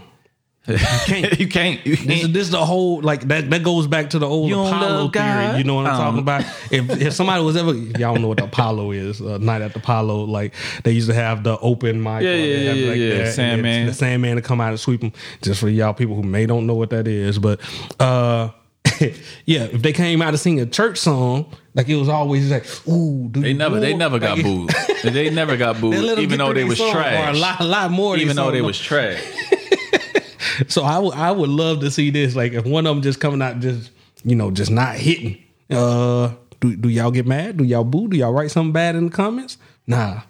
you 1.39 1.49
can't. 1.49 1.87
You 1.87 1.97
can't. 1.97 2.09
This 2.09 2.23
is, 2.25 2.33
this 2.33 2.43
is 2.43 2.51
the 2.51 2.65
whole 2.65 3.01
like 3.01 3.23
that. 3.29 3.49
That 3.51 3.63
goes 3.63 3.87
back 3.87 4.11
to 4.11 4.19
the 4.19 4.29
old 4.29 4.49
You 4.51 4.61
Apollo 4.61 5.09
theory. 5.11 5.59
You 5.59 5.65
know 5.65 5.75
what 5.77 5.87
I'm 5.87 5.93
Um. 5.95 5.99
talking 5.99 6.19
about? 6.21 6.43
If 6.71 6.91
if 7.03 7.13
somebody 7.15 7.43
was 7.43 7.57
ever 7.57 7.73
y'all 7.75 8.17
know 8.17 8.29
what 8.29 8.39
the 8.39 8.45
Apollo 8.45 8.91
is, 8.93 9.21
uh, 9.21 9.39
night 9.39 9.63
at 9.63 9.73
the 9.73 9.79
Apollo, 9.79 10.25
like 10.25 10.55
they 10.85 10.93
used 10.93 11.09
to 11.09 11.15
have 11.15 11.43
the 11.45 11.59
open 11.61 12.03
mic. 12.03 12.23
Yeah, 12.23 12.35
yeah, 12.35 12.73
yeah, 12.73 12.91
like 12.91 12.99
yeah, 12.99 13.19
that, 13.25 13.35
Sandman. 13.35 13.87
The 13.87 13.95
Sandman 13.95 14.37
to 14.37 14.43
come 14.43 14.61
out 14.61 14.71
and 14.71 14.81
sweep 14.81 15.01
them. 15.01 15.13
Just 15.43 15.61
for 15.61 15.69
y'all 15.69 15.95
people 15.95 16.15
who 16.17 16.23
may 16.23 16.47
don't 16.47 16.67
know 16.67 16.75
what 16.75 16.91
that 16.91 17.09
is, 17.09 17.39
but 17.39 17.61
uh, 17.99 18.51
yeah, 19.47 19.65
if 19.65 19.83
they 19.83 19.93
came 19.93 20.21
out 20.23 20.33
to 20.33 20.39
sing 20.39 20.61
a 20.61 20.67
church 20.67 20.99
song, 20.99 21.47
like 21.75 21.89
it 21.89 21.95
was 21.97 22.09
always 22.09 22.51
like, 22.51 22.67
ooh, 22.89 23.29
do 23.31 23.41
They 23.41 23.53
never, 23.53 23.79
they 23.81 23.95
never 23.95 24.19
got 24.19 24.37
like, 24.39 24.45
booed. 24.45 24.71
They 25.05 25.31
never 25.31 25.57
got 25.57 25.81
booed, 25.81 25.95
They 25.95 26.01
let 26.01 26.19
'em 26.19 26.25
even 26.25 26.39
though 26.39 26.53
they 26.53 26.65
was 26.65 26.79
trash. 26.79 27.37
a 27.37 27.39
lot, 27.39 27.61
a 27.61 27.65
lot 27.65 27.91
more. 27.91 28.17
even 28.17 28.35
though 28.37 28.51
they 28.51 28.63
was 28.63 28.79
trash. 28.79 29.23
So 30.69 30.83
I 30.83 30.99
would 30.99 31.15
I 31.15 31.31
would 31.31 31.51
love 31.51 31.81
to 31.81 31.91
see 31.91 32.11
this. 32.11 32.35
Like 32.35 32.53
if 32.53 32.65
one 32.65 32.87
of 32.87 32.95
them 32.97 33.03
just 33.03 33.21
coming 33.21 33.41
out 33.43 33.61
just 33.61 33.91
you 34.25 34.35
know 34.35 34.51
just 34.51 34.71
not 34.71 34.97
hitting. 34.97 35.39
Uh, 35.71 36.33
do 36.61 36.75
do 36.77 36.89
y'all 36.89 37.11
get 37.11 37.27
mad? 37.27 37.57
Do 37.59 37.65
y'all 37.65 37.85
boo? 37.85 38.09
Do 38.09 38.17
y'all 38.17 38.33
write 38.33 38.51
something 38.51 38.73
bad 38.73 38.97
in 38.97 39.07
the 39.07 39.11
comments? 39.11 39.59
Nah, 39.87 40.23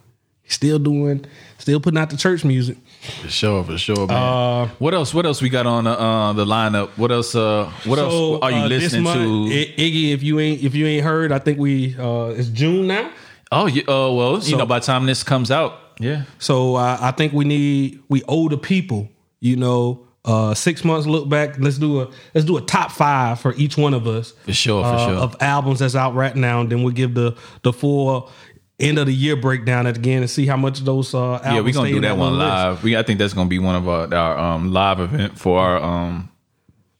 still 0.47 0.79
doing, 0.79 1.25
still 1.59 1.81
putting 1.81 1.99
out 1.99 2.11
the 2.11 2.17
church 2.17 2.45
music. 2.45 2.77
For 3.23 3.29
sure, 3.29 3.65
for 3.65 3.79
sure, 3.79 4.07
man. 4.07 4.69
what 4.79 4.93
else? 4.95 5.15
What 5.15 5.25
else 5.25 5.41
we 5.41 5.49
got 5.49 5.67
on 5.67 5.85
the 5.85 5.91
uh, 5.99 6.33
the 6.35 6.45
lineup? 6.45 6.91
What 6.99 7.11
else? 7.13 7.35
Uh, 7.35 7.71
what 7.85 7.99
else 7.99 8.41
are 8.43 8.51
you 8.51 8.57
uh, 8.59 8.67
listening 8.67 9.05
month, 9.05 9.21
to? 9.21 9.47
I- 9.55 9.75
Iggy, 9.79 10.13
if 10.13 10.23
you 10.23 10.41
ain't 10.41 10.63
if 10.63 10.75
you 10.75 10.87
ain't 10.87 11.05
heard, 11.05 11.33
I 11.33 11.39
think 11.39 11.59
we 11.59 11.97
uh 11.97 12.35
it's 12.37 12.49
June 12.49 12.87
now. 12.89 13.11
oh, 13.53 13.67
yeah, 13.67 13.83
uh, 13.89 14.13
well, 14.13 14.39
you 14.41 14.57
know, 14.57 14.67
by 14.67 14.81
the 14.81 14.85
time 14.85 15.07
this 15.07 15.23
comes 15.23 15.51
out, 15.51 15.79
yeah, 15.99 16.25
So 16.39 16.75
uh, 16.77 16.99
I 17.01 17.13
think 17.13 17.33
we 17.33 17.45
need 17.45 18.03
we 18.09 18.23
owe 18.29 18.49
the 18.49 18.59
people, 18.59 19.09
you 19.41 19.57
know, 19.57 20.07
uh, 20.29 20.53
six 20.53 20.85
months 20.85 21.07
look 21.07 21.29
back. 21.29 21.59
Let's 21.59 21.79
do 21.79 22.03
a 22.03 22.11
let's 22.35 22.47
do 22.47 22.59
a 22.59 22.61
top 22.61 22.93
five 22.93 23.41
for 23.41 23.55
each 23.55 23.79
one 23.79 23.95
of 23.95 24.07
us. 24.07 24.33
For 24.45 24.53
sure, 24.53 24.83
for 24.83 24.89
uh, 24.89 25.07
sure. 25.07 25.17
Of 25.17 25.37
albums 25.41 25.79
that's 25.79 25.97
out 25.97 26.15
right 26.15 26.37
now, 26.37 26.61
and 26.61 26.71
then 26.71 26.83
we'll 26.83 26.93
give 26.93 27.15
the 27.15 27.37
the 27.63 27.73
full 27.73 28.31
end 28.79 28.99
of 28.99 29.07
the 29.07 29.15
year 29.15 29.37
breakdown 29.37 29.87
at 29.87 29.97
again 29.97 30.21
and 30.21 30.31
see 30.31 30.47
how 30.47 30.57
much 30.57 30.81
those 30.81 31.15
uh 31.15 31.35
albums 31.37 31.55
yeah, 31.55 31.61
we're 31.61 31.73
gonna 31.73 31.89
do 31.89 31.97
in 31.97 32.03
that 32.03 32.19
one 32.19 32.35
list. 32.35 32.51
live. 32.51 32.85
We, 32.85 32.97
I 32.97 33.03
think 33.03 33.19
that's 33.19 33.33
gonna 33.33 33.49
be 33.49 33.59
one 33.59 33.75
of 33.75 33.89
our, 33.89 34.15
our 34.15 34.39
um, 34.39 34.71
live 34.71 35.01
event 35.01 35.39
for 35.39 35.59
our 35.59 35.79
um. 35.79 36.31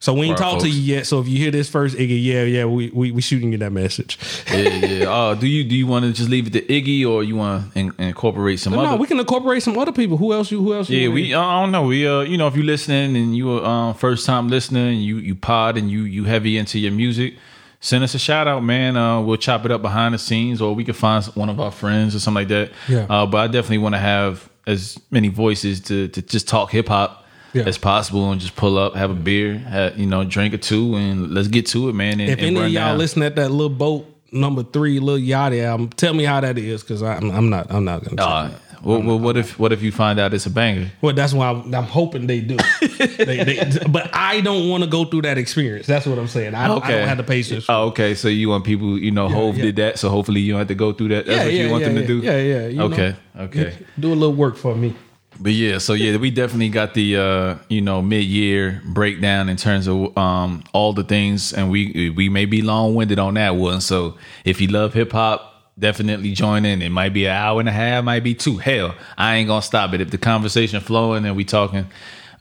So 0.01 0.13
we 0.13 0.27
ain't 0.27 0.37
talked 0.37 0.61
to 0.61 0.69
you 0.69 0.79
yet. 0.79 1.07
So 1.07 1.19
if 1.19 1.27
you 1.27 1.37
hear 1.37 1.51
this 1.51 1.69
first, 1.69 1.97
Iggy, 1.97 2.23
yeah, 2.23 2.43
yeah, 2.43 2.63
we 2.63 2.89
we, 2.89 3.11
we 3.11 3.21
shooting 3.21 3.51
you 3.51 3.57
that 3.57 3.73
message. 3.73 4.17
Yeah, 4.49 4.69
yeah. 4.69 5.11
Uh, 5.11 5.35
do 5.35 5.45
you 5.45 5.65
do 5.65 5.75
you 5.75 5.87
want 5.87 6.05
to 6.05 6.13
just 6.13 6.29
leave 6.29 6.47
it 6.47 6.53
to 6.53 6.61
Iggy 6.61 7.05
or 7.05 7.21
you 7.21 7.35
want 7.35 7.73
to 7.73 7.79
in, 7.79 7.93
incorporate 7.97 8.61
some 8.61 8.73
no, 8.73 8.81
other? 8.81 8.97
we 8.97 9.07
can 9.07 9.19
incorporate 9.19 9.61
some 9.61 9.77
other 9.77 9.91
people. 9.91 10.15
Who 10.15 10.31
else? 10.31 10.51
You 10.51 10.63
who 10.63 10.73
else? 10.73 10.89
Yeah, 10.89 11.09
wanna 11.09 11.13
we. 11.15 11.25
hear? 11.25 11.37
I 11.37 11.61
don't 11.61 11.73
know. 11.73 11.83
We, 11.83 12.07
uh, 12.07 12.21
you 12.21 12.37
know, 12.37 12.47
if 12.47 12.55
you 12.55 12.63
listening 12.63 13.17
and 13.17 13.35
you 13.35 13.57
a 13.57 13.65
um, 13.65 13.93
first 13.93 14.25
time 14.25 14.47
listening, 14.47 14.87
and 14.87 15.03
you 15.03 15.17
you 15.17 15.35
pod 15.35 15.77
and 15.77 15.91
you 15.91 16.03
you 16.03 16.23
heavy 16.23 16.57
into 16.57 16.79
your 16.79 16.93
music, 16.93 17.33
send 17.81 18.01
us 18.01 18.15
a 18.15 18.19
shout 18.19 18.47
out, 18.47 18.63
man. 18.63 18.95
Uh, 18.95 19.19
we'll 19.19 19.35
chop 19.35 19.65
it 19.65 19.71
up 19.71 19.81
behind 19.81 20.13
the 20.13 20.17
scenes, 20.17 20.61
or 20.61 20.73
we 20.73 20.85
can 20.85 20.93
find 20.93 21.25
one 21.35 21.49
of 21.49 21.59
our 21.59 21.71
friends 21.71 22.15
or 22.15 22.19
something 22.19 22.41
like 22.41 22.47
that. 22.47 22.71
Yeah. 22.87 23.05
Uh, 23.09 23.25
but 23.25 23.37
I 23.39 23.47
definitely 23.47 23.79
want 23.79 23.95
to 23.95 23.99
have 23.99 24.49
as 24.65 24.97
many 25.11 25.27
voices 25.27 25.81
to 25.81 26.07
to 26.07 26.21
just 26.21 26.47
talk 26.47 26.71
hip 26.71 26.87
hop. 26.87 27.25
Yeah. 27.53 27.63
As 27.63 27.79
possible, 27.79 28.31
and 28.31 28.39
just 28.39 28.55
pull 28.55 28.77
up, 28.77 28.95
have 28.95 29.09
a 29.09 29.15
beer, 29.15 29.57
have, 29.57 29.97
you 29.97 30.05
know, 30.05 30.23
drink 30.23 30.53
or 30.53 30.57
two, 30.57 30.95
and 30.95 31.33
let's 31.33 31.47
get 31.47 31.65
to 31.67 31.89
it, 31.89 31.93
man. 31.93 32.19
And, 32.19 32.29
if 32.29 32.37
and 32.37 32.45
any 32.45 32.59
of 32.59 32.71
y'all 32.71 32.89
down. 32.89 32.97
listen 32.99 33.23
at 33.23 33.35
that 33.37 33.49
little 33.49 33.69
boat 33.69 34.05
number 34.31 34.61
three, 34.61 34.99
little 34.99 35.19
Yachty 35.19 35.63
album, 35.63 35.89
tell 35.89 36.13
me 36.13 36.25
how 36.25 36.39
that 36.41 36.57
is 36.57 36.83
because 36.83 37.01
I'm 37.01 37.31
I'm 37.31 37.49
not 37.49 37.71
I'm 37.71 37.85
not 37.85 38.03
gonna. 38.03 38.21
Uh, 38.21 38.51
well, 38.83 39.01
well, 39.01 39.19
what 39.19 39.35
if 39.35 39.59
what 39.59 39.73
if 39.73 39.81
you 39.81 39.91
find 39.91 40.19
out 40.19 40.33
it's 40.33 40.45
a 40.45 40.49
banger? 40.49 40.89
Well, 41.01 41.13
that's 41.13 41.33
why 41.33 41.49
I'm, 41.49 41.73
I'm 41.73 41.83
hoping 41.83 42.27
they 42.27 42.39
do. 42.39 42.57
they, 42.81 43.43
they, 43.43 43.79
but 43.89 44.09
I 44.13 44.41
don't 44.41 44.69
want 44.69 44.83
to 44.83 44.89
go 44.89 45.05
through 45.05 45.23
that 45.23 45.37
experience. 45.37 45.85
That's 45.85 46.05
what 46.05 46.17
I'm 46.17 46.27
saying. 46.27 46.55
I, 46.55 46.65
I 46.65 46.67
don't 46.67 46.83
have 46.83 47.17
the 47.17 47.23
patience. 47.23 47.65
Oh, 47.67 47.87
okay. 47.87 48.15
So 48.15 48.27
you 48.27 48.49
want 48.49 48.63
people, 48.63 48.97
you 48.97 49.11
know, 49.11 49.27
Hove 49.27 49.57
yeah. 49.57 49.65
did 49.65 49.75
that, 49.77 49.99
so 49.99 50.09
hopefully 50.09 50.41
you 50.41 50.53
don't 50.53 50.59
have 50.59 50.67
to 50.69 50.75
go 50.75 50.93
through 50.93 51.09
that. 51.09 51.25
That's 51.25 51.37
yeah, 51.37 51.43
what 51.43 51.53
yeah, 51.53 51.63
you 51.63 51.71
want 51.71 51.81
yeah, 51.81 51.87
them 51.87 51.95
to 51.95 52.01
yeah. 52.01 52.07
do. 52.07 52.19
Yeah, 52.19 52.67
yeah. 52.69 52.83
okay, 52.83 53.15
know. 53.35 53.43
okay. 53.43 53.77
Do 53.99 54.13
a 54.13 54.15
little 54.15 54.35
work 54.35 54.55
for 54.55 54.75
me. 54.75 54.95
But 55.41 55.53
yeah, 55.53 55.77
so 55.77 55.93
yeah, 55.93 56.17
we 56.17 56.31
definitely 56.31 56.69
got 56.69 56.93
the 56.93 57.15
uh, 57.15 57.55
you 57.69 57.81
know 57.81 58.01
mid 58.01 58.25
year 58.25 58.81
breakdown 58.85 59.47
in 59.47 59.55
terms 59.55 59.87
of 59.87 60.17
um 60.17 60.63
all 60.73 60.91
the 60.93 61.03
things, 61.03 61.53
and 61.53 61.71
we 61.71 62.09
we 62.09 62.27
may 62.27 62.45
be 62.45 62.61
long 62.61 62.93
winded 62.93 63.19
on 63.19 63.35
that 63.35 63.55
one. 63.55 63.79
So 63.79 64.17
if 64.43 64.59
you 64.59 64.67
love 64.67 64.93
hip 64.93 65.13
hop, 65.13 65.71
definitely 65.79 66.33
join 66.33 66.65
in. 66.65 66.81
It 66.81 66.89
might 66.89 67.13
be 67.13 67.25
an 67.25 67.31
hour 67.31 67.59
and 67.61 67.69
a 67.69 67.71
half, 67.71 68.03
might 68.03 68.23
be 68.23 68.33
two. 68.35 68.57
Hell, 68.57 68.95
I 69.17 69.37
ain't 69.37 69.47
gonna 69.47 69.61
stop 69.61 69.93
it 69.93 70.01
if 70.01 70.11
the 70.11 70.17
conversation 70.17 70.81
flowing 70.81 71.25
and 71.25 71.35
we 71.35 71.45
talking. 71.45 71.87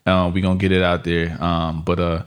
Uh, 0.05 0.31
we 0.33 0.41
gonna 0.41 0.59
get 0.59 0.73
it 0.73 0.83
out 0.83 1.05
there. 1.05 1.37
Um, 1.43 1.83
but 1.83 2.01
uh, 2.01 2.23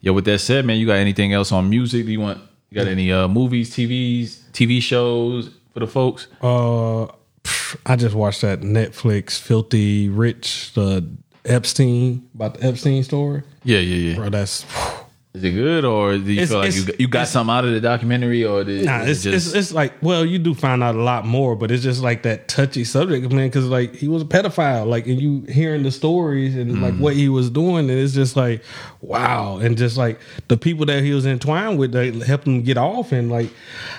yeah, 0.00 0.10
with 0.10 0.24
that 0.24 0.40
said, 0.40 0.64
man, 0.64 0.78
you 0.78 0.86
got 0.86 0.94
anything 0.94 1.32
else 1.32 1.52
on 1.52 1.70
music? 1.70 2.06
Do 2.06 2.12
you 2.12 2.20
want? 2.20 2.40
You 2.70 2.74
got 2.74 2.88
any 2.88 3.12
uh 3.12 3.28
movies, 3.28 3.70
TVs, 3.70 4.50
TV 4.50 4.82
shows 4.82 5.50
for 5.72 5.80
the 5.80 5.86
folks? 5.86 6.26
Uh, 6.42 7.06
I 7.86 7.96
just 7.96 8.14
watched 8.14 8.42
that 8.42 8.60
Netflix 8.60 9.38
Filthy 9.38 10.08
Rich, 10.08 10.72
the 10.74 11.08
Epstein 11.44 12.28
about 12.34 12.54
the 12.54 12.66
Epstein 12.66 13.02
story. 13.02 13.42
Yeah, 13.64 13.78
yeah, 13.78 14.10
yeah. 14.10 14.16
Bro, 14.16 14.30
that's 14.30 14.64
Is 15.34 15.44
it 15.44 15.50
good, 15.50 15.84
or 15.84 16.16
do 16.16 16.32
you 16.32 16.42
It's- 16.42 16.48
feel 16.48 16.58
like 16.60 16.74
you 16.74 16.84
got, 16.84 17.00
you 17.00 17.08
got 17.08 17.28
something 17.28 17.54
out 17.54 17.66
of 17.66 17.72
the 17.72 17.80
documentary, 17.80 18.42
or 18.42 18.64
did, 18.64 18.86
Nah, 18.86 19.02
it's, 19.02 19.26
it 19.26 19.34
it's 19.34 19.44
just 19.44 19.54
it's 19.56 19.72
like 19.72 19.92
well, 20.00 20.24
you 20.24 20.38
do 20.38 20.54
find 20.54 20.82
out 20.82 20.94
a 20.94 21.02
lot 21.02 21.26
more, 21.26 21.54
but 21.54 21.70
it's 21.70 21.82
just 21.82 22.02
like 22.02 22.22
that 22.22 22.48
touchy 22.48 22.84
subject, 22.84 23.30
man. 23.30 23.48
Because 23.48 23.66
like 23.66 23.94
he 23.94 24.08
was 24.08 24.22
a 24.22 24.24
pedophile, 24.24 24.86
like, 24.86 25.06
and 25.06 25.20
you 25.20 25.42
hearing 25.52 25.82
the 25.82 25.90
stories 25.90 26.56
and 26.56 26.80
like 26.80 26.94
mm. 26.94 27.00
what 27.00 27.14
he 27.14 27.28
was 27.28 27.50
doing, 27.50 27.90
and 27.90 27.98
it's 27.98 28.14
just 28.14 28.34
like 28.34 28.62
wow, 29.02 29.58
and 29.58 29.76
just 29.76 29.98
like 29.98 30.18
the 30.48 30.56
people 30.56 30.86
that 30.86 31.02
he 31.02 31.12
was 31.12 31.26
entwined 31.26 31.78
with, 31.78 31.92
they 31.92 32.12
helped 32.12 32.46
him 32.46 32.62
get 32.62 32.78
off, 32.78 33.12
and 33.12 33.30
like 33.30 33.50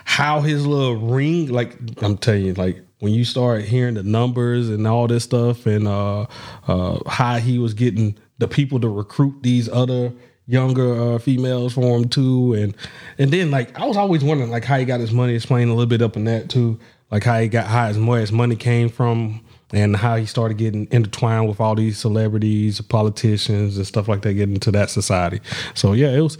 how 0.05 0.41
his 0.41 0.65
little 0.65 0.95
ring, 0.95 1.49
like 1.49 1.77
I'm 2.01 2.17
telling 2.17 2.45
you, 2.45 2.53
like 2.55 2.81
when 2.99 3.13
you 3.13 3.23
start 3.23 3.63
hearing 3.63 3.93
the 3.93 4.03
numbers 4.03 4.69
and 4.69 4.87
all 4.87 5.07
this 5.07 5.23
stuff, 5.23 5.65
and 5.65 5.87
uh, 5.87 6.25
uh, 6.67 6.99
how 7.07 7.37
he 7.37 7.59
was 7.59 7.73
getting 7.73 8.17
the 8.39 8.47
people 8.47 8.79
to 8.79 8.89
recruit 8.89 9.35
these 9.41 9.69
other 9.69 10.13
younger 10.47 10.93
uh, 11.15 11.17
females 11.19 11.73
for 11.73 11.97
him 11.97 12.09
too, 12.09 12.53
and 12.53 12.75
and 13.17 13.31
then 13.31 13.51
like 13.51 13.77
I 13.79 13.85
was 13.85 13.97
always 13.97 14.23
wondering 14.23 14.49
like 14.49 14.63
how 14.63 14.77
he 14.77 14.85
got 14.85 14.99
his 14.99 15.11
money. 15.11 15.35
Explain 15.35 15.67
a 15.67 15.73
little 15.73 15.89
bit 15.89 16.01
up 16.01 16.15
in 16.15 16.25
that 16.25 16.49
too, 16.49 16.79
like 17.11 17.23
how 17.23 17.39
he 17.39 17.47
got 17.47 17.67
how 17.67 17.87
his 17.87 17.97
his 17.97 18.31
money 18.31 18.55
came 18.55 18.89
from, 18.89 19.41
and 19.71 19.95
how 19.95 20.15
he 20.15 20.25
started 20.25 20.57
getting 20.57 20.87
intertwined 20.91 21.47
with 21.47 21.59
all 21.59 21.75
these 21.75 21.97
celebrities, 21.97 22.81
politicians, 22.81 23.77
and 23.77 23.85
stuff 23.85 24.07
like 24.07 24.21
that, 24.23 24.33
getting 24.33 24.55
into 24.55 24.71
that 24.71 24.89
society. 24.89 25.39
So 25.75 25.93
yeah, 25.93 26.09
it 26.09 26.21
was 26.21 26.37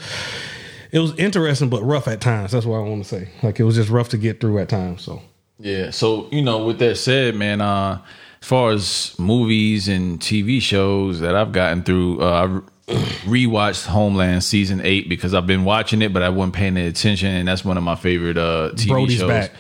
it 0.91 0.99
was 0.99 1.13
interesting 1.19 1.69
but 1.69 1.83
rough 1.83 2.07
at 2.07 2.21
times. 2.21 2.51
That's 2.51 2.65
what 2.65 2.77
I 2.77 2.81
want 2.81 3.03
to 3.03 3.09
say. 3.09 3.29
Like 3.43 3.59
it 3.59 3.63
was 3.63 3.75
just 3.75 3.89
rough 3.89 4.09
to 4.09 4.17
get 4.17 4.39
through 4.39 4.59
at 4.59 4.69
times. 4.69 5.03
So 5.03 5.21
yeah? 5.59 5.91
So 5.91 6.27
you 6.31 6.41
know, 6.41 6.65
with 6.65 6.79
that 6.79 6.95
said, 6.97 7.35
man, 7.35 7.61
uh, 7.61 8.01
as 8.41 8.47
far 8.47 8.71
as 8.71 9.15
movies 9.17 9.87
and 9.87 10.19
TV 10.19 10.61
shows 10.61 11.19
that 11.19 11.35
I've 11.35 11.51
gotten 11.51 11.83
through, 11.83 12.21
uh, 12.21 12.61
I 12.87 12.93
rewatched 13.25 13.85
Homeland 13.85 14.43
season 14.43 14.81
eight 14.83 15.09
because 15.09 15.33
I've 15.33 15.47
been 15.47 15.65
watching 15.65 16.01
it, 16.01 16.13
but 16.13 16.23
I 16.23 16.29
wasn't 16.29 16.55
paying 16.55 16.77
any 16.77 16.87
attention, 16.87 17.29
and 17.29 17.47
that's 17.47 17.65
one 17.65 17.77
of 17.77 17.83
my 17.83 17.95
favorite 17.95 18.37
uh, 18.37 18.71
TV 18.73 18.87
Brody's 18.87 19.19
shows. 19.19 19.27
back. 19.27 19.51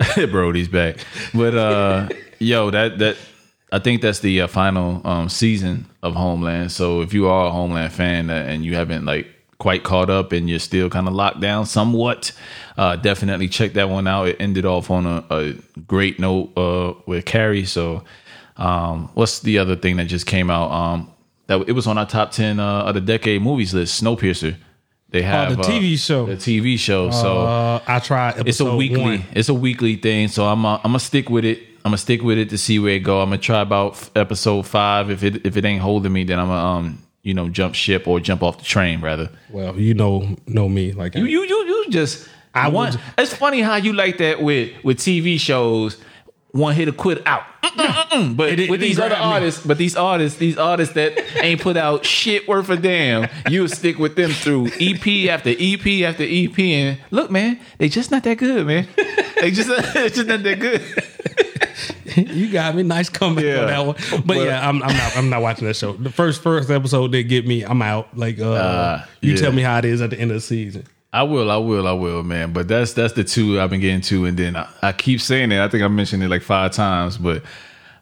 Brody's 0.30 0.68
back. 0.68 0.96
But 1.34 1.54
uh 1.54 2.08
yo, 2.38 2.70
that 2.70 2.98
that 2.98 3.16
I 3.72 3.78
think 3.78 4.02
that's 4.02 4.20
the 4.20 4.42
uh, 4.42 4.46
final 4.46 5.06
um 5.06 5.28
season 5.28 5.86
of 6.02 6.14
Homeland. 6.14 6.72
So 6.72 7.02
if 7.02 7.12
you 7.12 7.28
are 7.28 7.46
a 7.46 7.50
Homeland 7.50 7.92
fan 7.92 8.30
uh, 8.30 8.34
and 8.34 8.64
you 8.64 8.74
haven't 8.76 9.04
like 9.04 9.26
quite 9.60 9.84
caught 9.84 10.10
up 10.10 10.32
and 10.32 10.50
you're 10.50 10.58
still 10.58 10.90
kind 10.90 11.06
of 11.06 11.14
locked 11.14 11.40
down 11.40 11.66
somewhat, 11.66 12.32
uh 12.76 12.96
definitely 12.96 13.46
check 13.48 13.74
that 13.74 13.88
one 13.88 14.08
out. 14.08 14.26
It 14.28 14.36
ended 14.40 14.64
off 14.66 14.90
on 14.90 15.06
a, 15.06 15.24
a 15.30 15.52
great 15.86 16.18
note 16.18 16.50
uh 16.56 16.94
with 17.06 17.24
Carrie. 17.26 17.64
So 17.66 18.02
um, 18.56 19.08
what's 19.14 19.40
the 19.40 19.58
other 19.58 19.76
thing 19.76 19.96
that 19.98 20.06
just 20.06 20.26
came 20.26 20.50
out? 20.50 20.70
Um, 20.70 21.10
that 21.46 21.68
it 21.68 21.72
was 21.72 21.86
on 21.86 21.96
our 21.98 22.06
top 22.06 22.30
ten 22.32 22.60
uh, 22.60 22.82
of 22.84 22.94
the 22.94 23.00
decade 23.00 23.40
movies 23.42 23.72
list. 23.72 24.02
Snowpiercer. 24.02 24.56
They 25.10 25.22
have 25.22 25.52
Oh, 25.52 25.54
the 25.56 25.62
TV 25.62 25.98
show. 25.98 26.26
The 26.26 26.36
TV 26.36 26.78
show. 26.78 27.10
So 27.10 27.38
Uh, 27.46 27.80
I 27.86 27.98
tried. 28.00 28.46
it's 28.46 28.60
a 28.60 28.76
weekly. 28.76 29.00
one. 29.02 29.24
It's 29.34 29.48
a 29.48 29.54
weekly 29.54 29.96
thing. 29.96 30.28
So 30.28 30.44
I'm 30.46 30.64
uh, 30.66 30.76
I'm 30.76 30.82
gonna 30.92 31.00
stick 31.00 31.28
with 31.30 31.44
it. 31.44 31.58
I'm 31.84 31.90
gonna 31.90 31.96
stick 31.98 32.22
with 32.22 32.36
it 32.38 32.50
to 32.50 32.58
see 32.58 32.78
where 32.78 32.94
it 32.96 33.00
go. 33.00 33.20
I'm 33.22 33.30
gonna 33.30 33.38
try 33.38 33.60
about 33.62 33.92
f- 33.92 34.10
episode 34.14 34.66
five. 34.66 35.10
If 35.10 35.24
it 35.24 35.44
if 35.46 35.56
it 35.56 35.64
ain't 35.64 35.80
holding 35.82 36.12
me, 36.12 36.24
then 36.24 36.38
I'm 36.38 36.48
gonna 36.48 36.66
um 36.78 37.02
you 37.22 37.34
know 37.34 37.48
jump 37.48 37.74
ship 37.74 38.06
or 38.08 38.20
jump 38.20 38.42
off 38.42 38.58
the 38.58 38.64
train 38.64 39.00
rather. 39.00 39.30
Well, 39.50 39.78
you 39.78 39.94
know, 39.94 40.36
know 40.46 40.68
me 40.68 40.92
like 40.92 41.14
You 41.14 41.24
you 41.24 41.42
you, 41.44 41.56
you 41.66 41.86
just 41.90 42.28
I 42.54 42.66
I 42.66 42.68
want. 42.68 42.94
would- 42.94 43.02
It's 43.18 43.34
funny 43.34 43.60
how 43.60 43.76
you 43.76 43.92
like 43.92 44.18
that 44.18 44.42
with 44.42 44.72
with 44.84 44.98
TV 44.98 45.38
shows. 45.38 45.98
One 46.52 46.74
hit 46.74 46.88
a 46.88 46.92
quit 46.92 47.24
out, 47.28 47.44
but 47.62 48.58
It 48.58 48.68
with 48.68 48.80
it 48.82 48.86
these 48.86 48.98
other 48.98 49.10
grab 49.10 49.20
me. 49.20 49.32
artists, 49.34 49.64
but 49.64 49.78
these 49.78 49.94
artists, 49.94 50.36
these 50.36 50.58
artists 50.58 50.94
that 50.94 51.12
ain't 51.44 51.60
put 51.60 51.76
out 51.76 52.04
shit 52.04 52.48
worth 52.48 52.68
a 52.70 52.76
damn, 52.76 53.28
you 53.48 53.68
stick 53.68 53.98
with 54.00 54.16
them 54.16 54.30
through 54.32 54.66
EP 54.80 55.30
after 55.30 55.50
EP 55.50 56.02
after 56.02 56.24
EP. 56.26 56.58
And 56.58 56.98
look, 57.12 57.30
man, 57.30 57.60
they 57.78 57.88
just 57.88 58.10
not 58.10 58.24
that 58.24 58.38
good, 58.38 58.66
man. 58.66 58.88
They 59.40 59.52
just 59.52 59.68
just 59.94 60.26
not 60.26 60.42
that 60.42 60.58
good. 60.58 60.82
you 62.32 62.50
got 62.52 62.74
me. 62.74 62.82
Nice 62.82 63.08
comeback 63.08 63.44
Yeah. 63.44 63.60
on 63.60 63.66
that 63.66 63.86
one. 63.86 63.96
But, 64.10 64.26
But- 64.26 64.36
yeah, 64.46 64.68
I'm, 64.68 64.82
I'm 64.82 64.96
not. 64.96 65.16
I'm 65.16 65.30
not 65.30 65.42
watching 65.42 65.66
that 65.66 65.76
show. 65.76 65.92
The 65.92 66.10
first 66.10 66.42
first 66.42 66.70
episode 66.70 67.12
did 67.12 67.24
get 67.24 67.46
me. 67.46 67.62
I'm 67.64 67.82
out. 67.82 68.16
Like, 68.16 68.38
uh, 68.40 68.50
Uh, 68.52 69.04
you 69.20 69.32
yeah. 69.34 69.40
tell 69.40 69.52
me 69.52 69.62
how 69.62 69.78
it 69.78 69.84
is 69.84 70.00
at 70.00 70.10
the 70.10 70.18
end 70.18 70.30
of 70.30 70.36
the 70.36 70.40
season. 70.40 70.84
I 71.12 71.24
will, 71.24 71.50
I 71.50 71.56
will, 71.56 71.88
I 71.88 71.92
will, 71.92 72.22
man. 72.22 72.52
But 72.52 72.68
that's 72.68 72.92
that's 72.92 73.14
the 73.14 73.24
two 73.24 73.60
I've 73.60 73.70
been 73.70 73.80
getting 73.80 74.00
to, 74.02 74.26
and 74.26 74.36
then 74.38 74.54
I, 74.56 74.68
I 74.82 74.92
keep 74.92 75.20
saying 75.20 75.50
it. 75.50 75.60
I 75.60 75.66
think 75.68 75.82
I 75.82 75.88
mentioned 75.88 76.22
it 76.22 76.28
like 76.28 76.42
five 76.42 76.70
times, 76.70 77.18
but 77.18 77.42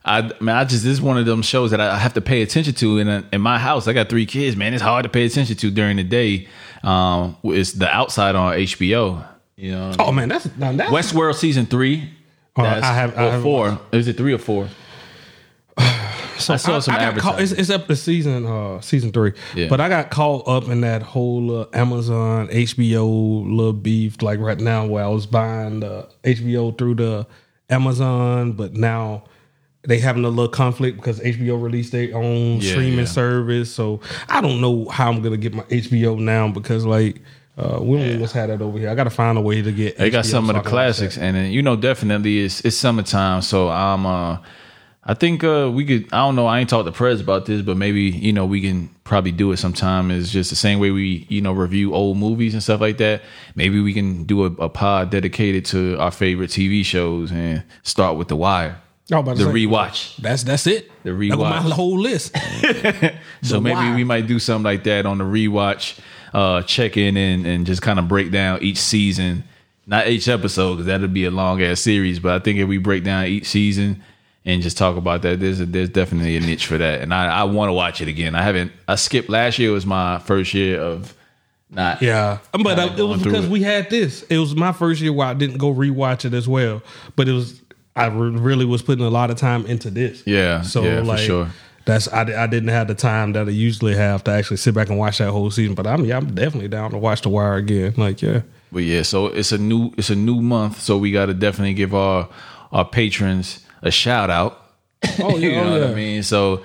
I 0.04 0.30
man, 0.40 0.56
I 0.56 0.64
just 0.64 0.84
this 0.84 0.92
is 0.92 1.00
one 1.00 1.16
of 1.16 1.24
them 1.24 1.40
shows 1.40 1.70
that 1.70 1.80
I 1.80 1.96
have 1.98 2.12
to 2.14 2.20
pay 2.20 2.42
attention 2.42 2.74
to. 2.74 2.98
In 2.98 3.26
in 3.32 3.40
my 3.40 3.58
house, 3.58 3.88
I 3.88 3.94
got 3.94 4.08
three 4.10 4.26
kids, 4.26 4.56
man. 4.56 4.74
It's 4.74 4.82
hard 4.82 5.04
to 5.04 5.08
pay 5.08 5.24
attention 5.24 5.56
to 5.56 5.70
during 5.70 5.96
the 5.96 6.04
day. 6.04 6.48
Um, 6.82 7.36
it's 7.44 7.72
the 7.72 7.88
Outside 7.88 8.34
on 8.34 8.52
HBO. 8.54 9.24
You 9.56 9.72
know, 9.72 9.92
Oh 9.98 10.12
man, 10.12 10.28
that's 10.28 10.44
that's 10.58 10.90
Westworld 10.90 11.34
season 11.34 11.64
three. 11.66 12.10
That's- 12.64 12.84
I 12.84 12.94
have- 12.94 13.18
I 13.18 13.22
or 13.26 13.30
haven't 13.30 13.42
four. 13.42 13.80
Is 13.92 14.08
it 14.08 14.16
three 14.16 14.32
or 14.32 14.38
four? 14.38 14.68
So 16.38 16.54
I 16.54 16.56
saw 16.56 16.78
some 16.80 16.94
got 16.94 17.16
caught, 17.18 17.40
it's, 17.40 17.52
it's 17.52 17.70
up 17.70 17.86
to 17.88 17.96
season 17.96 18.46
uh 18.46 18.80
season 18.80 19.12
three. 19.12 19.32
Yeah. 19.54 19.68
But 19.68 19.80
I 19.80 19.88
got 19.88 20.10
caught 20.10 20.46
up 20.48 20.68
in 20.68 20.80
that 20.82 21.02
whole 21.02 21.62
uh, 21.62 21.66
Amazon 21.72 22.48
HBO 22.48 23.44
little 23.44 23.72
beef 23.72 24.22
like 24.22 24.38
right 24.40 24.58
now 24.58 24.86
where 24.86 25.04
I 25.04 25.08
was 25.08 25.26
buying 25.26 25.80
the 25.80 26.08
HBO 26.24 26.76
through 26.76 26.96
the 26.96 27.26
Amazon, 27.70 28.52
but 28.52 28.74
now 28.74 29.24
they 29.82 29.98
having 29.98 30.24
a 30.24 30.28
little 30.28 30.48
conflict 30.48 30.96
because 30.96 31.20
HBO 31.20 31.62
released 31.62 31.92
their 31.92 32.14
own 32.16 32.60
Yeah, 32.60 32.70
streaming 32.72 32.98
yeah. 33.00 33.04
service. 33.04 33.72
So 33.72 34.00
I 34.28 34.40
don't 34.40 34.60
know 34.60 34.86
how 34.88 35.08
I'm 35.10 35.22
gonna 35.22 35.36
get 35.36 35.54
my 35.54 35.62
HBO 35.64 36.18
now 36.18 36.48
because 36.48 36.84
like 36.84 37.20
uh, 37.58 37.78
we 37.80 37.98
don't 37.98 38.18
just 38.20 38.34
have 38.34 38.48
that 38.48 38.62
over 38.62 38.78
here. 38.78 38.88
I 38.88 38.94
got 38.94 39.04
to 39.04 39.10
find 39.10 39.36
a 39.36 39.40
way 39.40 39.60
to 39.62 39.72
get. 39.72 39.96
They 39.96 40.10
got 40.10 40.26
some 40.26 40.48
of 40.48 40.54
the 40.54 40.62
classics, 40.62 41.16
that. 41.16 41.22
and 41.22 41.36
then, 41.36 41.50
you 41.50 41.60
know, 41.60 41.74
definitely 41.74 42.44
it's 42.44 42.60
it's 42.60 42.76
summertime, 42.76 43.42
so 43.42 43.68
I'm 43.68 44.06
uh, 44.06 44.38
I 45.08 45.14
think 45.14 45.42
uh, 45.42 45.70
we 45.72 45.86
could. 45.86 46.12
I 46.12 46.18
don't 46.18 46.36
know. 46.36 46.46
I 46.46 46.60
ain't 46.60 46.68
talked 46.68 46.84
to 46.84 46.92
Prez 46.92 47.20
about 47.20 47.46
this, 47.46 47.62
but 47.62 47.78
maybe 47.78 48.02
you 48.02 48.32
know 48.32 48.44
we 48.44 48.60
can 48.60 48.88
probably 49.04 49.32
do 49.32 49.50
it 49.52 49.56
sometime. 49.56 50.10
Is 50.10 50.30
just 50.30 50.50
the 50.50 50.56
same 50.56 50.78
way 50.78 50.90
we 50.90 51.26
you 51.30 51.40
know 51.40 51.52
review 51.52 51.94
old 51.94 52.18
movies 52.18 52.52
and 52.52 52.62
stuff 52.62 52.80
like 52.80 52.98
that. 52.98 53.22
Maybe 53.54 53.80
we 53.80 53.94
can 53.94 54.24
do 54.24 54.44
a, 54.44 54.46
a 54.46 54.68
pod 54.68 55.10
dedicated 55.10 55.64
to 55.66 55.98
our 55.98 56.10
favorite 56.10 56.50
TV 56.50 56.84
shows 56.84 57.32
and 57.32 57.64
start 57.82 58.18
with 58.18 58.28
The 58.28 58.36
Wire, 58.36 58.80
was 59.10 59.38
the 59.38 59.46
say, 59.46 59.50
rewatch. 59.50 60.16
That's 60.18 60.42
that's 60.42 60.66
it. 60.66 60.90
The 61.04 61.12
That 61.12 61.38
was 61.38 61.64
my 61.64 61.74
whole 61.74 61.98
list. 61.98 62.36
So 63.42 63.60
maybe 63.60 63.76
Wire. 63.76 63.94
we 63.94 64.04
might 64.04 64.26
do 64.26 64.38
something 64.38 64.64
like 64.64 64.84
that 64.84 65.06
on 65.06 65.18
the 65.18 65.24
rewatch, 65.24 65.98
uh, 66.32 66.62
check 66.62 66.96
in 66.96 67.16
and, 67.16 67.46
and 67.46 67.66
just 67.66 67.82
kind 67.82 67.98
of 67.98 68.08
break 68.08 68.30
down 68.30 68.62
each 68.62 68.78
season, 68.78 69.44
not 69.86 70.08
each 70.08 70.28
episode 70.28 70.74
because 70.74 70.86
that'd 70.86 71.12
be 71.12 71.24
a 71.24 71.30
long 71.30 71.62
ass 71.62 71.80
series. 71.80 72.18
But 72.18 72.40
I 72.40 72.44
think 72.44 72.58
if 72.58 72.68
we 72.68 72.78
break 72.78 73.04
down 73.04 73.26
each 73.26 73.46
season 73.46 74.02
and 74.44 74.62
just 74.62 74.78
talk 74.78 74.96
about 74.96 75.22
that, 75.22 75.40
there's 75.40 75.60
a, 75.60 75.66
there's 75.66 75.90
definitely 75.90 76.36
a 76.36 76.40
niche 76.40 76.66
for 76.66 76.78
that, 76.78 77.00
and 77.00 77.12
I, 77.12 77.40
I 77.40 77.44
want 77.44 77.68
to 77.68 77.72
watch 77.72 78.00
it 78.00 78.08
again. 78.08 78.34
I 78.34 78.42
haven't. 78.42 78.72
I 78.86 78.94
skipped 78.94 79.28
last 79.28 79.58
year 79.58 79.72
was 79.72 79.86
my 79.86 80.18
first 80.18 80.54
year 80.54 80.80
of 80.80 81.14
not. 81.70 82.02
Yeah, 82.02 82.38
but 82.52 82.76
kinda 82.76 82.82
uh, 82.82 82.96
it 82.96 83.02
was 83.02 83.22
because 83.22 83.46
it. 83.46 83.50
we 83.50 83.62
had 83.62 83.90
this. 83.90 84.22
It 84.24 84.38
was 84.38 84.54
my 84.54 84.72
first 84.72 85.00
year 85.00 85.12
where 85.12 85.26
I 85.26 85.34
didn't 85.34 85.58
go 85.58 85.72
rewatch 85.72 86.24
it 86.24 86.34
as 86.34 86.48
well. 86.48 86.82
But 87.16 87.28
it 87.28 87.32
was 87.32 87.60
I 87.98 88.06
really 88.06 88.64
was 88.64 88.80
putting 88.80 89.04
a 89.04 89.10
lot 89.10 89.30
of 89.30 89.36
time 89.36 89.66
into 89.66 89.90
this. 89.90 90.22
Yeah, 90.24 90.62
so 90.62 90.84
yeah, 90.84 91.00
for 91.00 91.04
like 91.04 91.18
sure. 91.18 91.48
That's 91.88 92.06
I, 92.08 92.20
I 92.20 92.46
didn't 92.46 92.68
have 92.68 92.86
the 92.86 92.94
time 92.94 93.32
that 93.32 93.48
I 93.48 93.50
usually 93.50 93.94
have 93.94 94.22
to 94.24 94.30
actually 94.30 94.58
sit 94.58 94.74
back 94.74 94.90
and 94.90 94.98
watch 94.98 95.18
that 95.18 95.30
whole 95.30 95.50
season. 95.50 95.74
But 95.74 95.86
I'm 95.86 96.04
yeah, 96.04 96.18
I'm 96.18 96.34
definitely 96.34 96.68
down 96.68 96.90
to 96.90 96.98
watch 96.98 97.22
The 97.22 97.30
Wire 97.30 97.54
again. 97.54 97.94
Like 97.96 98.20
yeah, 98.20 98.42
But 98.70 98.80
yeah, 98.80 99.02
so 99.02 99.28
it's 99.28 99.52
a 99.52 99.58
new 99.58 99.92
it's 99.96 100.10
a 100.10 100.14
new 100.14 100.42
month, 100.42 100.80
so 100.80 100.98
we 100.98 101.10
got 101.10 101.26
to 101.26 101.34
definitely 101.34 101.72
give 101.72 101.94
our 101.94 102.28
our 102.72 102.84
patrons 102.84 103.64
a 103.82 103.90
shout 103.90 104.28
out. 104.28 104.62
oh 105.18 105.38
you 105.38 105.52
know 105.52 105.80
what 105.80 105.90
I 105.90 105.94
mean? 105.94 106.22
So, 106.22 106.62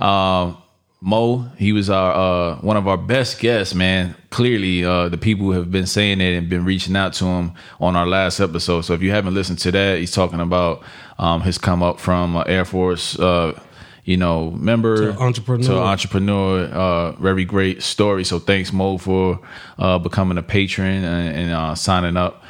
um, 0.00 0.58
Mo, 1.00 1.48
he 1.56 1.72
was 1.72 1.88
our 1.88 2.12
uh, 2.12 2.56
one 2.56 2.76
of 2.76 2.88
our 2.88 2.98
best 2.98 3.38
guests, 3.38 3.76
man. 3.76 4.16
Clearly, 4.30 4.84
uh, 4.84 5.08
the 5.08 5.18
people 5.18 5.52
have 5.52 5.70
been 5.70 5.86
saying 5.86 6.20
it 6.20 6.34
and 6.34 6.48
been 6.48 6.64
reaching 6.64 6.96
out 6.96 7.12
to 7.14 7.26
him 7.26 7.52
on 7.78 7.94
our 7.94 8.06
last 8.06 8.40
episode. 8.40 8.80
So, 8.80 8.94
if 8.94 9.02
you 9.02 9.12
haven't 9.12 9.34
listened 9.34 9.60
to 9.60 9.70
that, 9.70 9.98
he's 9.98 10.10
talking 10.10 10.40
about 10.40 10.82
um, 11.18 11.42
his 11.42 11.58
come 11.58 11.82
up 11.82 12.00
from 12.00 12.36
uh, 12.36 12.42
Air 12.42 12.64
Force, 12.64 13.16
uh, 13.20 13.56
you 14.04 14.16
know, 14.16 14.50
member 14.50 15.12
To 15.12 15.18
entrepreneur. 15.20 15.64
to 15.68 15.78
entrepreneur. 15.78 16.64
Uh, 16.66 17.12
very 17.12 17.44
great 17.44 17.82
story. 17.82 18.24
So, 18.24 18.38
thanks 18.38 18.72
Mo 18.72 18.98
for 18.98 19.40
uh, 19.78 19.98
becoming 19.98 20.38
a 20.38 20.42
patron 20.42 21.04
and, 21.04 21.36
and 21.36 21.50
uh, 21.52 21.74
signing 21.74 22.16
up. 22.16 22.42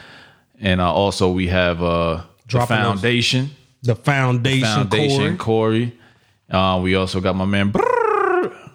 And 0.60 0.80
uh, 0.80 0.92
also, 0.92 1.30
we 1.30 1.48
have 1.48 1.82
uh, 1.82 2.16
the 2.16 2.24
Dropping 2.46 2.76
those- 2.76 2.86
foundation. 2.86 3.50
The 3.82 3.94
foundation, 3.94 4.64
Foundation, 4.66 5.36
Corey, 5.36 5.92
Corey. 5.92 5.98
Uh, 6.50 6.80
we 6.82 6.94
also 6.94 7.20
got 7.20 7.36
my 7.36 7.44
man. 7.44 7.70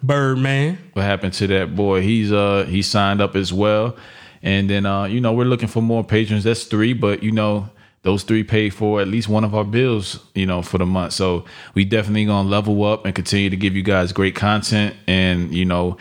Birdman. 0.02 0.78
What 0.92 1.04
happened 1.04 1.34
to 1.34 1.46
that 1.48 1.74
boy? 1.74 2.00
He's 2.02 2.32
uh 2.32 2.64
he 2.68 2.82
signed 2.82 3.20
up 3.20 3.36
as 3.36 3.52
well, 3.52 3.96
and 4.42 4.68
then 4.70 4.86
uh 4.86 5.04
you 5.04 5.20
know 5.20 5.32
we're 5.32 5.44
looking 5.46 5.68
for 5.68 5.82
more 5.82 6.04
patrons. 6.04 6.44
That's 6.44 6.64
three, 6.64 6.92
but 6.92 7.22
you 7.22 7.32
know 7.32 7.68
those 8.02 8.22
three 8.22 8.44
pay 8.44 8.70
for 8.70 9.00
at 9.00 9.08
least 9.08 9.28
one 9.28 9.44
of 9.44 9.54
our 9.54 9.64
bills. 9.64 10.20
You 10.34 10.46
know 10.46 10.62
for 10.62 10.78
the 10.78 10.86
month, 10.86 11.12
so 11.12 11.44
we 11.74 11.84
definitely 11.84 12.24
gonna 12.24 12.48
level 12.48 12.84
up 12.84 13.04
and 13.04 13.14
continue 13.14 13.50
to 13.50 13.56
give 13.56 13.76
you 13.76 13.82
guys 13.82 14.12
great 14.12 14.34
content. 14.34 14.96
And 15.06 15.54
you 15.54 15.64
know 15.64 15.96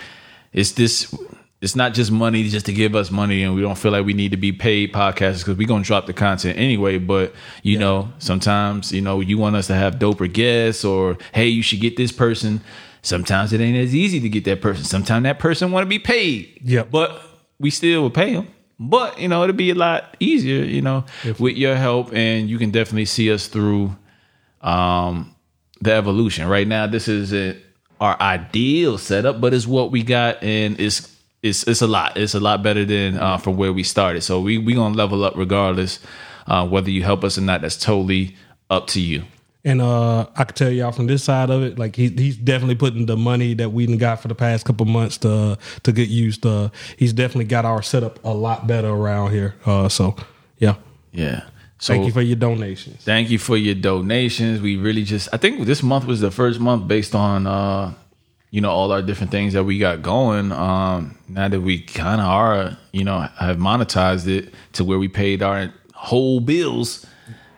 it's 0.54 0.72
this. 0.74 1.14
It's 1.62 1.76
not 1.76 1.94
just 1.94 2.10
money 2.10 2.48
just 2.48 2.68
to 2.68 2.74
give 2.74 2.96
us 2.96 3.12
money, 3.12 3.44
and 3.44 3.54
we 3.54 3.62
don't 3.62 3.78
feel 3.78 3.92
like 3.92 4.06
we 4.06 4.14
need 4.14 4.32
to 4.32 4.38
be 4.38 4.54
paid 4.54 4.94
podcasters 4.94 5.40
because 5.40 5.58
we're 5.58 5.68
gonna 5.68 5.84
drop 5.84 6.06
the 6.06 6.14
content 6.14 6.58
anyway. 6.58 6.98
But 6.98 7.34
you 7.64 7.78
know, 7.78 8.12
sometimes 8.20 8.94
you 8.94 9.02
know 9.02 9.20
you 9.20 9.38
want 9.38 9.58
us 9.58 9.68
to 9.68 9.76
have 9.76 9.96
doper 9.96 10.32
guests, 10.32 10.86
or 10.86 11.18
hey, 11.34 11.48
you 11.48 11.62
should 11.62 11.82
get 11.82 11.98
this 11.98 12.14
person. 12.14 12.62
Sometimes 13.02 13.54
it 13.54 13.62
ain't 13.62 13.78
as 13.78 13.96
easy 13.96 14.20
to 14.20 14.30
get 14.30 14.46
that 14.46 14.62
person. 14.62 14.84
Sometimes 14.84 15.24
that 15.24 15.40
person 15.40 15.72
want 15.72 15.86
to 15.86 15.90
be 15.90 16.00
paid. 16.00 16.60
Yeah, 16.64 16.84
but 16.84 17.22
we 17.60 17.70
still 17.70 18.04
will 18.04 18.10
pay 18.10 18.34
them. 18.34 18.48
But 18.80 19.20
you 19.20 19.28
know, 19.28 19.44
it'll 19.44 19.56
be 19.56 19.72
a 19.72 19.76
lot 19.76 20.16
easier, 20.20 20.64
you 20.64 20.82
know, 20.82 21.04
with 21.38 21.58
your 21.58 21.76
help, 21.76 22.14
and 22.14 22.50
you 22.50 22.58
can 22.58 22.72
definitely 22.72 23.06
see 23.06 23.32
us 23.32 23.48
through 23.48 23.96
um, 24.62 25.36
the 25.82 25.92
evolution. 25.94 26.48
Right 26.48 26.68
now, 26.68 26.88
this 26.88 27.08
is 27.10 27.34
a, 27.34 27.58
our 28.00 28.20
ideal 28.22 28.98
setup, 28.98 29.42
but 29.42 29.54
it's 29.54 29.68
what 29.68 29.92
we 29.92 30.04
got, 30.04 30.42
and 30.42 30.80
it's 30.80 31.14
it's 31.44 31.68
it's 31.68 31.82
a 31.82 31.88
lot. 31.88 32.16
It's 32.16 32.36
a 32.36 32.40
lot 32.40 32.64
better 32.64 32.86
than 32.86 33.18
uh, 33.18 33.38
from 33.38 33.58
where 33.58 33.74
we 33.74 33.84
started. 33.84 34.22
So 34.22 34.40
we 34.40 34.58
we 34.58 34.74
gonna 34.76 34.96
level 34.96 35.26
up 35.26 35.34
regardless, 35.36 36.00
uh, 36.48 36.66
whether 36.66 36.90
you 36.90 37.04
help 37.04 37.26
us 37.26 37.38
or 37.38 37.42
not. 37.42 37.62
That's 37.62 37.78
totally 37.78 38.38
up 38.70 38.88
to 38.88 39.02
you. 39.02 39.24
And 39.66 39.82
uh, 39.82 40.28
I 40.38 40.46
can 40.46 40.56
tell 40.56 40.72
y'all 40.72 40.94
from 40.94 41.08
this 41.08 41.24
side 41.24 41.50
of 41.50 41.64
it, 41.64 41.78
like 41.78 41.96
he, 41.96 42.08
he's 42.08 42.38
definitely 42.38 42.76
putting 42.76 43.08
the 43.08 43.18
money 43.18 43.54
that 43.56 43.72
we 43.72 43.86
got 43.98 44.22
for 44.22 44.30
the 44.30 44.36
past 44.36 44.66
couple 44.66 44.86
months 44.86 45.18
to 45.20 45.58
to 45.84 45.92
get 45.92 46.08
used. 46.08 46.46
Uh, 46.46 46.70
he's 46.98 47.12
definitely 47.12 47.46
got 47.46 47.66
our 47.66 47.82
setup 47.82 48.24
a 48.24 48.34
lot 48.34 48.68
better 48.68 48.88
around 48.90 49.32
here. 49.32 49.56
Uh, 49.66 49.90
so 49.90 50.16
yeah, 50.60 50.76
Yeah. 51.12 51.44
So 51.80 51.94
thank 51.94 52.06
you 52.06 52.12
for 52.12 52.22
your 52.22 52.36
donations. 52.36 53.04
Thank 53.04 53.30
you 53.30 53.40
for 53.40 53.56
your 53.56 53.76
donations. 53.76 54.62
We 54.62 54.76
really 54.76 55.04
just 55.04 55.30
I 55.34 55.38
think 55.38 55.66
this 55.66 55.82
month 55.82 56.06
was 56.06 56.20
the 56.20 56.32
first 56.32 56.60
month 56.60 56.88
based 56.88 57.16
on 57.16 57.48
uh 57.48 57.94
you 58.52 58.60
know 58.62 58.70
all 58.70 58.92
our 58.92 59.02
different 59.02 59.32
things 59.32 59.54
that 59.54 59.64
we 59.64 59.80
got 59.80 60.02
going. 60.02 60.52
Um 60.52 61.18
now 61.30 61.48
that 61.48 61.62
we 61.62 61.82
kind 61.82 62.20
of 62.20 62.28
are, 62.28 62.78
you 62.92 63.06
know, 63.06 63.20
have 63.40 63.58
monetized 63.58 64.28
it 64.28 64.54
to 64.74 64.84
where 64.84 65.00
we 65.00 65.08
paid 65.08 65.42
our 65.42 65.74
whole 65.94 66.42
bills 66.42 67.06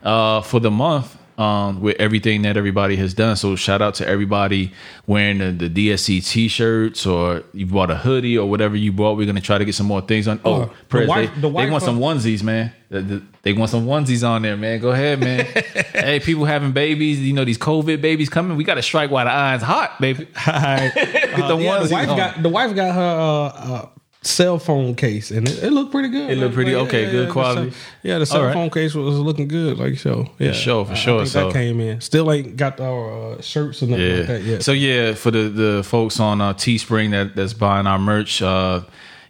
uh 0.03 0.41
for 0.41 0.59
the 0.59 0.71
month. 0.71 1.17
Um, 1.37 1.81
with 1.81 1.95
everything 1.99 2.41
that 2.43 2.57
everybody 2.57 2.95
has 2.97 3.13
done. 3.13 3.35
So 3.35 3.55
shout 3.55 3.81
out 3.81 3.95
to 3.95 4.07
everybody 4.07 4.71
wearing 5.07 5.37
the, 5.39 5.67
the 5.67 5.89
DSC 5.89 6.25
t-shirts 6.27 7.05
or 7.05 7.43
you 7.53 7.65
bought 7.65 7.89
a 7.91 7.95
hoodie 7.95 8.37
or 8.37 8.49
whatever 8.49 8.75
you 8.75 8.91
bought. 8.91 9.17
We're 9.17 9.25
gonna 9.25 9.41
try 9.41 9.57
to 9.57 9.65
get 9.65 9.75
some 9.75 9.87
more 9.87 10.01
things 10.01 10.27
on. 10.27 10.39
Oh, 10.45 10.61
Uh, 10.63 10.69
the 10.89 11.05
wife- 11.07 11.33
they, 11.35 11.41
the 11.41 11.49
they 11.51 11.69
want 11.69 11.83
some 11.83 11.99
onesies, 11.99 12.43
man. 12.43 12.73
The- 12.89 13.01
the- 13.01 13.23
They 13.43 13.53
want 13.53 13.71
some 13.71 13.87
onesies 13.87 14.27
on 14.27 14.43
there, 14.43 14.55
man. 14.57 14.79
Go 14.79 14.91
ahead, 14.91 15.19
man. 15.19 15.45
hey, 15.93 16.19
people 16.19 16.45
having 16.45 16.73
babies, 16.73 17.19
you 17.19 17.33
know 17.33 17.43
these 17.45 17.57
COVID 17.57 17.99
babies 18.01 18.29
coming. 18.29 18.55
We 18.57 18.63
got 18.63 18.75
to 18.75 18.83
strike 18.83 19.09
while 19.09 19.25
the 19.25 19.31
iron's 19.31 19.63
hot, 19.63 19.99
baby. 19.99 20.27
Alright. 20.47 20.93
Get 20.95 21.35
the 21.37 21.55
Uh, 21.55 21.57
yeah, 21.57 21.79
the 21.83 21.93
wife 21.93 22.09
on. 22.09 22.17
got 22.17 22.43
the 22.43 22.49
wife 22.49 22.75
got 22.75 22.93
her 22.93 23.01
uh, 23.01 23.73
uh, 23.73 23.89
cell 24.23 24.59
phone 24.59 24.93
case, 24.93 25.31
and 25.31 25.47
it, 25.49 25.63
it 25.63 25.71
looked 25.71 25.91
pretty 25.91 26.09
good. 26.09 26.29
It 26.29 26.37
looked 26.37 26.53
pretty- 26.53 26.75
okay, 26.75 27.09
good 27.09 27.27
the 27.27 27.31
quality. 27.31 27.71
cell- 27.71 27.79
yeah, 28.03 28.19
the 28.19 28.25
cell 28.27 28.43
right. 28.43 28.53
phone 28.53 28.69
case 28.69 28.93
was 28.93 29.17
looking 29.17 29.47
good, 29.47 29.79
like 29.79 29.97
so. 29.97 30.27
Yeah, 30.37 30.51
sure, 30.51 30.85
for 30.85 30.91
I- 30.91 30.93
I 30.93 30.97
sure, 30.97 31.19
think 31.21 31.29
so- 31.29 31.45
that 31.47 31.53
came 31.53 31.79
in. 31.79 32.01
Still 32.01 32.31
ain't 32.31 32.55
got 32.55 32.79
our 32.79 33.33
uh, 33.37 33.41
shirts 33.41 33.81
and 33.81 33.91
nothing 33.91 34.05
Yeah. 34.05 34.17
like 34.17 34.27
that 34.27 34.43
yet. 34.43 34.63
So 34.63 34.73
yeah, 34.73 35.13
for 35.15 35.31
the 35.31 35.49
the 35.49 35.83
folks 35.83 36.19
on 36.19 36.39
uh, 36.39 36.53
Teespring 36.53 37.11
that 37.11 37.35
that's 37.35 37.53
buying 37.53 37.87
our 37.87 37.97
merch, 37.99 38.41
uh, 38.43 38.81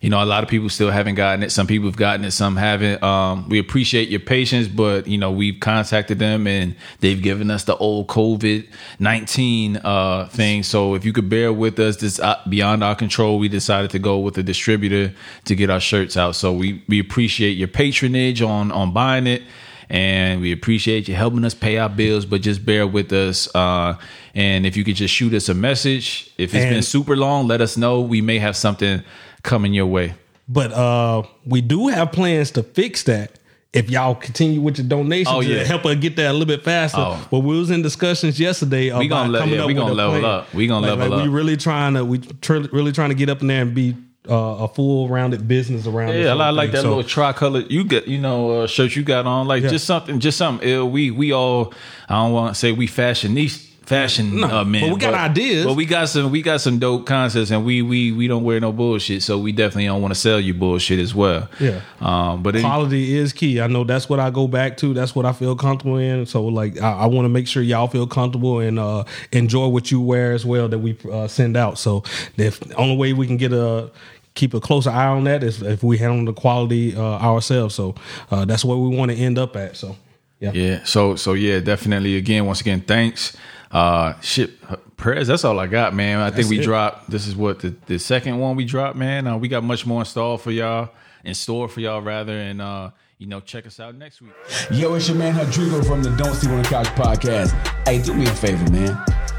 you 0.02 0.10
know, 0.10 0.22
a 0.22 0.26
lot 0.26 0.44
of 0.44 0.50
people 0.50 0.68
still 0.68 0.90
haven't 0.90 1.14
gotten 1.14 1.44
it. 1.44 1.52
Some 1.52 1.68
people 1.68 1.88
have 1.88 1.96
gotten 1.96 2.26
it, 2.26 2.32
some 2.32 2.56
haven't. 2.58 3.04
Um, 3.04 3.48
we 3.50 3.60
appreciate 3.60 4.10
your 4.10 4.20
patience, 4.20 4.68
but 4.68 5.08
you 5.08 5.20
know, 5.20 5.32
we've 5.32 5.60
contacted 5.60 6.18
them 6.18 6.48
and 6.48 6.76
they've 7.02 7.22
given 7.22 7.52
us 7.52 7.66
the 7.66 7.78
old 7.78 8.08
COVID 8.08 8.68
nineteen 9.00 9.78
uh, 9.78 10.28
thing. 10.32 10.64
So 10.64 10.96
if 10.96 11.06
you 11.06 11.14
could 11.14 11.30
bear 11.30 11.54
with 11.54 11.80
us, 11.80 11.98
this 11.98 12.20
uh, 12.20 12.42
beyond 12.50 12.84
our 12.84 12.96
control. 12.96 13.38
We 13.38 13.48
decided 13.48 13.92
to 13.92 14.00
go 14.00 14.18
with 14.20 14.38
a 14.40 14.44
distributor 14.44 15.14
to 15.46 15.56
get 15.56 15.70
our 15.70 15.80
shirts 15.80 16.18
out. 16.18 16.36
So 16.36 16.52
we 16.52 16.84
we 16.88 17.00
appreciate 17.00 17.52
your 17.52 17.68
patronage 17.68 18.42
on 18.42 18.72
on 18.72 18.94
buying 18.94 19.28
it 19.28 19.44
and 19.90 20.40
we 20.40 20.54
appreciate 20.54 21.10
you 21.10 21.14
helping 21.16 21.44
us 21.44 21.54
pay 21.54 21.78
our 21.78 21.90
bills 21.90 22.26
but 22.26 22.42
just 22.42 22.66
bear 22.66 22.88
with 22.88 23.12
us 23.12 23.54
uh, 23.54 23.94
and 24.34 24.66
if 24.66 24.78
you 24.78 24.86
could 24.86 24.96
just 24.96 25.14
shoot 25.14 25.34
us 25.34 25.50
a 25.50 25.54
message 25.54 26.32
if 26.38 26.56
it's 26.56 26.64
And- 26.64 26.76
been 26.76 26.82
super 26.82 27.18
long 27.18 27.46
let 27.48 27.60
us 27.60 27.76
know 27.76 28.00
we 28.00 28.22
may 28.22 28.40
have 28.40 28.56
something 28.56 29.04
coming 29.44 29.74
your 29.74 29.86
way 29.88 30.14
But 30.48 30.72
uh, 30.74 31.24
we 31.46 31.62
do 31.62 31.88
have 31.88 32.12
plans 32.12 32.52
to 32.52 32.64
fix 32.64 33.04
that. 33.04 33.32
If 33.74 33.90
y'all 33.90 34.16
continue 34.16 34.60
with 34.60 34.78
your 34.80 34.88
donations 34.88 35.34
Oh, 35.34 35.42
to 35.42 35.66
help 35.66 35.86
us 35.86 35.96
get 35.96 36.18
there 36.18 36.28
a 36.30 36.34
little 36.34 36.46
bit 36.46 36.62
faster. 36.62 36.98
Oh. 37.00 37.26
But 37.32 37.40
we 37.40 37.58
was 37.58 37.72
in 37.72 37.82
discussions 37.82 38.38
yesterday 38.38 38.90
about 38.90 39.00
We 39.00 39.08
gonna 39.08 39.32
le- 39.32 39.40
coming 39.40 39.56
yeah, 39.56 39.62
up 39.62 39.68
we 39.68 39.74
gonna 39.74 39.94
level 39.94 40.20
plan. 40.20 40.26
up. 40.26 40.54
We 40.54 40.68
gonna 40.68 40.88
Like- 40.88 40.98
level 41.00 41.18
like 41.18 41.24
We 41.24 41.30
up. 41.30 41.36
really 41.36 41.56
trying 41.58 41.94
to 41.94 42.04
we 42.04 42.18
tr- 42.20 42.68
really 42.74 42.92
trying 42.92 43.10
to 43.10 43.16
get 43.16 43.30
up 43.30 43.40
in 43.42 43.48
there 43.48 43.62
and 43.62 43.74
be 43.74 43.96
uh, 44.30 44.36
a 44.36 44.68
full 44.68 45.08
rounded 45.08 45.48
business 45.48 45.88
around. 45.88 46.16
yeah, 46.16 46.34
I 46.36 46.50
like 46.52 46.72
that 46.74 46.82
So- 46.82 46.90
little 46.90 47.04
tricolor 47.04 47.62
you 47.70 47.86
get, 47.86 48.08
you 48.10 48.20
know, 48.20 48.52
uh, 48.64 48.68
shirt 48.68 48.94
you 48.96 49.04
got 49.04 49.26
on. 49.26 49.48
Like 49.48 49.64
Yeah. 49.64 49.70
just 49.70 49.86
something, 49.86 50.20
just 50.20 50.38
something. 50.38 50.68
ill. 50.68 50.90
we 50.90 51.10
we 51.10 51.32
all, 51.32 51.74
I 52.10 52.16
don't 52.16 52.34
want 52.34 52.54
to 52.54 52.60
say 52.60 52.74
we 52.74 52.88
fashionista, 52.88 53.71
fashion 53.92 54.40
No, 54.40 54.48
uh, 54.48 54.64
men, 54.64 54.82
but 54.82 54.94
we 54.94 55.00
got 55.00 55.14
ideas. 55.14 55.66
But 55.66 55.76
we 55.76 55.86
got 55.86 56.10
some, 56.10 56.32
we 56.32 56.42
got 56.42 56.62
some 56.62 56.80
dope 56.80 57.06
concepts, 57.06 57.52
and 57.52 57.66
we 57.66 57.82
we 57.82 58.12
we 58.12 58.28
don't 58.28 58.44
wear 58.44 58.60
no 58.60 58.72
bullshit. 58.72 59.22
So 59.22 59.38
we 59.38 59.52
definitely 59.52 59.86
don't 59.86 60.02
want 60.02 60.14
to 60.14 60.20
sell 60.20 60.40
you 60.40 60.54
bullshit 60.54 61.00
as 61.00 61.14
well. 61.14 61.50
Yeah. 61.60 61.82
Um, 62.00 62.42
but 62.42 62.60
quality 62.60 63.18
is 63.18 63.34
key. 63.34 63.62
I 63.62 63.68
know 63.68 63.84
that's 63.84 64.10
what 64.10 64.20
I 64.20 64.30
go 64.30 64.48
back 64.48 64.78
to. 64.78 64.94
That's 64.94 65.14
what 65.14 65.26
I 65.26 65.34
feel 65.34 65.56
comfortable 65.56 65.98
in. 65.98 66.26
So 66.26 66.46
like 66.46 66.80
I, 66.82 66.92
I 66.92 67.06
want 67.08 67.26
to 67.26 67.30
make 67.30 67.48
sure 67.48 67.62
y'all 67.62 67.88
feel 67.88 68.08
comfortable 68.08 68.60
and 68.60 68.80
uh, 68.80 69.04
enjoy 69.32 69.68
what 69.68 69.92
you 69.92 70.02
wear 70.02 70.34
as 70.34 70.46
well 70.46 70.68
that 70.70 70.80
we 70.80 70.98
uh, 71.12 71.28
send 71.28 71.58
out. 71.58 71.78
So 71.78 72.04
the 72.38 72.74
only 72.78 72.96
way 72.96 73.14
we 73.14 73.28
can 73.28 73.38
get 73.38 73.54
a 73.54 73.92
keep 74.34 74.54
a 74.54 74.62
closer 74.62 74.90
eye 74.90 75.08
on 75.08 75.26
that 75.26 75.44
is 75.44 75.62
if 75.62 75.84
we 75.84 75.98
handle 75.98 76.26
the 76.26 76.40
quality 76.40 76.96
uh, 76.96 77.02
ourselves. 77.02 77.76
So 77.76 77.96
uh, 78.32 78.46
that's 78.46 78.64
where 78.64 78.78
we 78.78 78.96
want 78.96 79.12
to 79.12 79.18
end 79.18 79.38
up 79.38 79.56
at. 79.56 79.76
So 79.76 79.98
yeah. 80.40 80.52
Yeah. 80.54 80.84
So 80.84 81.16
so 81.16 81.34
yeah, 81.34 81.60
definitely. 81.60 82.18
Again, 82.18 82.46
once 82.46 82.62
again, 82.62 82.82
thanks. 82.82 83.38
Uh, 83.72 84.20
shit, 84.22 84.52
prayers. 84.98 85.28
That's 85.28 85.44
all 85.46 85.60
I 85.60 85.68
got, 85.68 85.94
man. 85.94 86.20
I 86.20 86.30
think 86.30 86.50
we 86.50 86.60
it. 86.60 86.64
dropped. 86.64 87.10
This 87.10 87.28
is 87.28 87.36
what 87.36 87.60
the, 87.60 87.76
the 87.88 87.98
second 88.00 88.40
one 88.40 88.56
we 88.56 88.66
dropped, 88.66 88.98
man. 88.98 89.28
Uh, 89.28 89.38
we 89.38 89.48
got 89.48 89.64
much 89.64 89.86
more 89.86 90.02
installed 90.02 90.42
for 90.42 90.52
y'all, 90.52 90.90
in 91.24 91.34
store 91.34 91.68
for 91.68 91.80
y'all 91.80 92.02
rather, 92.02 92.38
and 92.38 92.62
uh, 92.62 92.92
you 93.18 93.28
know, 93.28 93.40
check 93.40 93.68
us 93.68 93.80
out 93.80 93.96
next 93.96 94.22
week. 94.22 94.32
Yo, 94.72 94.94
it's 94.96 95.08
your 95.08 95.18
man 95.18 95.38
Rodrigo 95.38 95.84
from 95.84 96.04
the 96.04 96.10
Don't 96.18 96.34
Sleep 96.34 96.52
on 96.52 96.62
the 96.64 96.68
Couch 96.68 96.88
podcast. 96.88 97.52
Hey, 97.88 98.02
do 98.02 98.14
me 98.14 98.26
a 98.26 98.30
favor, 98.32 98.70
man. 98.72 98.98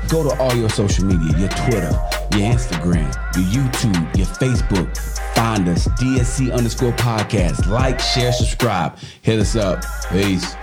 Go 0.09 0.29
to 0.29 0.41
all 0.41 0.55
your 0.55 0.69
social 0.71 1.05
media, 1.05 1.37
your 1.39 1.49
Twitter, 1.49 1.91
your 2.33 2.53
Instagram, 2.53 3.13
your 3.35 3.65
YouTube, 3.65 4.17
your 4.17 4.27
Facebook. 4.27 4.97
Find 5.35 5.69
us, 5.69 5.89
DSC 5.89 6.53
underscore 6.53 6.93
podcast. 6.93 7.67
Like, 7.67 7.99
share, 7.99 8.33
subscribe. 8.33 8.97
Hit 9.23 9.41
us 9.41 9.57
up. 9.57 9.85
Peace. 10.11 10.55